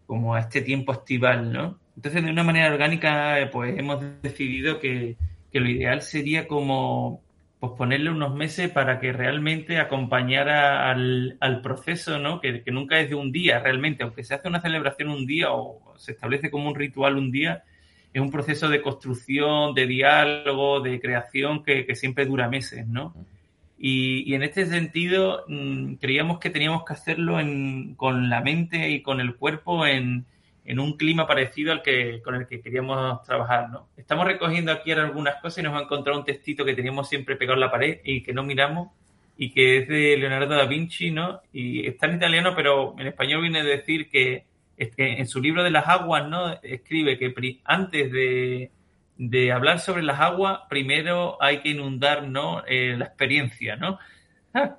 como 0.05 0.35
a 0.35 0.39
este 0.41 0.61
tiempo 0.61 0.91
estival, 0.93 1.53
¿no? 1.53 1.79
Entonces 1.95 2.23
de 2.23 2.31
una 2.31 2.43
manera 2.43 2.71
orgánica 2.73 3.39
eh, 3.39 3.47
pues 3.47 3.77
hemos 3.77 4.03
decidido 4.21 4.79
que, 4.79 5.17
que 5.51 5.59
lo 5.59 5.69
ideal 5.69 6.01
sería 6.01 6.47
como 6.47 7.21
posponerle 7.59 8.09
unos 8.09 8.33
meses 8.33 8.71
para 8.71 8.99
que 8.99 9.11
realmente 9.11 9.79
acompañara 9.79 10.89
al, 10.89 11.37
al 11.41 11.61
proceso, 11.61 12.17
¿no? 12.17 12.39
Que, 12.39 12.63
que, 12.63 12.71
nunca 12.71 12.99
es 12.99 13.09
de 13.09 13.15
un 13.15 13.31
día 13.31 13.59
realmente, 13.59 14.03
aunque 14.03 14.23
se 14.23 14.33
hace 14.33 14.47
una 14.47 14.61
celebración 14.61 15.09
un 15.09 15.25
día 15.25 15.51
o 15.51 15.93
se 15.97 16.13
establece 16.13 16.49
como 16.49 16.69
un 16.69 16.75
ritual 16.75 17.17
un 17.17 17.31
día, 17.31 17.63
es 18.13 18.21
un 18.21 18.31
proceso 18.31 18.69
de 18.69 18.81
construcción, 18.81 19.73
de 19.73 19.87
diálogo, 19.87 20.79
de 20.79 20.99
creación 21.01 21.63
que, 21.63 21.85
que 21.85 21.95
siempre 21.95 22.25
dura 22.25 22.47
meses, 22.47 22.87
¿no? 22.87 23.13
Y, 23.77 24.29
y 24.29 24.35
en 24.35 24.43
este 24.43 24.65
sentido 24.65 25.43
mmm, 25.47 25.95
creíamos 25.95 26.39
que 26.39 26.49
teníamos 26.49 26.85
que 26.85 26.93
hacerlo 26.93 27.39
en, 27.39 27.95
con 27.95 28.29
la 28.29 28.41
mente 28.41 28.89
y 28.89 29.01
con 29.01 29.19
el 29.19 29.35
cuerpo 29.35 29.85
en, 29.85 30.25
en 30.69 30.79
un 30.79 30.93
clima 30.97 31.25
parecido 31.25 31.71
al 31.71 31.81
que 31.81 32.21
con 32.21 32.35
el 32.35 32.45
que 32.45 32.61
queríamos 32.61 33.23
trabajar, 33.23 33.71
¿no? 33.71 33.87
Estamos 33.97 34.27
recogiendo 34.27 34.71
aquí 34.71 34.91
algunas 34.91 35.37
cosas 35.41 35.57
y 35.57 35.63
nos 35.63 35.73
ha 35.73 35.83
encontrado 35.83 36.19
un 36.19 36.25
textito 36.25 36.63
que 36.63 36.75
teníamos 36.75 37.09
siempre 37.09 37.35
pegado 37.35 37.55
en 37.55 37.61
la 37.61 37.71
pared 37.71 38.01
y 38.03 38.21
que 38.21 38.33
no 38.33 38.43
miramos 38.43 38.89
y 39.35 39.49
que 39.49 39.79
es 39.79 39.87
de 39.87 40.15
Leonardo 40.15 40.55
da 40.55 40.65
Vinci, 40.65 41.09
¿no? 41.09 41.41
Y 41.51 41.87
está 41.87 42.05
en 42.05 42.17
italiano, 42.17 42.53
pero 42.55 42.93
en 42.99 43.07
español 43.07 43.41
viene 43.41 43.61
a 43.61 43.63
decir 43.63 44.11
que, 44.11 44.45
es 44.77 44.91
en 44.95 45.25
su 45.25 45.41
libro 45.41 45.63
de 45.63 45.71
las 45.71 45.87
aguas, 45.87 46.29
¿no? 46.29 46.53
Escribe 46.61 47.17
que 47.17 47.33
antes 47.63 48.11
de, 48.11 48.69
de 49.17 49.51
hablar 49.51 49.79
sobre 49.79 50.03
las 50.03 50.19
aguas, 50.19 50.59
primero 50.69 51.41
hay 51.41 51.61
que 51.61 51.69
inundar, 51.69 52.27
¿no? 52.27 52.63
Eh, 52.67 52.95
la 52.95 53.05
experiencia, 53.05 53.75
¿no? 53.75 53.97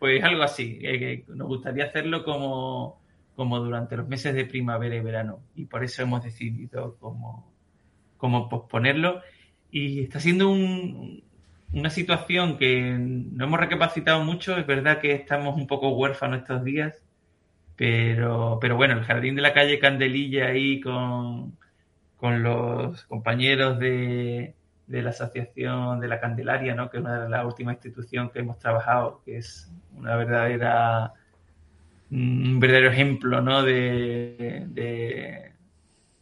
pues 0.00 0.24
algo 0.24 0.42
así. 0.42 0.80
Eh, 0.82 1.24
nos 1.28 1.46
gustaría 1.46 1.84
hacerlo 1.84 2.24
como 2.24 3.00
como 3.38 3.60
durante 3.60 3.96
los 3.96 4.08
meses 4.08 4.34
de 4.34 4.46
primavera 4.46 4.96
y 4.96 5.00
verano. 5.00 5.38
Y 5.54 5.66
por 5.66 5.84
eso 5.84 6.02
hemos 6.02 6.24
decidido 6.24 6.96
como, 6.98 7.54
como 8.16 8.48
posponerlo. 8.48 9.22
Y 9.70 10.02
está 10.02 10.18
siendo 10.18 10.50
un, 10.50 11.22
una 11.72 11.88
situación 11.88 12.58
que 12.58 12.96
no 12.98 13.44
hemos 13.44 13.60
recapacitado 13.60 14.24
mucho. 14.24 14.56
Es 14.58 14.66
verdad 14.66 14.98
que 15.00 15.12
estamos 15.12 15.54
un 15.56 15.68
poco 15.68 15.90
huérfanos 15.90 16.40
estos 16.40 16.64
días. 16.64 17.00
Pero, 17.76 18.58
pero 18.60 18.74
bueno, 18.74 18.94
el 18.94 19.04
jardín 19.04 19.36
de 19.36 19.42
la 19.42 19.54
calle 19.54 19.78
Candelilla 19.78 20.48
ahí 20.48 20.80
con, 20.80 21.56
con 22.16 22.42
los 22.42 23.04
compañeros 23.04 23.78
de, 23.78 24.56
de 24.88 25.02
la 25.02 25.10
Asociación 25.10 26.00
de 26.00 26.08
la 26.08 26.18
Candelaria, 26.18 26.74
¿no? 26.74 26.90
que 26.90 26.96
es 26.96 27.04
una 27.04 27.22
de 27.22 27.28
las 27.28 27.44
últimas 27.44 27.76
instituciones 27.76 28.32
que 28.32 28.40
hemos 28.40 28.58
trabajado, 28.58 29.22
que 29.24 29.36
es 29.36 29.72
una 29.96 30.16
verdadera 30.16 31.14
un 32.10 32.58
verdadero 32.58 32.90
ejemplo 32.90 33.40
¿no? 33.40 33.62
de, 33.62 34.64
de, 34.68 35.52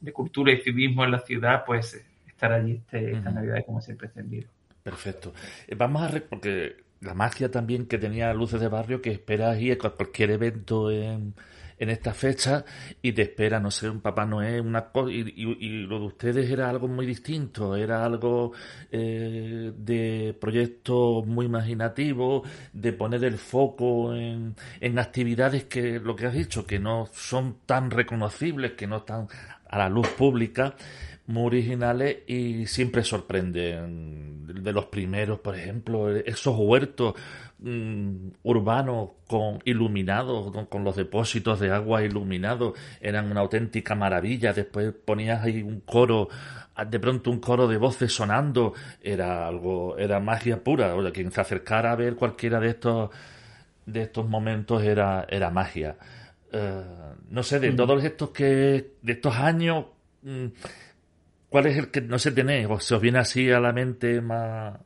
de, 0.01 0.12
cultura 0.12 0.53
y 0.53 0.61
civismo 0.61 1.05
en 1.05 1.12
la 1.12 1.20
ciudad, 1.20 1.64
pues 1.64 2.05
estar 2.26 2.53
allí 2.53 2.80
este, 2.93 3.12
esta. 3.12 3.30
Navidad 3.30 3.64
como 3.64 3.80
siempre 3.80 4.09
encendido. 4.09 4.49
Perfecto. 4.82 5.32
Vamos 5.76 6.03
a... 6.03 6.09
Re 6.09 6.20
porque 6.20 6.76
la 7.01 7.14
magia 7.14 7.51
también 7.51 7.87
que 7.87 7.99
tenía 7.99 8.32
Luces 8.34 8.61
de 8.61 8.68
Barrio, 8.68 9.03
que 9.03 9.11
esperas 9.11 9.61
ir 9.61 9.72
a 9.72 9.91
cualquier 9.91 10.30
evento 10.30 10.91
en, 10.91 11.34
en 11.79 11.91
esta 11.91 12.14
fecha 12.14 12.64
y 13.03 13.12
te 13.12 13.22
espera, 13.22 13.61
no 13.61 13.70
sé, 13.70 13.89
un 13.89 14.01
Papá 14.01 14.24
Noel, 14.24 14.61
una 14.62 14.91
y, 15.09 15.66
y, 15.66 15.87
lo 15.87 16.01
de 16.01 16.07
ustedes 16.07 16.51
era 16.51 16.70
algo 16.70 16.89
muy 16.89 17.07
distinto, 17.07 17.77
era 17.77 18.05
algo 18.05 18.53
eh, 18.91 19.72
de 19.77 20.37
proyecto 20.41 21.22
muy 21.27 21.47
imaginativo, 21.47 22.43
de 22.72 22.93
poner 22.93 23.24
el 23.24 23.39
foco 23.39 24.14
en, 24.14 24.55
en 24.81 24.99
actividades 24.99 25.64
que, 25.64 26.01
lo 26.01 26.16
que 26.16 26.27
has 26.27 26.35
dicho, 26.35 26.66
que 26.66 26.79
no 26.79 27.09
son 27.12 27.59
tan 27.66 27.91
reconocibles, 27.91 28.72
que 28.72 28.87
no 28.87 28.99
están 28.99 29.29
a 29.68 29.79
la 29.79 29.89
luz 29.89 30.09
pública, 30.09 30.77
muy 31.27 31.47
originales 31.47 32.18
y 32.27 32.66
siempre 32.66 33.03
sorprenden. 33.05 34.47
De 34.47 34.72
los 34.72 34.87
primeros, 34.87 35.41
por 35.41 35.57
ejemplo, 35.57 36.11
esos 36.16 36.57
huertos 36.57 37.14
mmm, 37.59 38.28
urbanos 38.42 39.11
con 39.26 39.61
iluminados, 39.64 40.50
con, 40.52 40.66
con, 40.66 40.84
los 40.84 40.96
depósitos 40.96 41.61
de 41.61 41.70
agua 41.70 42.02
iluminados, 42.02 42.74
eran 43.00 43.30
una 43.30 43.40
auténtica 43.40 43.94
maravilla. 43.94 44.52
Después 44.52 44.92
ponías 44.92 45.42
ahí 45.44 45.62
un 45.62 45.80
coro, 45.80 46.28
de 46.88 47.00
pronto 47.00 47.30
un 47.30 47.40
coro 47.40 47.66
de 47.68 47.76
voces 47.76 48.12
sonando, 48.12 48.74
era 49.02 49.46
algo, 49.46 49.96
era 49.98 50.20
magia 50.20 50.62
pura. 50.62 50.94
O 50.94 51.02
sea, 51.02 51.12
quien 51.12 51.30
se 51.30 51.40
acercara 51.40 51.92
a 51.92 51.96
ver 51.96 52.16
cualquiera 52.16 52.61
de 52.61 52.68
estos 52.68 53.11
de 53.86 54.02
estos 54.02 54.28
momentos 54.28 54.82
era, 54.82 55.26
era 55.28 55.50
magia. 55.50 55.96
Uh, 56.52 57.14
no 57.30 57.42
sé, 57.42 57.61
de 57.61 57.70
mm. 57.70 57.76
todos 57.76 58.02
estos 58.02 58.30
que, 58.30 58.94
de 59.00 59.12
estos 59.12 59.36
años, 59.36 59.86
mmm, 60.22 60.46
¿Cuál 61.48 61.66
es 61.66 61.78
el 61.78 61.90
que 61.90 62.00
no 62.00 62.18
se 62.18 62.32
tenéis? 62.32 62.66
¿O 62.68 62.80
se 62.80 62.94
os 62.94 63.00
viene 63.00 63.18
así 63.18 63.50
a 63.50 63.61
la 63.61 63.72
mente 63.72 64.20
más... 64.20 64.78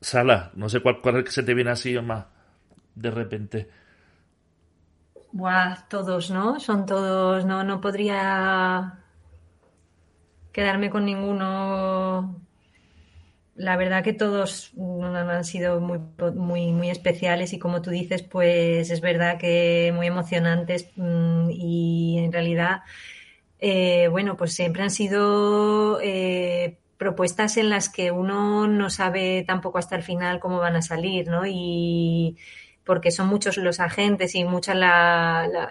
Sala, 0.00 0.52
no 0.54 0.68
sé 0.68 0.80
cuál, 0.80 1.00
cuál 1.00 1.18
es 1.18 1.24
que 1.24 1.30
se 1.32 1.42
te 1.42 1.54
viene 1.54 1.70
así 1.70 1.96
o 1.96 2.02
más 2.02 2.26
de 2.94 3.10
repente. 3.10 3.68
Buah, 5.32 5.88
todos, 5.88 6.30
¿no? 6.30 6.58
Son 6.58 6.86
todos, 6.86 7.44
no, 7.44 7.62
no 7.64 7.80
podría 7.80 8.98
quedarme 10.52 10.90
con 10.90 11.04
ninguno. 11.04 12.40
La 13.54 13.76
verdad 13.76 14.04
que 14.04 14.12
todos 14.12 14.72
han 14.78 15.44
sido 15.44 15.80
muy, 15.80 15.98
muy, 16.34 16.72
muy 16.72 16.90
especiales 16.90 17.52
y 17.52 17.58
como 17.58 17.82
tú 17.82 17.90
dices, 17.90 18.22
pues 18.22 18.90
es 18.90 19.00
verdad 19.00 19.38
que 19.38 19.92
muy 19.94 20.06
emocionantes 20.06 20.88
mm, 20.96 21.50
y 21.50 22.18
en 22.18 22.32
realidad 22.32 22.82
eh, 23.60 24.08
bueno, 24.08 24.36
pues 24.36 24.54
siempre 24.54 24.82
han 24.82 24.90
sido 24.90 26.00
eh, 26.00 26.78
propuestas 26.98 27.56
en 27.56 27.70
las 27.70 27.88
que 27.88 28.10
uno 28.10 28.66
no 28.66 28.90
sabe 28.90 29.44
tampoco 29.46 29.78
hasta 29.78 29.96
el 29.96 30.02
final 30.02 30.40
cómo 30.40 30.58
van 30.58 30.76
a 30.76 30.82
salir, 30.82 31.28
¿no? 31.28 31.44
Y 31.46 32.36
porque 32.84 33.10
son 33.10 33.28
muchos 33.28 33.56
los 33.58 33.80
agentes 33.80 34.34
y 34.34 34.44
muchas 34.44 34.74
la, 34.74 35.48
la, 35.52 35.70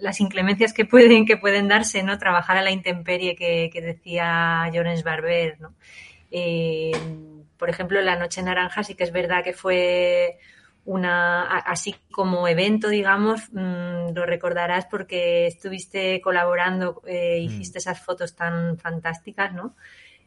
las 0.00 0.20
inclemencias 0.20 0.72
que 0.72 0.84
pueden, 0.84 1.26
que 1.26 1.36
pueden 1.36 1.68
darse, 1.68 2.02
¿no? 2.02 2.18
Trabajar 2.18 2.56
a 2.56 2.62
la 2.62 2.70
intemperie 2.70 3.36
que, 3.36 3.68
que 3.72 3.80
decía 3.80 4.70
Llorens 4.72 5.04
Barber, 5.04 5.60
¿no? 5.60 5.74
Eh, 6.30 6.92
por 7.58 7.68
ejemplo, 7.68 8.00
La 8.00 8.16
Noche 8.16 8.42
Naranja 8.42 8.82
sí 8.82 8.94
que 8.94 9.04
es 9.04 9.12
verdad 9.12 9.44
que 9.44 9.52
fue 9.52 10.38
una 10.84 11.42
así 11.58 11.94
como 12.10 12.48
evento, 12.48 12.88
digamos, 12.88 13.52
mmm, 13.52 14.14
lo 14.14 14.26
recordarás 14.26 14.86
porque 14.86 15.46
estuviste 15.46 16.20
colaborando, 16.20 17.02
eh, 17.06 17.38
hiciste 17.38 17.78
esas 17.78 18.00
fotos 18.00 18.34
tan 18.34 18.78
fantásticas, 18.78 19.52
¿no? 19.52 19.76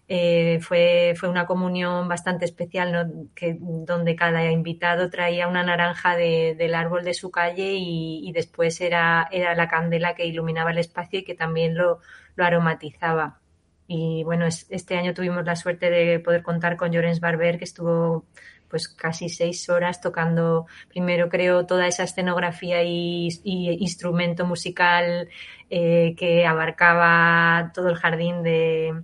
Eh, 0.08 0.60
fue, 0.62 1.16
fue 1.18 1.30
una 1.30 1.47
comunión 1.47 2.08
bastante 2.08 2.45
especial, 2.45 3.30
que, 3.34 3.58
donde 3.60 4.16
cada 4.16 4.51
invitado 4.51 5.10
traía 5.10 5.47
una 5.47 5.64
naranja 5.64 6.16
de, 6.16 6.56
del 6.56 6.76
árbol 6.76 7.03
de 7.03 7.16
su 7.16 7.32
calle 7.32 7.74
y, 7.76 8.32
después 8.32 8.82
era, 8.82 9.28
era 9.32 9.56
la 9.56 9.68
candela 9.68 10.14
que 10.14 10.26
iluminaba 10.28 10.72
el 10.72 10.78
espacio 10.78 11.20
y 11.20 11.24
que 11.24 11.34
también 11.34 11.76
lo, 11.76 11.99
lo 12.36 12.45
aromatizaba. 12.45 13.39
Y 13.88 14.24
bueno, 14.24 14.45
es, 14.45 14.68
este 14.70 14.97
año 14.97 15.14
tuvimos 15.14 15.45
la 15.45 15.56
suerte 15.56 15.89
de 15.89 16.20
poder 16.20 16.43
contar 16.43 16.78
con 16.78 16.91
Llorens 16.91 17.20
Barber, 17.20 17.58
que 17.58 17.66
estuvo 17.66 18.26
pues 18.70 18.88
casi 18.88 19.30
seis 19.30 19.70
horas 19.70 20.01
tocando 20.01 20.66
primero 20.89 21.30
creo 21.30 21.66
toda 21.68 21.88
esa 21.88 22.03
escenografía 22.03 22.84
y, 22.84 23.30
y 23.43 23.70
instrumento 23.80 24.45
musical 24.45 25.30
eh, 25.70 26.16
que 26.18 26.45
abarcaba 26.47 27.72
todo 27.74 27.89
el 27.89 27.95
jardín 27.95 28.41
de, 28.43 29.03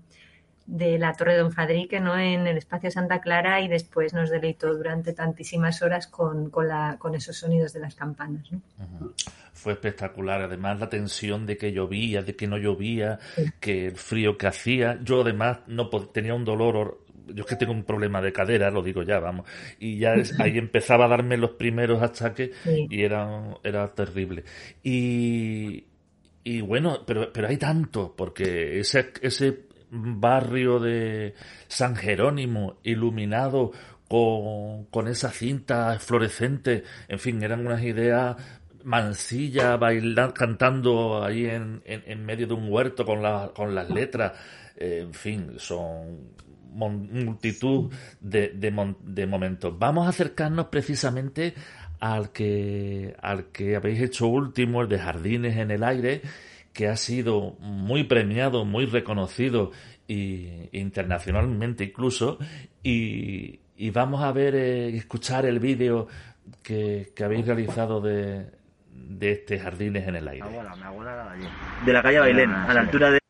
de 0.72 0.98
la 0.98 1.12
Torre 1.14 1.34
de 1.34 1.40
Don 1.40 1.52
Fadrique, 1.52 2.00
¿no? 2.00 2.18
En 2.18 2.48
el 2.48 2.58
espacio 2.58 2.90
Santa 2.90 3.20
Clara 3.20 3.60
y 3.60 3.68
después 3.68 4.14
nos 4.14 4.30
deleitó 4.30 4.74
durante 4.74 5.12
tantísimas 5.12 5.82
horas 5.82 6.08
con, 6.08 6.50
con, 6.50 6.70
la, 6.70 6.96
con 6.98 7.14
esos 7.14 7.36
sonidos 7.36 7.74
de 7.74 7.82
las 7.82 7.94
campanas, 7.94 8.50
¿no? 8.54 8.62
Uh 8.80 8.84
-huh. 8.84 9.14
Fue 9.52 9.74
espectacular, 9.74 10.42
además 10.42 10.80
la 10.80 10.88
tensión 10.88 11.46
de 11.46 11.58
que 11.58 11.74
llovía, 11.74 12.22
de 12.22 12.38
que 12.38 12.48
no 12.48 12.58
llovía, 12.58 13.20
sí. 13.36 13.52
que 13.60 13.88
el 13.88 13.98
frío 13.98 14.38
que 14.38 14.48
hacía. 14.48 14.98
Yo 15.04 15.22
además 15.22 15.60
no 15.68 15.90
tenía 15.90 16.34
un 16.34 16.46
dolor 16.46 17.00
yo 17.28 17.44
es 17.44 17.46
que 17.46 17.56
tengo 17.56 17.74
un 17.74 17.84
problema 17.84 18.22
de 18.22 18.34
cadera, 18.34 18.72
lo 18.72 18.82
digo 18.82 19.04
ya, 19.04 19.20
vamos, 19.20 19.48
y 19.80 20.00
ya 20.00 20.16
es, 20.16 20.38
ahí 20.40 20.58
empezaba 20.58 21.06
a 21.06 21.08
darme 21.10 21.38
los 21.38 21.52
primeros 21.52 22.02
achaques 22.02 22.52
sí. 22.64 22.88
y 22.90 23.04
era, 23.04 23.58
era 23.64 23.88
terrible. 23.94 24.44
Y, 24.84 25.86
y 26.44 26.62
bueno, 26.62 27.04
pero, 27.06 27.32
pero 27.32 27.48
hay 27.48 27.58
tanto, 27.58 28.14
porque 28.18 28.80
ese, 28.80 29.12
ese 29.22 29.71
barrio 29.92 30.80
de 30.80 31.36
San 31.68 31.96
Jerónimo 31.96 32.78
iluminado 32.84 33.72
con, 34.08 34.86
con 34.86 35.08
esa 35.08 35.32
cinta 35.32 35.98
fluorescente, 36.00 36.84
en 37.08 37.20
fin, 37.20 37.44
eran 37.44 37.66
unas 37.66 37.84
ideas 37.84 38.36
mansilla 38.84 39.78
bailando, 39.78 40.34
cantando 40.34 41.24
ahí 41.24 41.46
en, 41.46 41.82
en, 41.86 42.04
en, 42.06 42.26
medio 42.26 42.48
de 42.48 42.54
un 42.54 42.72
huerto 42.72 43.06
con, 43.06 43.22
la, 43.22 43.52
con 43.56 43.76
las 43.76 43.90
letras, 43.90 44.34
eh, 44.76 45.02
en 45.04 45.14
fin, 45.14 45.54
son 45.58 46.32
multitud 46.74 47.94
de, 48.20 48.50
de, 48.50 48.96
de, 49.04 49.28
momentos. 49.28 49.78
Vamos 49.78 50.08
a 50.08 50.10
acercarnos 50.10 50.68
precisamente 50.68 51.54
al 52.00 52.32
que, 52.32 53.16
al 53.22 53.46
que 53.52 53.76
habéis 53.76 54.02
hecho 54.02 54.28
último, 54.28 54.82
el 54.82 54.90
de 54.90 55.00
Jardines 55.00 55.58
en 55.58 55.72
el 55.72 55.84
Aire, 55.84 56.22
que 56.74 56.88
ha 56.88 56.96
sido 56.96 57.56
muy 57.60 58.04
premiado, 58.06 58.66
muy 58.66 58.86
reconocido 58.86 59.72
y 60.08 60.48
internacionalmente 60.72 61.84
incluso. 61.86 62.38
Y, 62.84 63.60
y 63.78 63.90
vamos 63.92 64.22
a 64.24 64.32
ver, 64.32 64.56
eh, 64.56 64.96
escuchar 64.96 65.46
el 65.46 65.60
vídeo 65.60 66.08
que, 66.64 67.12
que 67.16 67.24
habéis 67.24 67.46
realizado 67.46 68.02
de, 68.02 68.46
de 68.94 69.32
este 69.32 69.60
Jardines 69.60 70.08
en 70.08 70.16
el 70.16 70.28
Aire. 70.28 70.48
Mi 70.50 70.56
abuela, 70.56 70.76
mi 70.76 70.84
abuela 70.84 71.14
era 71.14 71.24
de 71.26 71.32
allí. 71.32 71.48
De 71.86 71.94
la 71.94 72.02
calle 72.02 72.20
Bailén, 72.20 72.52
Ah, 72.52 72.66
a 72.70 72.74
la 72.74 72.80
altura 72.82 73.12
de... 73.12 73.21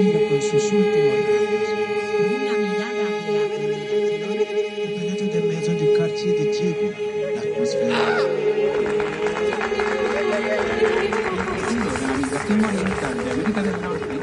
con 0.00 0.40
sus 0.40 0.72
últimos 0.72 1.14
rayos, 1.28 1.68
con 2.16 2.24
una 2.34 2.54
mirada 2.56 3.04
de 3.26 3.34
admiración. 3.44 4.38
Tout 5.18 5.30
des 5.30 5.42
maisons 5.42 5.74
du 5.74 5.86
quartier 5.98 6.32
de 6.38 6.44
Diego, 6.56 6.86
l'atmosphère. 7.36 8.40
La 12.00 12.16
migración 12.16 12.64
oriental 12.64 13.14
de 13.24 13.30
América 13.30 13.62
del 13.62 13.80
Norte 13.82 14.14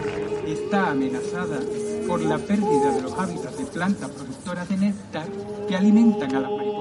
está 0.48 0.90
amenazada 0.90 1.60
por 2.08 2.22
la 2.22 2.38
pérdida 2.40 2.96
de 2.96 3.02
los 3.04 3.14
hábitats 3.14 3.58
de 3.58 3.66
plantas 3.66 4.10
productoras 4.10 4.68
de 4.70 4.78
néctar 4.78 5.28
que 5.68 5.76
alimentan 5.76 6.36
a 6.36 6.40
las 6.40 6.52
mariposas 6.52 6.77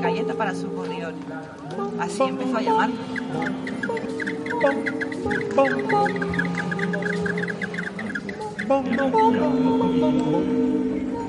de 0.00 0.08
galletas 0.08 0.36
para 0.36 0.54
sus 0.54 0.70
gorriones. 0.70 1.20
Así 1.98 2.22
empezó 2.22 2.56
a 2.56 2.62
llamarlo. 2.62 2.94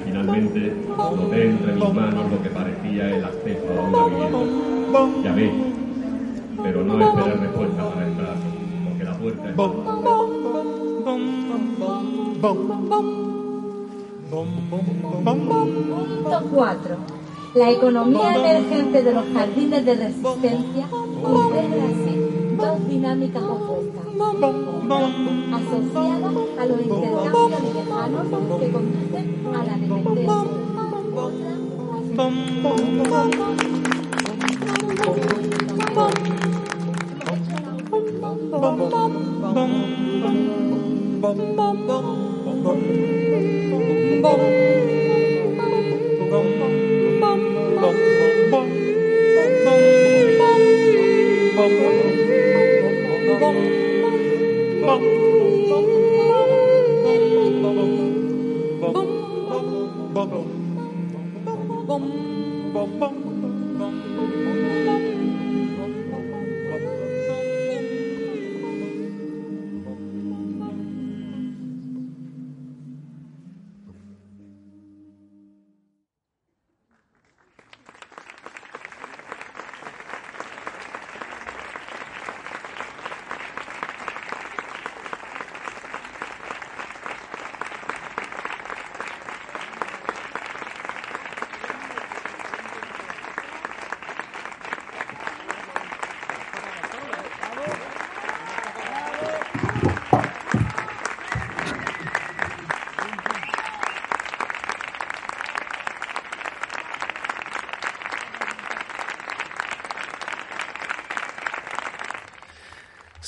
Finalmente, 0.05 0.75
noté 0.87 1.49
entre 1.49 1.73
mis 1.73 1.93
manos 1.93 2.31
lo 2.31 2.43
que 2.43 2.49
parecía 2.49 3.15
el 3.15 3.25
acceso 3.25 3.67
a 3.77 3.81
una 3.81 4.05
vivienda. 4.05 4.39
Llamé, 5.23 5.51
pero 6.63 6.83
no 6.83 6.99
esperé 6.99 7.33
respuesta 7.35 7.89
para 7.89 8.07
entrar, 8.07 8.35
porque 8.85 9.03
la 9.03 9.17
puerta 9.17 9.49
estaba 9.49 9.67
Punto 16.31 16.41
4. 16.53 16.97
La 17.53 17.69
economía 17.69 18.35
emergente 18.35 19.03
de 19.03 19.13
los 19.13 19.25
jardines 19.33 19.85
de 19.85 19.95
resistencia 19.95 20.87
integra 20.87 21.85
así 21.85 22.31
dos 22.57 22.87
dinámicas 22.87 23.43
opuestas. 23.43 24.05
Una, 24.83 24.97
asociada 25.57 26.31
a 26.59 26.65
los 26.65 26.81
intercambios 26.81 27.61
lejanos 27.75 28.27
que 28.59 28.71
conducen 28.71 29.25
a 29.53 29.63
la 29.65 29.75
dependencia. 29.77 30.61
bum 47.81 47.95
bum 48.21 48.37
bum 48.51 49.49
bum 54.87 56.10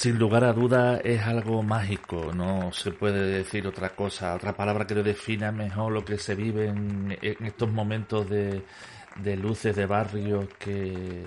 Sin 0.03 0.19
lugar 0.19 0.43
a 0.43 0.51
duda 0.51 0.97
es 0.97 1.21
algo 1.21 1.63
mágico, 1.63 2.33
no 2.35 2.73
se 2.73 2.91
puede 2.91 3.25
decir 3.25 3.65
otra 3.65 3.95
cosa, 3.95 4.35
otra 4.35 4.51
palabra 4.51 4.85
que 4.85 4.95
lo 4.95 5.01
defina 5.01 5.53
mejor 5.53 5.93
lo 5.93 6.03
que 6.03 6.17
se 6.17 6.35
vive 6.35 6.67
en, 6.67 7.17
estos 7.21 7.71
momentos 7.71 8.29
de, 8.29 8.63
luces 9.37 9.73
de 9.73 9.85
barrio 9.85 10.49
que, 10.59 11.23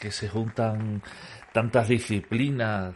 que 0.00 0.10
se 0.10 0.26
juntan 0.26 1.02
tantas 1.52 1.88
disciplinas, 1.88 2.94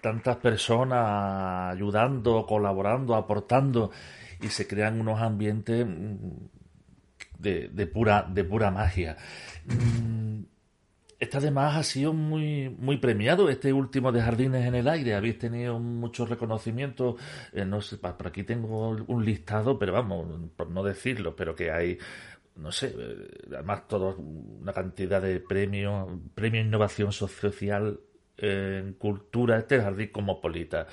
tantas 0.00 0.36
personas 0.36 1.72
ayudando, 1.74 2.46
colaborando, 2.46 3.16
aportando 3.16 3.90
y 4.40 4.50
se 4.50 4.68
crean 4.68 5.00
unos 5.00 5.20
ambientes 5.20 5.84
mm, 5.84 6.46
de, 7.40 7.70
de 7.70 7.86
pura, 7.88 8.22
de 8.22 8.44
pura 8.44 8.70
magia. 8.70 9.16
Además 11.34 11.76
ha 11.76 11.82
sido 11.82 12.12
muy, 12.12 12.68
muy 12.68 12.98
premiado, 12.98 13.48
este 13.48 13.72
último 13.72 14.12
de 14.12 14.22
Jardines 14.22 14.66
en 14.66 14.74
el 14.74 14.88
Aire. 14.88 15.14
Habéis 15.14 15.38
tenido 15.38 15.78
muchos 15.78 16.28
reconocimientos. 16.28 17.16
eh, 17.52 17.64
no 17.64 17.80
sé, 17.80 17.98
por 17.98 18.26
aquí 18.26 18.44
tengo 18.44 18.90
un 18.90 19.24
listado, 19.24 19.78
pero 19.78 19.92
vamos, 19.92 20.50
por 20.56 20.70
no 20.70 20.82
decirlo, 20.82 21.34
pero 21.36 21.54
que 21.54 21.70
hay, 21.70 21.98
no 22.56 22.72
sé, 22.72 22.94
eh, 22.98 23.28
además 23.52 23.86
toda 23.88 24.14
una 24.16 24.72
cantidad 24.72 25.20
de 25.22 25.40
premios, 25.40 26.08
premio 26.34 26.60
Innovación 26.60 27.12
Social 27.12 27.98
en 28.36 28.94
Cultura, 28.94 29.58
este 29.58 29.80
Jardín 29.80 30.08
Cosmopolita. 30.12 30.86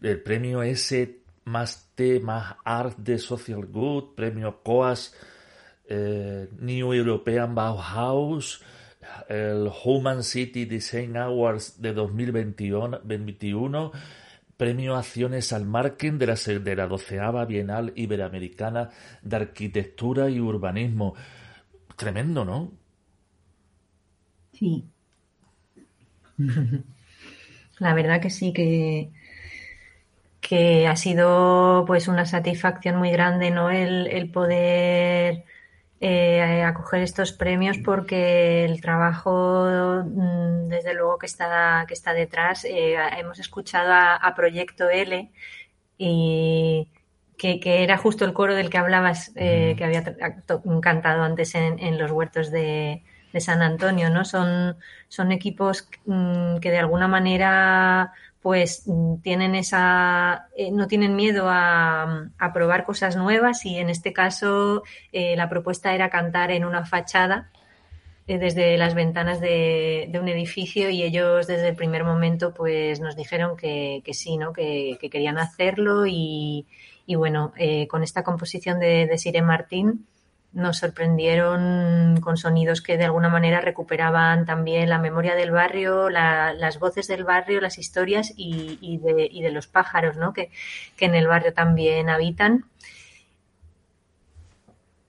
El 0.00 0.20
premio 0.22 0.62
S 0.62 1.20
más 1.44 1.90
T 1.94 2.20
más 2.20 2.56
Art 2.64 2.98
de 2.98 3.18
Social 3.18 3.66
Good, 3.66 4.14
premio 4.14 4.62
COAS 4.62 5.14
eh, 5.88 6.48
New 6.58 6.92
European 6.92 7.54
Bauhaus, 7.54 8.62
el 9.28 9.70
Human 9.84 10.22
City 10.22 10.64
Design 10.64 11.16
Awards 11.16 11.80
de 11.80 11.92
2021, 11.92 13.00
21, 13.04 13.92
Premio 14.56 14.96
Acciones 14.96 15.52
al 15.52 15.66
Marken 15.66 16.18
de 16.18 16.26
la, 16.26 16.34
de 16.34 16.76
12 16.76 17.20
Bienal 17.46 17.92
Iberoamericana 17.94 18.90
de 19.22 19.36
Arquitectura 19.36 20.28
y 20.28 20.40
Urbanismo. 20.40 21.14
Tremendo, 21.96 22.44
¿no? 22.44 22.72
Sí. 24.52 24.84
La 27.78 27.94
verdad 27.94 28.20
que 28.20 28.30
sí, 28.30 28.52
que, 28.52 29.12
que 30.40 30.88
ha 30.88 30.96
sido 30.96 31.84
pues 31.86 32.08
una 32.08 32.26
satisfacción 32.26 32.96
muy 32.96 33.10
grande, 33.10 33.50
¿no? 33.50 33.70
El, 33.70 34.08
el 34.08 34.30
poder 34.30 35.44
eh, 36.00 36.62
acoger 36.62 37.02
estos 37.02 37.32
premios 37.32 37.78
porque 37.84 38.64
el 38.64 38.80
trabajo, 38.80 40.02
mm, 40.04 40.68
desde 40.68 40.94
luego 40.94 41.18
que 41.18 41.26
está, 41.26 41.84
que 41.88 41.94
está 41.94 42.12
detrás. 42.12 42.64
Eh, 42.64 42.96
hemos 43.18 43.38
escuchado 43.40 43.92
a, 43.92 44.14
a 44.16 44.34
Proyecto 44.34 44.88
L 44.90 45.30
y 45.98 46.88
que, 47.36 47.60
que 47.60 47.82
era 47.82 47.96
justo 47.98 48.24
el 48.24 48.32
coro 48.32 48.54
del 48.54 48.70
que 48.70 48.78
hablabas, 48.78 49.32
eh, 49.36 49.74
que 49.76 49.84
había 49.84 50.04
cantado 50.82 51.22
antes 51.22 51.54
en, 51.54 51.78
en 51.78 51.98
los 51.98 52.10
huertos 52.10 52.50
de, 52.50 53.02
de 53.32 53.40
San 53.40 53.62
Antonio, 53.62 54.10
¿no? 54.10 54.24
Son, 54.24 54.76
son 55.08 55.32
equipos 55.32 55.88
mm, 56.06 56.58
que 56.58 56.70
de 56.70 56.78
alguna 56.78 57.08
manera 57.08 58.12
pues 58.48 58.84
mm, 58.86 59.16
tienen 59.20 59.54
esa 59.54 60.48
eh, 60.56 60.70
no 60.70 60.86
tienen 60.86 61.14
miedo 61.16 61.48
a, 61.50 62.30
probar 62.54 62.86
cosas 62.86 63.14
nuevas 63.14 63.66
y 63.66 63.76
en 63.76 63.90
este 63.90 64.14
caso 64.14 64.84
eh, 65.12 65.36
la 65.36 65.50
propuesta 65.50 65.94
era 65.94 66.08
cantar 66.08 66.50
en 66.50 66.64
una 66.64 66.86
fachada 66.86 67.50
eh, 68.26 68.38
desde 68.38 68.78
las 68.78 68.94
ventanas 68.94 69.38
de, 69.42 70.10
un 70.18 70.28
edificio 70.28 70.88
y 70.88 71.02
ellos 71.02 71.46
desde 71.46 71.68
el 71.68 71.76
primer 71.76 72.04
momento 72.04 72.54
pues 72.54 73.00
nos 73.00 73.16
dijeron 73.16 73.54
que, 73.54 74.02
sí, 74.12 74.38
¿no? 74.38 74.54
que, 74.54 74.96
que 74.98 75.10
querían 75.10 75.36
hacerlo 75.36 76.06
y, 76.06 76.66
bueno, 77.06 77.52
con 77.90 78.02
esta 78.02 78.24
composición 78.24 78.80
de, 78.80 79.06
de 79.06 79.18
Sire 79.18 79.42
Martín 79.42 80.06
nos 80.52 80.78
sorprendieron 80.78 82.20
con 82.20 82.36
sonidos 82.36 82.80
que 82.80 82.96
de 82.96 83.04
alguna 83.04 83.28
manera 83.28 83.60
recuperaban 83.60 84.46
también 84.46 84.88
la 84.88 84.98
memoria 84.98 85.34
del 85.34 85.50
barrio, 85.50 86.10
la- 86.10 86.52
las 86.54 86.78
voces 86.78 87.06
del 87.06 87.24
barrio, 87.24 87.60
las 87.60 87.78
historias 87.78 88.32
y, 88.36 88.98
de, 88.98 89.50
los 89.50 89.66
pájaros 89.66 90.16
¿no? 90.16 90.32
que, 90.32 90.50
en 90.98 91.14
el 91.14 91.26
barrio 91.26 91.52
también 91.52 92.08
habitan. 92.08 92.64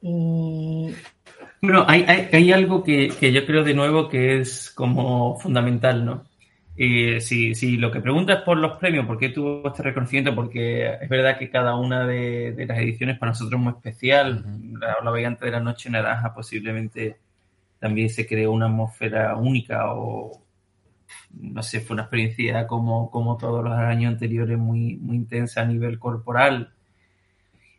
Bueno, 0.01 1.85
hay, 1.87 2.51
algo 2.51 2.83
que 2.83 3.09
yo 3.31 3.45
creo 3.45 3.63
de 3.63 3.73
nuevo 3.73 4.07
que 4.07 4.39
es 4.39 4.71
como 4.71 5.37
fundamental, 5.39 6.05
¿no? 6.05 6.28
Eh, 6.82 7.19
si, 7.19 7.55
si 7.55 7.75
lo 7.75 7.91
que 7.91 7.99
preguntas 7.99 8.41
por 8.43 8.57
los 8.57 8.80
premios, 8.80 9.05
¿por 9.05 9.17
qué 9.17 9.27
tuvo 9.27 9.67
este 9.67 9.84
reconocimiento? 9.84 10.34
Porque 10.34 10.93
es 10.93 11.09
verdad 11.09 11.38
que 11.38 11.49
cada 11.49 11.75
una 11.75 12.07
de, 12.07 12.53
de 12.53 12.65
las 12.65 12.77
ediciones 12.80 13.19
para 13.19 13.32
nosotros 13.32 13.59
es 13.59 13.63
muy 13.65 13.73
especial. 13.73 14.45
La, 14.80 15.11
Vagante 15.11 15.43
de 15.43 15.51
la 15.51 15.59
Noche 15.59 15.89
Naranja 15.89 16.34
posiblemente 16.34 17.17
también 17.80 18.09
se 18.09 18.25
creó 18.25 18.53
una 18.53 18.67
atmósfera 18.67 19.36
única 19.36 19.93
o 19.93 20.41
no 21.34 21.61
sé, 21.63 21.82
fue 21.82 21.95
una 21.95 22.03
experiencia 22.03 22.65
como, 22.65 23.11
como 23.11 23.36
todos 23.36 23.61
los 23.61 23.73
años 23.73 24.13
anteriores 24.13 24.57
muy, 24.57 24.95
muy 24.95 25.17
intensa 25.17 25.63
a 25.63 25.65
nivel 25.65 25.99
corporal. 25.99 26.71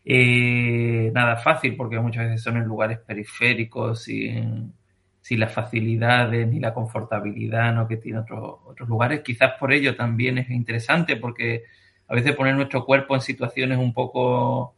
Eh, 0.05 1.11
nada 1.15 1.39
fácil 1.39 1.75
porque 1.75 1.99
muchas 1.99 2.27
veces 2.27 2.43
son 2.43 2.59
en 2.59 2.65
lugares 2.65 2.99
periféricos 2.99 4.03
sin, 4.03 4.75
sin 5.21 5.41
las 5.41 5.53
facilidades 5.53 6.47
ni 6.49 6.61
la 6.61 6.73
confortabilidad 6.75 7.75
¿no? 7.75 7.87
que 7.89 7.97
tienen 7.99 8.23
otros 8.23 8.59
otros 8.67 8.89
lugares. 8.89 9.21
Quizás 9.21 9.53
por 9.59 9.73
ello 9.73 9.95
también 9.97 10.39
es 10.39 10.51
interesante 10.51 11.17
porque 11.17 11.65
a 12.09 12.15
veces 12.15 12.35
poner 12.35 12.55
nuestro 12.57 12.85
cuerpo 12.87 13.15
en 13.15 13.21
situaciones 13.21 13.79
un 13.79 13.93
poco 13.93 14.75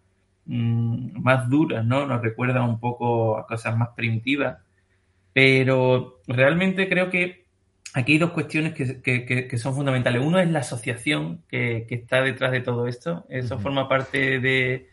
mm, 0.46 1.20
más 1.22 1.48
duras, 1.48 1.84
¿no? 1.84 2.06
Nos 2.06 2.20
recuerda 2.20 2.62
un 2.62 2.78
poco 2.80 3.38
a 3.38 3.46
cosas 3.46 3.76
más 3.76 3.90
primitivas. 3.96 4.58
Pero 5.32 6.20
realmente 6.26 6.88
creo 6.88 7.08
que 7.10 7.46
aquí 7.94 8.12
hay 8.14 8.18
dos 8.18 8.32
cuestiones 8.32 8.74
que, 8.74 9.00
que- 9.00 9.24
que- 9.24 9.48
que 9.48 9.58
son 9.58 9.74
fundamentales. 9.74 10.22
Uno 10.22 10.38
es 10.38 10.50
la 10.50 10.58
asociación 10.60 11.42
que, 11.48 11.86
que 11.88 11.94
está 11.94 12.20
detrás 12.22 12.52
de 12.52 12.60
todo 12.60 12.86
esto. 12.86 13.24
Eso 13.28 13.58
forma 13.58 13.88
parte 13.88 14.40
de, 14.40 14.88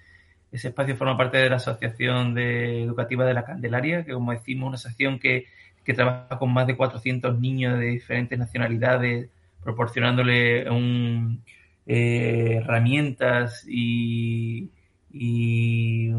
ese 0.52 0.70
espacio 0.70 0.96
forma 0.96 1.18
parte 1.18 1.38
de 1.38 1.50
la 1.50 1.58
Asociación 1.58 2.38
Educativa 2.84 3.26
de 3.26 3.34
la 3.34 3.46
Candelaria, 3.46 4.04
que 4.06 4.14
como 4.14 4.32
decimos, 4.32 4.68
una 4.68 4.76
asociación 4.76 5.20
que, 5.20 5.46
que 5.84 5.94
trabaja 5.94 6.38
con 6.40 6.52
más 6.54 6.68
de 6.68 6.76
400 6.78 7.40
niños 7.40 7.80
de 7.80 7.86
diferentes 7.88 8.38
nacionalidades, 8.40 9.30
proporcionándole 9.64 10.70
un, 10.70 11.44
eh, 11.86 12.60
herramientas 12.64 13.66
y, 13.68 14.70
y, 15.12 16.12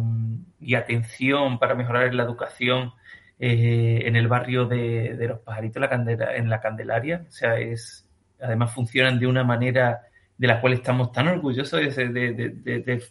y 0.61 0.75
atención 0.75 1.59
para 1.59 1.75
mejorar 1.75 2.13
la 2.15 2.23
educación 2.25 2.93
eh, 3.39 4.03
en 4.07 4.17
el 4.17 4.29
barrio 4.29 4.67
de, 4.67 5.17
de 5.17 5.29
los 5.29 5.41
pajaritos 5.41 5.81
la 5.81 5.89
Candela- 5.91 6.37
en 6.37 6.49
la 6.51 6.61
Candelaria. 6.61 7.25
O 7.29 7.33
sea, 7.33 7.59
es 7.59 8.07
además 8.41 8.73
funcionan 8.73 9.19
de 9.19 9.27
una 9.27 9.45
manera 9.45 10.03
de 10.37 10.47
la 10.47 10.61
cual 10.61 10.73
estamos 10.75 11.13
tan 11.13 11.29
orgullosos 11.29 11.81
de, 11.81 12.09
de- 12.13 12.33
de- 12.83 13.03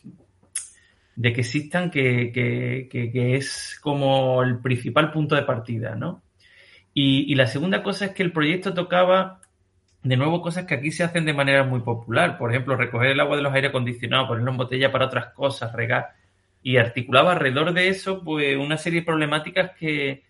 de- 1.22 1.34
que 1.34 1.42
existan, 1.42 1.92
que, 1.92 2.32
que- 2.32 2.88
que- 2.90 3.36
es 3.36 3.78
como 3.82 4.42
el 4.44 4.60
principal 4.60 5.12
punto 5.12 5.36
de 5.36 5.44
partida, 5.44 5.96
¿no? 5.96 6.22
Y, 6.94 7.32
y 7.32 7.36
la 7.36 7.48
segunda 7.48 7.84
cosa 7.84 8.06
es 8.06 8.12
que 8.14 8.24
el 8.24 8.32
proyecto 8.32 8.74
tocaba 8.74 9.40
de 10.04 10.18
nuevo 10.18 10.42
cosas 10.42 10.66
que 10.66 10.76
aquí 10.76 10.92
se 10.92 11.04
hacen 11.04 11.26
de 11.26 11.34
manera 11.34 11.64
muy 11.66 11.82
popular. 11.82 12.38
Por 12.38 12.52
ejemplo, 12.52 12.76
recoger 12.78 13.10
el 13.12 13.20
agua 13.20 13.36
de 13.38 13.44
los 13.44 13.54
aire 13.54 13.68
acondicionados, 13.70 14.28
ponerlo 14.30 14.52
en 14.52 14.58
botella 14.58 14.92
para 14.92 15.06
otras 15.08 15.28
cosas, 15.34 15.74
regar. 15.74 16.10
Y 16.64 16.78
articulaba 16.78 17.34
alrededor 17.34 17.74
de 17.74 17.90
eso 17.90 18.24
pues 18.24 18.58
una 18.58 18.78
serie 18.78 19.02
de 19.02 19.06
problemáticas 19.06 19.72
que 19.78 20.24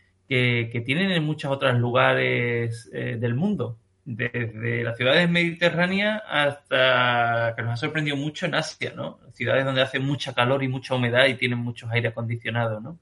tienen 0.86 1.12
en 1.12 1.24
muchos 1.24 1.52
otros 1.52 1.78
lugares 1.80 2.90
eh, 2.94 3.18
del 3.20 3.36
mundo. 3.36 3.78
Desde 4.12 4.84
las 4.84 4.98
ciudades 4.98 5.30
mediterráneas 5.30 6.24
hasta 6.28 7.54
que 7.56 7.62
nos 7.62 7.74
ha 7.74 7.78
sorprendido 7.78 8.18
mucho 8.18 8.48
en 8.48 8.56
Asia, 8.56 8.92
¿no? 8.96 9.20
Ciudades 9.34 9.64
donde 9.66 9.82
hace 9.84 10.00
mucha 10.00 10.34
calor 10.34 10.64
y 10.64 10.68
mucha 10.68 10.96
humedad 10.96 11.28
y 11.28 11.36
tienen 11.36 11.60
muchos 11.60 11.92
aire 11.92 12.08
acondicionados, 12.08 12.82
¿no? 12.82 12.98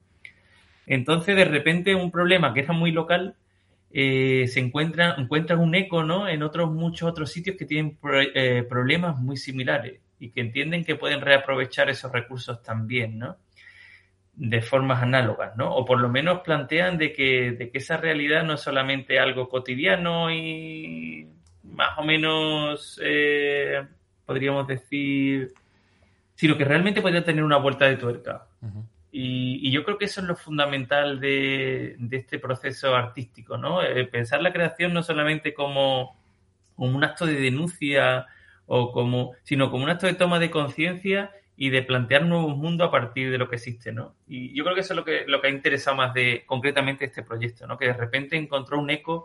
Entonces, 0.86 1.36
de 1.36 1.44
repente, 1.46 1.94
un 1.94 2.10
problema 2.10 2.52
que 2.54 2.60
era 2.60 2.72
muy 2.74 2.92
local 2.92 3.36
eh, 3.90 4.46
se 4.48 4.60
encuentra, 4.60 5.14
encuentra 5.18 5.56
un 5.56 5.74
eco 5.74 6.02
¿no? 6.04 6.28
en 6.28 6.42
otros 6.42 6.70
muchos 6.72 7.08
otros 7.10 7.32
sitios 7.32 7.56
que 7.56 7.64
tienen 7.64 7.96
pro- 7.96 8.20
eh, 8.20 8.62
problemas 8.68 9.18
muy 9.18 9.36
similares 9.38 10.00
y 10.20 10.30
que 10.30 10.42
entienden 10.42 10.84
que 10.84 10.96
pueden 10.96 11.22
reaprovechar 11.22 11.88
esos 11.88 12.12
recursos 12.12 12.62
también, 12.62 13.18
¿no? 13.18 13.36
De 14.38 14.62
formas 14.62 15.02
análogas, 15.02 15.56
¿no? 15.56 15.74
O 15.74 15.84
por 15.84 16.00
lo 16.00 16.08
menos 16.08 16.40
plantean 16.40 16.96
de 16.96 17.12
que, 17.12 17.52
de 17.52 17.70
que 17.70 17.78
esa 17.78 17.96
realidad 17.96 18.44
no 18.44 18.54
es 18.54 18.60
solamente 18.60 19.18
algo 19.18 19.48
cotidiano 19.48 20.30
y 20.30 21.26
más 21.64 21.98
o 21.98 22.04
menos, 22.04 23.00
eh, 23.02 23.84
podríamos 24.24 24.68
decir, 24.68 25.52
sino 26.36 26.56
que 26.56 26.64
realmente 26.64 27.02
podría 27.02 27.24
tener 27.24 27.42
una 27.42 27.56
vuelta 27.56 27.86
de 27.86 27.96
tuerca. 27.96 28.46
Y, 29.10 29.58
y 29.66 29.72
yo 29.72 29.82
creo 29.84 29.98
que 29.98 30.04
eso 30.04 30.20
es 30.20 30.28
lo 30.28 30.36
fundamental 30.36 31.18
de, 31.18 31.96
de 31.98 32.16
este 32.16 32.38
proceso 32.38 32.94
artístico, 32.94 33.56
¿no? 33.56 33.82
Eh, 33.82 34.04
pensar 34.04 34.40
la 34.40 34.52
creación 34.52 34.94
no 34.94 35.02
solamente 35.02 35.52
como, 35.52 36.16
como 36.76 36.96
un 36.96 37.02
acto 37.02 37.26
de 37.26 37.40
denuncia 37.40 38.26
o 38.66 38.92
como, 38.92 39.32
sino 39.42 39.68
como 39.68 39.82
un 39.82 39.90
acto 39.90 40.06
de 40.06 40.14
toma 40.14 40.38
de 40.38 40.50
conciencia 40.50 41.32
y 41.60 41.70
de 41.70 41.82
plantear 41.82 42.24
nuevos 42.24 42.56
mundos 42.56 42.86
a 42.86 42.90
partir 42.92 43.32
de 43.32 43.36
lo 43.36 43.48
que 43.50 43.56
existe, 43.56 43.90
¿no? 43.92 44.14
Y 44.28 44.54
yo 44.56 44.62
creo 44.62 44.76
que 44.76 44.82
eso 44.82 44.92
es 44.92 44.96
lo 44.96 45.04
que, 45.04 45.24
lo 45.26 45.40
que 45.40 45.48
ha 45.48 45.50
interesado 45.50 45.96
más 45.96 46.14
de 46.14 46.44
concretamente 46.46 47.04
este 47.06 47.24
proyecto, 47.24 47.66
¿no? 47.66 47.76
Que 47.76 47.86
de 47.86 47.94
repente 47.94 48.36
encontró 48.36 48.78
un 48.78 48.88
eco 48.90 49.24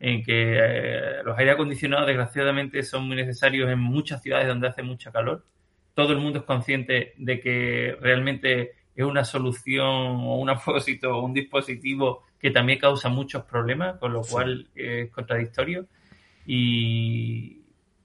en 0.00 0.22
que 0.22 0.56
eh, 0.58 1.22
los 1.24 1.36
aire 1.38 1.50
acondicionados 1.50 2.06
desgraciadamente 2.06 2.82
son 2.82 3.06
muy 3.06 3.16
necesarios 3.16 3.70
en 3.70 3.78
muchas 3.78 4.22
ciudades 4.22 4.48
donde 4.48 4.68
hace 4.68 4.82
mucha 4.82 5.12
calor. 5.12 5.44
Todo 5.92 6.14
el 6.14 6.20
mundo 6.20 6.38
es 6.38 6.44
consciente 6.46 7.12
de 7.18 7.38
que 7.38 7.96
realmente 8.00 8.72
es 8.96 9.04
una 9.04 9.22
solución 9.24 9.84
o 9.86 10.36
un 10.38 10.46
propósito 10.64 11.18
o 11.18 11.22
un 11.22 11.34
dispositivo 11.34 12.22
que 12.40 12.50
también 12.50 12.78
causa 12.78 13.10
muchos 13.10 13.44
problemas, 13.44 13.98
con 13.98 14.14
lo 14.14 14.22
Sí. 14.24 14.32
cual 14.32 14.68
eh, 14.74 15.02
es 15.06 15.10
contradictorio. 15.10 15.86
Y, 16.46 17.60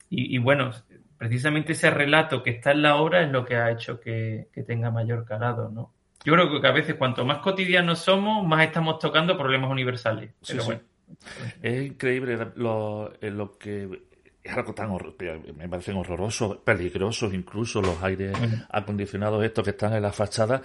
y, 0.10 0.36
y 0.36 0.38
bueno, 0.38 0.72
precisamente 1.20 1.74
ese 1.74 1.92
relato 1.92 2.42
que 2.42 2.50
está 2.50 2.72
en 2.72 2.82
la 2.82 2.96
obra 2.96 3.22
es 3.22 3.30
lo 3.30 3.46
que 3.46 3.56
ha 3.58 3.70
hecho 3.70 4.00
que, 4.00 4.48
que 4.52 4.64
tenga 4.64 4.90
mayor 4.90 5.24
calado, 5.26 5.70
¿no? 5.70 5.94
Yo 6.26 6.34
creo 6.34 6.60
que 6.60 6.68
a 6.68 6.72
veces 6.72 6.96
cuanto 6.96 7.24
más 7.24 7.38
cotidianos 7.40 8.00
somos, 8.00 8.46
más 8.48 8.66
estamos 8.66 8.98
tocando 8.98 9.38
problemas 9.38 9.70
universales. 9.70 10.32
Sí, 10.42 10.54
Pero 10.54 10.64
sí. 10.64 10.68
bueno. 10.68 10.82
Es 11.62 11.86
increíble 11.86 12.38
lo, 12.56 13.14
eh, 13.22 13.30
lo 13.32 13.58
que 13.58 13.88
es 14.44 14.54
algo 14.58 14.74
tan 14.74 14.90
horror- 14.92 15.16
me 15.56 15.68
parecen 15.70 15.98
horrorosos, 15.98 16.58
peligrosos 16.58 17.34
incluso 17.34 17.82
los 17.82 18.02
aires 18.02 18.38
acondicionados 18.70 19.44
estos 19.44 19.64
que 19.64 19.72
están 19.72 19.94
en 19.94 20.02
la 20.02 20.12
fachada 20.12 20.62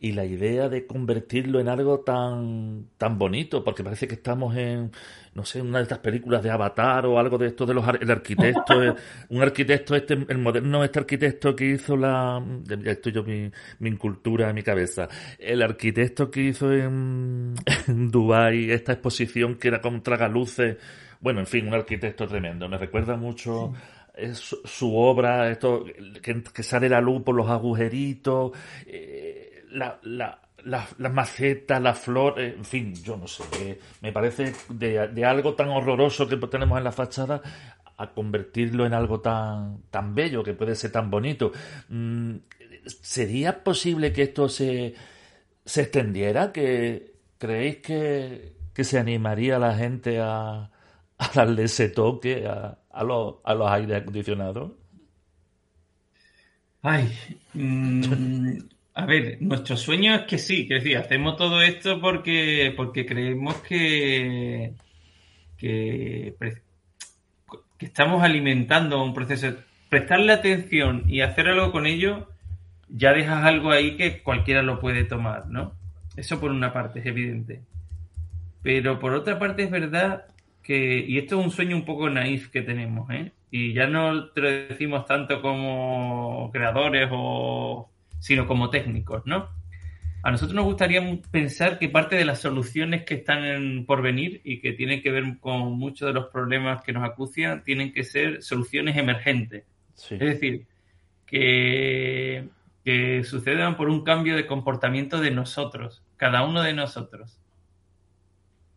y 0.00 0.12
la 0.12 0.24
idea 0.24 0.68
de 0.68 0.86
convertirlo 0.86 1.58
en 1.58 1.68
algo 1.68 2.00
tan 2.00 2.86
tan 2.98 3.18
bonito, 3.18 3.64
porque 3.64 3.82
parece 3.82 4.06
que 4.06 4.14
estamos 4.14 4.56
en 4.56 4.92
no 5.34 5.44
sé, 5.44 5.60
una 5.60 5.78
de 5.78 5.84
estas 5.84 5.98
películas 5.98 6.42
de 6.42 6.50
Avatar 6.50 7.06
o 7.06 7.18
algo 7.18 7.38
de 7.38 7.48
esto 7.48 7.66
de 7.66 7.74
los 7.74 7.84
el 8.00 8.10
arquitecto, 8.10 8.82
eh, 8.84 8.94
un 9.28 9.42
arquitecto 9.42 9.94
este 9.96 10.14
el 10.14 10.38
moderno 10.38 10.84
este 10.84 11.00
arquitecto 11.00 11.54
que 11.56 11.66
hizo 11.66 11.96
la 11.96 12.42
ya 12.64 12.92
estoy 12.92 13.12
yo 13.12 13.24
mi, 13.24 13.50
mi 13.80 13.96
cultura 13.96 14.48
en 14.48 14.54
mi 14.54 14.62
cabeza, 14.62 15.08
el 15.38 15.62
arquitecto 15.62 16.30
que 16.30 16.42
hizo 16.42 16.72
en, 16.72 17.54
en 17.88 18.10
Dubai 18.10 18.70
esta 18.70 18.92
exposición 18.92 19.56
que 19.56 19.68
era 19.68 19.80
con 19.80 20.02
tragaluces 20.02 20.76
bueno, 21.20 21.40
en 21.40 21.46
fin, 21.46 21.66
un 21.66 21.74
arquitecto 21.74 22.26
tremendo. 22.26 22.68
Me 22.68 22.78
recuerda 22.78 23.16
mucho 23.16 23.72
eh, 24.14 24.34
su, 24.34 24.60
su 24.64 24.96
obra, 24.96 25.50
esto 25.50 25.84
que, 26.22 26.42
que 26.42 26.62
sale 26.62 26.88
la 26.88 27.00
luz 27.00 27.22
por 27.22 27.34
los 27.34 27.48
agujeritos, 27.48 28.52
eh, 28.86 29.47
la, 29.70 29.98
la, 30.02 30.40
la- 30.64 30.88
las 30.98 31.12
macetas, 31.12 31.80
la 31.82 31.94
flor, 31.94 32.40
eh, 32.40 32.54
en 32.56 32.64
fin, 32.64 32.94
yo 33.02 33.16
no 33.16 33.26
sé. 33.26 33.44
eh, 33.60 33.78
me 34.02 34.12
parece 34.12 34.52
de, 34.70 35.08
de 35.08 35.24
algo 35.24 35.54
tan 35.54 35.68
horroroso 35.68 36.28
que 36.28 36.36
tenemos 36.36 36.78
en 36.78 36.84
la 36.84 36.92
fachada 36.92 37.40
a 37.96 38.12
convertirlo 38.12 38.86
en 38.86 38.94
algo 38.94 39.20
tan, 39.20 39.82
tan 39.90 40.14
bello, 40.14 40.42
que 40.44 40.54
puede 40.54 40.74
ser 40.76 40.92
tan 40.92 41.10
bonito. 41.10 41.52
Mm, 41.88 42.36
¿Sería 42.86 43.62
posible 43.64 44.12
que 44.12 44.22
esto 44.22 44.48
se, 44.48 44.94
se 45.64 45.82
extendiera? 45.82 46.52
¿Que 46.52 47.14
creéis 47.38 47.78
que, 47.78 48.54
que 48.74 48.84
se 48.84 48.98
animaría 48.98 49.58
la 49.58 49.74
gente 49.76 50.20
a, 50.20 50.70
a 51.18 51.28
darle 51.34 51.64
ese 51.64 51.88
toque 51.90 52.46
a, 52.46 52.78
a 52.90 53.04
los, 53.04 53.36
a 53.44 53.54
los 53.54 53.68
aires 53.70 54.02
acondicionados? 54.02 54.72
Ay, 56.82 57.08
mm, 57.54 58.58
a 58.98 59.06
ver, 59.06 59.38
nuestro 59.40 59.76
sueño 59.76 60.12
es 60.12 60.22
que 60.22 60.38
sí, 60.38 60.66
que 60.66 60.74
decir, 60.74 60.96
hacemos 60.96 61.36
todo 61.36 61.62
esto 61.62 62.00
porque, 62.00 62.74
porque 62.76 63.06
creemos 63.06 63.54
que, 63.58 64.72
que, 65.56 66.34
estamos 67.78 68.24
alimentando 68.24 69.00
un 69.00 69.14
proceso. 69.14 69.54
Prestarle 69.88 70.32
atención 70.32 71.04
y 71.06 71.20
hacer 71.20 71.46
algo 71.46 71.70
con 71.70 71.86
ello, 71.86 72.28
ya 72.88 73.12
dejas 73.12 73.44
algo 73.44 73.70
ahí 73.70 73.96
que 73.96 74.20
cualquiera 74.20 74.62
lo 74.62 74.80
puede 74.80 75.04
tomar, 75.04 75.46
¿no? 75.46 75.74
Eso 76.16 76.40
por 76.40 76.50
una 76.50 76.72
parte 76.72 76.98
es 76.98 77.06
evidente. 77.06 77.60
Pero 78.64 78.98
por 78.98 79.14
otra 79.14 79.38
parte 79.38 79.62
es 79.62 79.70
verdad 79.70 80.24
que, 80.60 81.04
y 81.06 81.18
esto 81.18 81.38
es 81.38 81.46
un 81.46 81.52
sueño 81.52 81.76
un 81.76 81.84
poco 81.84 82.10
naif 82.10 82.48
que 82.48 82.62
tenemos, 82.62 83.08
¿eh? 83.10 83.30
Y 83.52 83.74
ya 83.74 83.86
no 83.86 84.30
te 84.30 84.40
lo 84.40 84.50
decimos 84.50 85.06
tanto 85.06 85.40
como 85.40 86.50
creadores 86.52 87.08
o, 87.12 87.88
sino 88.18 88.46
como 88.46 88.70
técnicos, 88.70 89.22
¿no? 89.26 89.48
A 90.22 90.30
nosotros 90.32 90.54
nos 90.54 90.64
gustaría 90.64 91.00
pensar 91.30 91.78
que 91.78 91.88
parte 91.88 92.16
de 92.16 92.24
las 92.24 92.40
soluciones 92.40 93.04
que 93.04 93.14
están 93.14 93.44
en- 93.44 93.86
por 93.86 94.02
venir 94.02 94.40
y 94.44 94.60
que 94.60 94.72
tienen 94.72 95.00
que 95.00 95.10
ver 95.12 95.24
con 95.38 95.78
muchos 95.78 96.08
de 96.08 96.12
los 96.12 96.26
problemas 96.26 96.82
que 96.82 96.92
nos 96.92 97.04
acucian 97.08 97.62
tienen 97.62 97.92
que 97.92 98.02
ser 98.04 98.42
soluciones 98.42 98.96
emergentes. 98.96 99.64
Es 100.16 100.20
decir, 100.20 100.66
que, 101.26 102.48
que 102.84 103.22
sucedan 103.24 103.76
por 103.76 103.88
un 103.88 104.02
cambio 104.02 104.34
de 104.36 104.46
comportamiento 104.46 105.20
de 105.20 105.30
nosotros, 105.30 106.02
cada 106.16 106.44
uno 106.44 106.62
de 106.62 106.72
nosotros. 106.72 107.38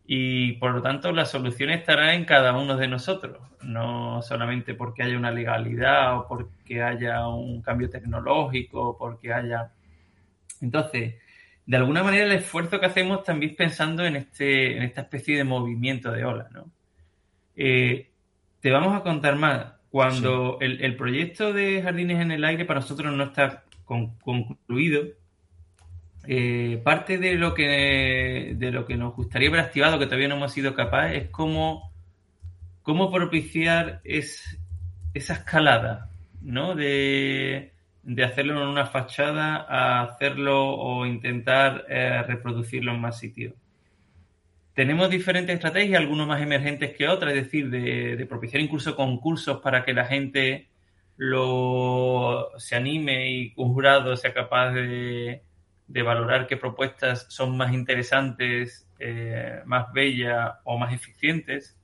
Y 0.04 0.52
por 0.54 0.72
lo 0.74 0.82
tanto 0.82 1.12
la 1.12 1.24
solución 1.24 1.70
estará 1.70 2.14
en 2.14 2.24
cada 2.24 2.56
uno 2.56 2.76
de 2.76 2.88
nosotros, 2.88 3.38
no 3.62 4.20
solamente 4.22 4.74
porque 4.74 5.02
haya 5.04 5.16
una 5.16 5.30
legalidad 5.30 6.18
o 6.18 6.26
porque 6.28 6.82
haya 6.82 7.26
un 7.28 7.62
cambio 7.62 7.88
tecnológico 7.88 8.90
o 8.90 8.98
porque 8.98 9.32
haya... 9.32 9.70
Entonces, 10.60 11.14
de 11.64 11.76
alguna 11.76 12.02
manera 12.02 12.24
el 12.24 12.32
esfuerzo 12.32 12.80
que 12.80 12.86
hacemos 12.86 13.22
también 13.22 13.54
pensando 13.54 14.04
en, 14.04 14.16
este, 14.16 14.76
en 14.76 14.82
esta 14.82 15.02
especie 15.02 15.36
de 15.36 15.44
movimiento 15.44 16.10
de 16.10 16.24
ola, 16.24 16.48
¿no? 16.52 16.66
Eh, 17.56 18.10
te 18.60 18.70
vamos 18.70 18.94
a 18.94 19.02
contar 19.02 19.36
más. 19.36 19.66
Cuando 19.90 20.58
el, 20.60 20.82
el 20.82 20.96
proyecto 20.96 21.52
de 21.52 21.82
Jardines 21.82 22.20
en 22.20 22.32
el 22.32 22.44
Aire 22.44 22.64
para 22.64 22.80
nosotros 22.80 23.12
no 23.12 23.24
está 23.24 23.64
con- 23.84 24.16
concluido, 24.18 25.04
eh, 26.26 26.80
parte 26.84 27.18
de 27.18 27.34
lo 27.34 27.54
que 27.54 28.54
de 28.56 28.70
lo 28.70 28.86
que 28.86 28.96
nos 28.96 29.14
gustaría 29.14 29.50
ver 29.50 29.60
activado, 29.60 29.98
que 29.98 30.06
todavía 30.06 30.28
no 30.28 30.36
hemos 30.36 30.52
sido 30.52 30.74
capaces, 30.74 31.24
es 31.24 31.30
cómo, 31.30 31.92
cómo 32.82 33.10
propiciar 33.10 34.00
es, 34.04 34.58
esa 35.14 35.34
escalada, 35.34 36.10
¿no? 36.40 36.74
De, 36.74 37.72
de 38.02 38.24
hacerlo 38.24 38.62
en 38.62 38.68
una 38.68 38.86
fachada 38.86 39.66
a 39.68 40.02
hacerlo 40.02 40.74
o 40.74 41.06
intentar 41.06 41.86
eh, 41.88 42.22
reproducirlo 42.22 42.92
en 42.92 43.00
más 43.00 43.18
sitios. 43.18 43.54
Tenemos 44.74 45.10
diferentes 45.10 45.54
estrategias, 45.54 46.00
algunos 46.00 46.26
más 46.26 46.40
emergentes 46.40 46.96
que 46.96 47.08
otras, 47.08 47.34
es 47.34 47.44
decir, 47.44 47.68
de, 47.68 48.16
de 48.16 48.26
propiciar 48.26 48.62
incluso 48.62 48.96
concursos 48.96 49.60
para 49.60 49.84
que 49.84 49.92
la 49.92 50.06
gente 50.06 50.68
lo 51.16 52.48
se 52.56 52.74
anime 52.74 53.30
y 53.30 53.52
un 53.56 53.74
jurado 53.74 54.16
sea 54.16 54.32
capaz 54.32 54.70
de, 54.70 55.42
de 55.92 56.02
valorar 56.02 56.46
qué 56.46 56.56
propuestas 56.56 57.26
son 57.28 57.54
más 57.56 57.74
interesantes, 57.74 58.88
eh, 58.98 59.60
más 59.66 59.92
bellas 59.92 60.54
o 60.64 60.78
más 60.78 60.94
eficientes. 60.94 61.78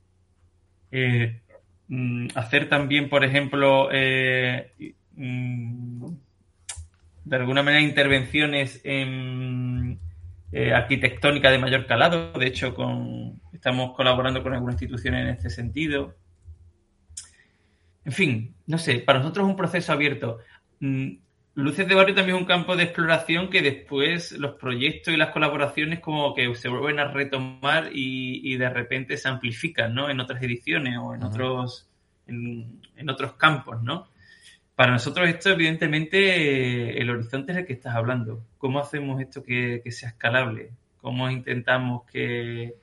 Eh, 0.91 1.41
mm, 1.87 2.29
hacer 2.33 2.67
también, 2.67 3.07
por 3.07 3.23
ejemplo, 3.23 3.89
eh, 3.91 4.73
mm, 5.15 6.07
de 7.25 7.35
alguna 7.35 7.61
manera 7.61 7.83
intervenciones 7.83 8.81
en 8.83 9.99
eh, 10.51 10.73
arquitectónica 10.73 11.51
de 11.51 11.59
mayor 11.59 11.85
calado. 11.85 12.31
De 12.33 12.47
hecho, 12.47 12.75
estamos 13.53 13.95
colaborando 13.95 14.41
con 14.41 14.55
algunas 14.55 14.73
instituciones 14.73 15.21
en 15.21 15.27
este 15.27 15.51
sentido. 15.51 16.15
En 18.05 18.11
fin, 18.11 18.55
no 18.65 18.79
sé, 18.79 19.01
para 19.01 19.19
nosotros 19.19 19.45
es 19.45 19.51
un 19.51 19.55
proceso 19.55 19.93
abierto. 19.93 20.39
Luces 21.55 21.87
de 21.87 21.95
Barrio 21.95 22.15
también 22.15 22.37
es 22.37 22.41
un 22.41 22.47
campo 22.47 22.75
de 22.75 22.83
exploración 22.83 23.49
que 23.49 23.61
después 23.61 24.31
los 24.33 24.55
proyectos 24.55 25.13
y 25.13 25.17
las 25.17 25.31
colaboraciones 25.31 25.99
como 25.99 26.33
que 26.33 26.53
se 26.55 26.69
vuelven 26.69 26.99
a 26.99 27.11
retomar 27.11 27.89
y, 27.93 28.41
y 28.53 28.57
de 28.57 28.69
repente 28.69 29.17
se 29.17 29.27
amplifican, 29.27 29.93
¿no? 29.93 30.09
En 30.09 30.19
otras 30.19 30.41
ediciones 30.41 30.97
o 31.01 31.13
en 31.13 31.23
otros 31.23 31.89
en, 32.27 32.81
en 32.95 33.09
otros 33.09 33.33
campos, 33.33 33.81
¿no? 33.83 34.07
Para 34.75 34.93
nosotros 34.93 35.27
esto, 35.27 35.49
evidentemente, 35.49 37.01
el 37.01 37.09
horizonte 37.09 37.51
es 37.51 37.57
el 37.57 37.65
que 37.65 37.73
estás 37.73 37.95
hablando. 37.95 38.45
¿Cómo 38.57 38.79
hacemos 38.79 39.19
esto 39.19 39.43
que, 39.43 39.81
que 39.83 39.91
sea 39.91 40.09
escalable? 40.09 40.71
¿Cómo 41.01 41.29
intentamos 41.29 42.03
que, 42.09 42.75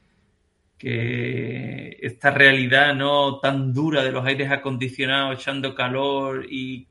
que 0.77 1.97
esta 2.03 2.31
realidad 2.31 2.95
no 2.95 3.39
tan 3.39 3.73
dura 3.73 4.03
de 4.05 4.13
los 4.13 4.27
aires 4.27 4.51
acondicionados 4.51 5.41
echando 5.41 5.75
calor 5.75 6.47
y 6.51 6.87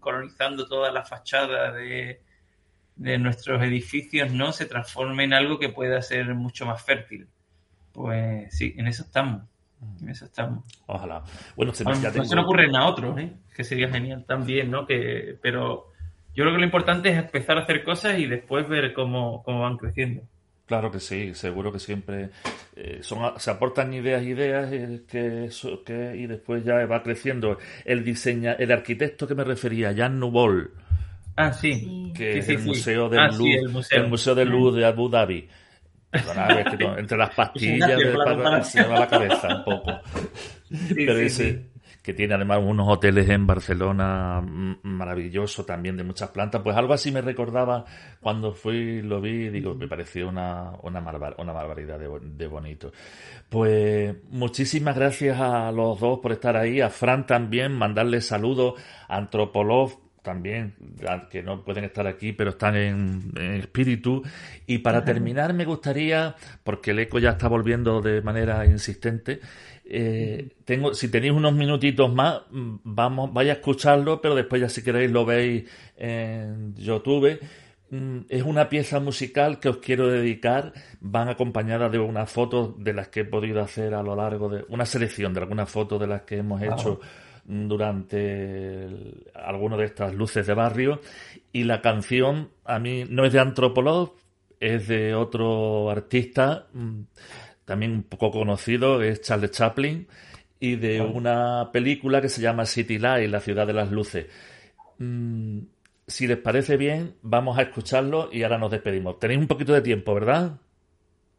colonizando 0.00 0.66
toda 0.66 0.90
la 0.90 1.04
fachada 1.04 1.72
de, 1.72 2.22
de 2.96 3.18
nuestros 3.18 3.62
edificios 3.62 4.32
no 4.32 4.52
se 4.52 4.66
transforme 4.66 5.24
en 5.24 5.32
algo 5.32 5.58
que 5.58 5.68
pueda 5.68 6.00
ser 6.02 6.34
mucho 6.34 6.66
más 6.66 6.82
fértil? 6.82 7.28
Pues 7.92 8.56
sí, 8.56 8.74
en 8.76 8.86
eso 8.86 9.02
estamos. 9.02 9.42
En 10.00 10.10
eso 10.10 10.26
estamos. 10.26 10.64
Ojalá. 10.86 11.22
Bueno, 11.56 11.72
se, 11.72 11.84
ya 11.84 12.10
no 12.10 12.24
se 12.24 12.34
le 12.34 12.42
ocurren 12.42 12.76
a 12.76 12.86
otros, 12.86 13.18
¿eh? 13.18 13.32
que 13.54 13.64
sería 13.64 13.88
genial 13.88 14.24
también, 14.26 14.70
¿no? 14.70 14.86
Que, 14.86 15.38
pero 15.40 15.92
yo 16.34 16.44
creo 16.44 16.52
que 16.52 16.58
lo 16.58 16.64
importante 16.64 17.08
es 17.10 17.18
empezar 17.18 17.56
a 17.58 17.62
hacer 17.62 17.82
cosas 17.82 18.18
y 18.18 18.26
después 18.26 18.68
ver 18.68 18.92
cómo, 18.92 19.42
cómo 19.42 19.60
van 19.60 19.78
creciendo. 19.78 20.22
Claro 20.70 20.88
que 20.92 21.00
sí, 21.00 21.34
seguro 21.34 21.72
que 21.72 21.80
siempre 21.80 22.30
eh, 22.76 23.00
son, 23.02 23.32
se 23.40 23.50
aportan 23.50 23.92
ideas, 23.92 24.22
ideas 24.22 24.72
eh, 24.72 25.00
que, 25.10 25.46
eso- 25.46 25.82
que- 25.82 26.14
y 26.16 26.28
después 26.28 26.62
ya 26.64 26.86
va 26.86 27.02
creciendo. 27.02 27.58
El 27.84 28.04
diseña, 28.04 28.52
el 28.52 28.70
arquitecto 28.70 29.26
que 29.26 29.34
me 29.34 29.42
refería, 29.42 29.92
Jan 29.92 30.20
Nouveau, 30.20 30.68
Ah, 31.34 31.52
sí. 31.52 32.12
que 32.14 32.34
Sí, 32.34 32.38
es 32.38 32.46
sí, 32.46 32.52
el 32.52 32.58
sí. 32.60 32.66
museo 32.68 33.08
de 33.08 33.18
Ah, 33.18 33.26
luz, 33.26 33.38
sí, 33.38 33.52
el 33.96 34.06
museo. 34.08 34.34
de 34.36 34.44
luz 34.44 34.76
de 34.76 34.84
Abu 34.84 35.08
Dhabi. 35.08 35.48
Perdona, 36.08 36.46
es 36.60 36.76
que 36.76 36.76
no- 36.84 36.98
entre 36.98 37.18
las 37.18 37.34
pastillas 37.34 37.98
de 37.98 38.12
para- 38.16 38.62
se 38.62 38.80
me 38.82 38.86
va 38.90 39.00
la 39.00 39.08
cabeza 39.08 39.48
un 39.56 39.64
poco. 39.64 40.00
Pero 40.94 41.16
sí, 41.16 41.22
ese, 41.24 41.50
sí. 41.52 41.69
Que 42.10 42.14
tiene 42.14 42.34
además 42.34 42.58
unos 42.60 42.88
hoteles 42.88 43.28
en 43.28 43.46
Barcelona 43.46 44.40
mm, 44.40 44.78
maravilloso 44.82 45.64
también 45.64 45.96
de 45.96 46.02
muchas 46.02 46.30
plantas, 46.30 46.60
pues 46.60 46.76
algo 46.76 46.92
así 46.92 47.12
me 47.12 47.20
recordaba 47.20 47.84
cuando 48.20 48.52
fui, 48.52 49.00
lo 49.00 49.20
vi, 49.20 49.44
y 49.46 49.48
digo, 49.50 49.76
me 49.76 49.86
pareció 49.86 50.28
una, 50.28 50.72
una, 50.82 51.00
barbar- 51.00 51.36
una 51.38 51.52
barbaridad 51.52 52.00
de, 52.00 52.08
bo- 52.08 52.18
de 52.18 52.46
bonito. 52.48 52.90
Pues 53.48 54.16
muchísimas 54.30 54.96
gracias 54.96 55.40
a 55.40 55.70
los 55.70 56.00
dos 56.00 56.18
por 56.18 56.32
estar 56.32 56.56
ahí, 56.56 56.80
a 56.80 56.90
Fran 56.90 57.26
también, 57.26 57.72
mandarle 57.72 58.20
saludos, 58.20 58.74
a 59.08 59.16
Antropolov 59.16 59.92
también, 60.22 60.74
que 61.30 61.42
no 61.42 61.64
pueden 61.64 61.84
estar 61.84 62.06
aquí, 62.06 62.32
pero 62.32 62.50
están 62.50 62.76
en, 62.76 63.32
en 63.36 63.52
espíritu. 63.54 64.22
Y 64.66 64.78
para 64.78 65.02
terminar, 65.04 65.54
me 65.54 65.64
gustaría, 65.64 66.34
porque 66.62 66.90
el 66.90 66.98
eco 66.98 67.18
ya 67.18 67.30
está 67.30 67.48
volviendo 67.48 68.00
de 68.02 68.20
manera 68.20 68.66
insistente, 68.66 69.40
eh, 69.92 70.48
tengo, 70.64 70.94
si 70.94 71.10
tenéis 71.10 71.32
unos 71.32 71.52
minutitos 71.52 72.12
más, 72.14 72.42
mm, 72.50 72.76
vamos, 72.84 73.32
vaya 73.32 73.52
a 73.52 73.54
escucharlo, 73.56 74.20
pero 74.20 74.36
después 74.36 74.60
ya 74.62 74.68
si 74.68 74.82
queréis 74.82 75.10
lo 75.10 75.24
veis 75.24 75.64
en 75.96 76.74
YouTube. 76.76 77.40
Mm, 77.90 78.20
Es 78.28 78.42
una 78.44 78.68
pieza 78.68 79.00
musical 79.00 79.58
que 79.58 79.68
os 79.68 79.78
quiero 79.78 80.06
dedicar. 80.08 80.72
Van 81.00 81.28
acompañada 81.28 81.88
de 81.88 81.98
unas 81.98 82.30
fotos 82.30 82.82
de 82.82 82.92
las 82.94 83.08
que 83.08 83.20
he 83.20 83.24
podido 83.24 83.60
hacer 83.60 83.94
a 83.94 84.02
lo 84.02 84.14
largo 84.14 84.48
de 84.48 84.64
una 84.68 84.86
selección 84.86 85.34
de 85.34 85.40
algunas 85.40 85.68
fotos 85.68 85.98
de 86.00 86.06
las 86.06 86.22
que 86.22 86.36
hemos 86.38 86.62
hecho 86.62 87.00
durante 87.44 88.86
algunas 89.34 89.78
de 89.80 89.86
estas 89.86 90.14
luces 90.14 90.46
de 90.46 90.54
barrio. 90.54 91.00
Y 91.52 91.64
la 91.64 91.80
canción 91.80 92.50
a 92.64 92.78
mí 92.78 93.04
no 93.08 93.24
es 93.24 93.32
de 93.32 93.40
Antropolog, 93.40 94.14
es 94.60 94.86
de 94.86 95.14
otro 95.14 95.90
artista 95.90 96.68
mm, 96.72 97.00
también 97.70 97.92
un 97.92 98.02
poco 98.02 98.32
conocido, 98.32 99.00
es 99.00 99.20
Charles 99.20 99.52
Chaplin, 99.52 100.08
y 100.58 100.74
de 100.74 101.00
una 101.00 101.70
película 101.72 102.20
que 102.20 102.28
se 102.28 102.42
llama 102.42 102.66
City 102.66 102.98
Light, 102.98 103.30
la 103.30 103.38
ciudad 103.38 103.64
de 103.64 103.72
las 103.72 103.92
luces. 103.92 104.26
Mm, 104.98 105.60
si 106.04 106.26
les 106.26 106.38
parece 106.38 106.76
bien, 106.76 107.14
vamos 107.22 107.56
a 107.58 107.62
escucharlo 107.62 108.28
y 108.32 108.42
ahora 108.42 108.58
nos 108.58 108.72
despedimos. 108.72 109.20
Tenéis 109.20 109.38
un 109.38 109.46
poquito 109.46 109.72
de 109.72 109.82
tiempo, 109.82 110.12
¿verdad? 110.14 110.58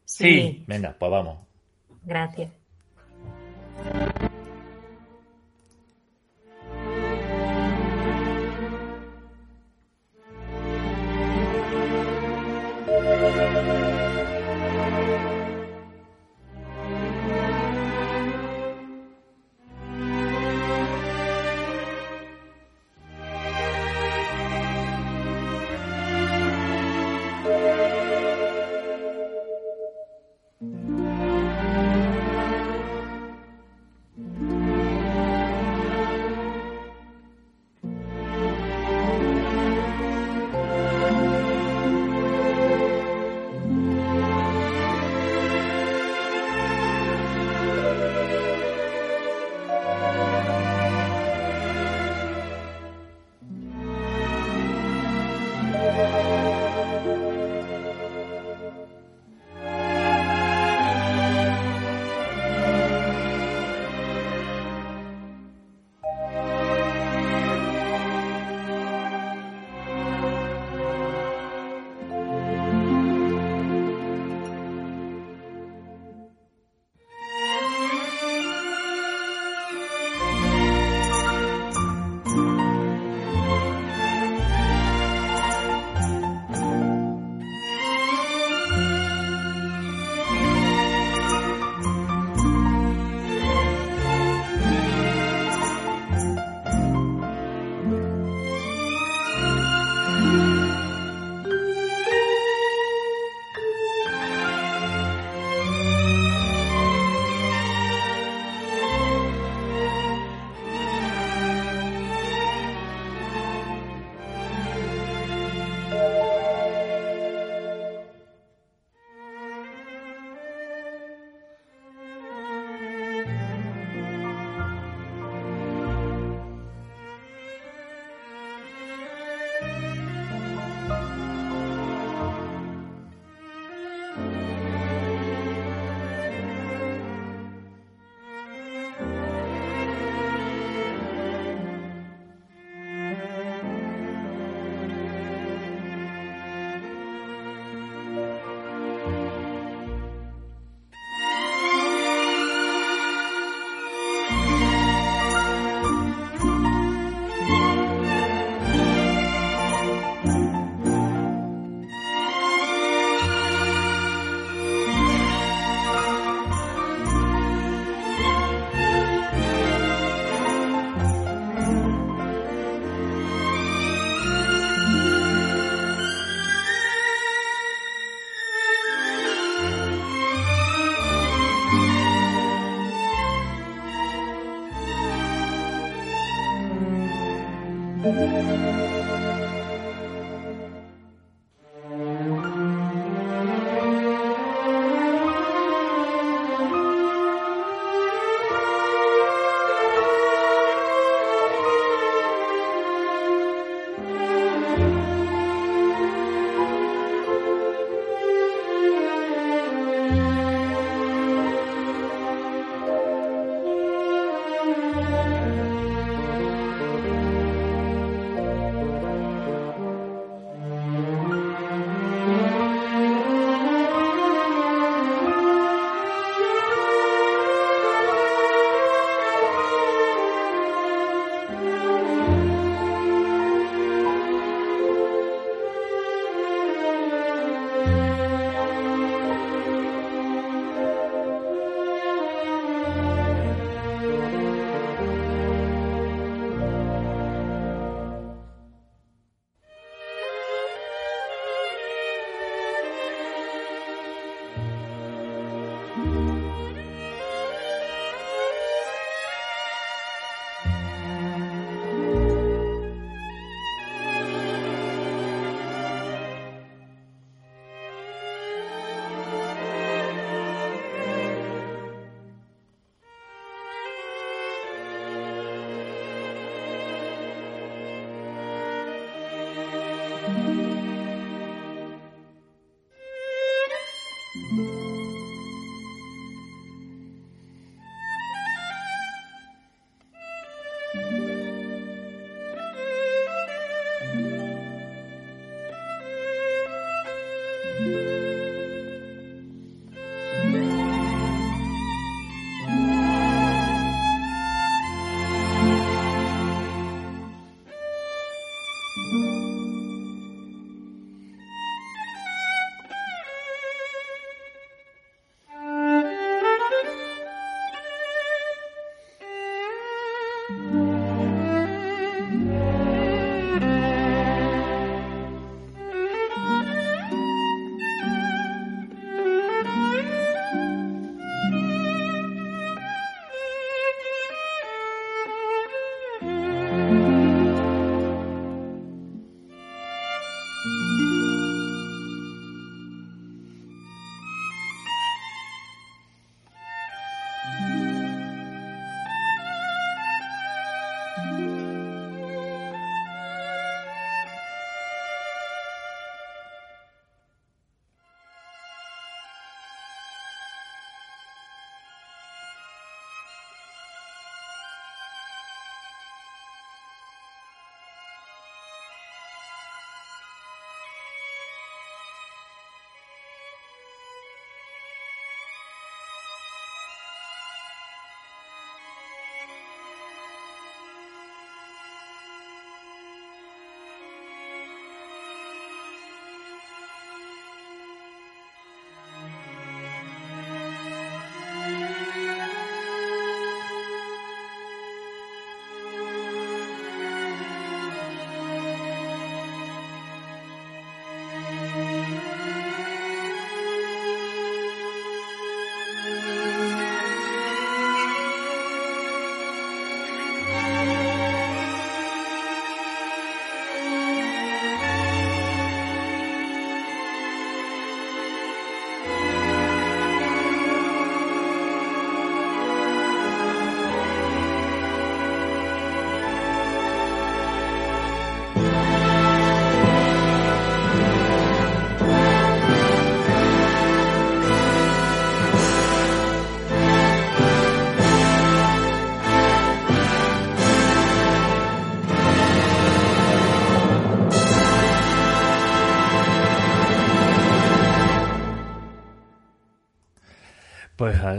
Sí. 0.05 0.63
Venga, 0.67 0.95
pues 0.97 1.11
vamos. 1.11 1.39
Gracias. 2.05 2.49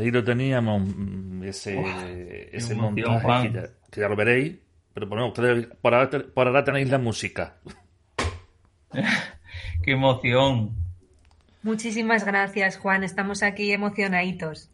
Ahí 0.02 0.10
lo 0.10 0.22
teníamos, 0.24 0.82
mm, 0.96 1.42
ese, 1.44 1.76
Uf, 1.78 1.88
ese 2.52 2.74
montaje 2.74 3.20
Juan. 3.20 3.42
que 3.52 3.52
ya, 3.60 3.66
que 3.90 4.00
ya 4.00 4.08
lo 4.08 4.16
veréis. 4.16 4.56
Pero 4.94 5.06
bueno, 5.06 5.28
ustedes 5.28 5.66
por 5.80 5.94
ahora, 5.94 6.10
por 6.34 6.46
ahora 6.46 6.64
tenéis 6.64 6.90
la 6.90 6.98
música. 6.98 7.54
Qué 9.82 9.92
emoción. 9.92 10.70
Muchísimas 11.62 12.24
gracias, 12.24 12.76
Juan. 12.78 13.04
Estamos 13.04 13.42
aquí 13.42 13.72
emocionaditos. 13.72 14.68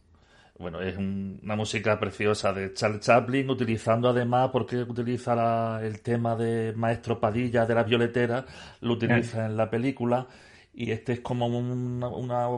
Bueno, 0.58 0.80
es 0.80 0.96
un- 0.96 1.38
una 1.44 1.54
música 1.54 2.00
preciosa 2.00 2.52
de 2.52 2.72
Charles 2.74 3.00
Chaplin, 3.02 3.48
utilizando 3.48 4.08
además, 4.08 4.50
porque 4.52 4.78
utiliza 4.78 5.36
la- 5.36 5.80
el 5.84 6.00
tema 6.00 6.34
de 6.34 6.72
Maestro 6.74 7.20
Padilla 7.20 7.64
de 7.64 7.74
la 7.76 7.84
violetera, 7.84 8.44
lo 8.80 8.94
utiliza 8.94 9.46
en 9.46 9.56
la 9.56 9.70
película, 9.70 10.26
y 10.78 10.92
este 10.92 11.14
es 11.14 11.20
como 11.20 11.46
una, 11.48 12.08
una, 12.08 12.48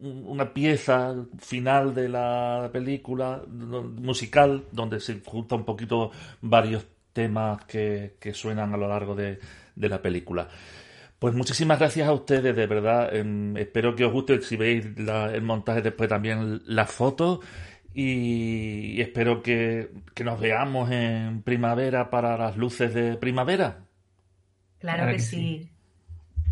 una 0.00 0.52
pieza 0.54 1.14
final 1.38 1.94
de 1.94 2.08
la 2.08 2.70
película 2.72 3.42
musical, 3.48 4.64
donde 4.72 5.00
se 5.00 5.20
junta 5.24 5.56
un 5.56 5.64
poquito 5.64 6.10
varios 6.40 6.86
temas 7.12 7.64
que, 7.64 8.16
que 8.20 8.32
suenan 8.34 8.74
a 8.74 8.76
lo 8.76 8.88
largo 8.88 9.14
de, 9.14 9.38
de 9.74 9.88
la 9.88 10.00
película. 10.02 10.48
Pues 11.18 11.34
muchísimas 11.34 11.78
gracias 11.78 12.08
a 12.08 12.12
ustedes, 12.12 12.54
de 12.56 12.66
verdad. 12.66 13.14
Em, 13.14 13.56
espero 13.56 13.96
que 13.96 14.04
os 14.04 14.12
guste 14.12 14.40
si 14.42 14.56
veis 14.56 14.98
la- 14.98 15.34
el 15.34 15.42
montaje 15.42 15.82
después 15.82 16.08
también 16.08 16.62
las 16.66 16.90
fotos 16.90 17.40
y, 17.94 18.96
y 18.98 19.00
espero 19.00 19.42
que, 19.42 19.90
que 20.14 20.24
nos 20.24 20.40
veamos 20.40 20.90
en 20.90 21.42
primavera 21.42 22.10
para 22.10 22.36
las 22.38 22.56
luces 22.56 22.92
de 22.94 23.16
primavera. 23.16 23.86
Claro, 24.78 25.04
Claro 25.04 25.16
que, 25.16 25.16
que 25.16 25.22
sí. 25.22 25.70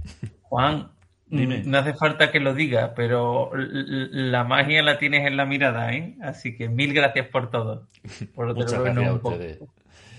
Juan, 0.55 0.89
Dime. 1.27 1.65
no 1.65 1.79
hace 1.79 1.95
falta 1.95 2.31
que 2.31 2.39
lo 2.39 2.55
digas, 2.55 2.93
pero 2.95 3.51
la 3.57 4.45
magia 4.45 4.85
la 4.85 4.99
tienes 4.99 5.27
en 5.27 5.37
la 5.37 5.45
mirada, 5.47 5.93
¿eh? 5.93 6.17
Así 6.23 6.57
que 6.57 6.69
mil 6.69 6.95
gracias 6.95 7.27
por 7.27 7.51
todo. 7.51 7.89
Por 8.37 8.55
Muchas 8.55 8.81
gracias 8.81 9.05
a 9.09 9.13
un 9.15 9.19
poco. 9.19 9.31
ustedes, 9.31 9.59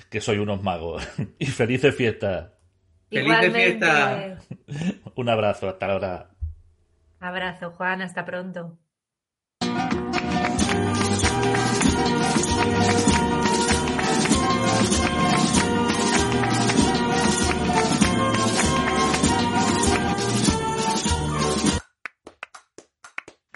que 0.09 0.19
soy 0.19 0.39
unos 0.39 0.61
magos. 0.61 1.07
y 1.39 1.45
felices 1.45 1.95
fiestas. 1.95 2.49
¡Felices 3.09 3.55
Igualmente. 3.55 3.59
fiestas! 3.61 4.47
Un 5.15 5.29
abrazo, 5.29 5.69
hasta 5.69 5.85
ahora. 5.89 6.29
Abrazo, 7.21 7.71
Juan. 7.71 8.01
Hasta 8.01 8.25
pronto. 8.25 8.77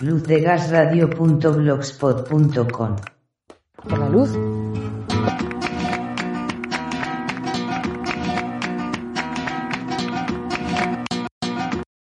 luzdegasradio.blogspot.com 0.02 2.96
Por 3.88 4.00
la 4.00 4.10
luz 4.10 4.32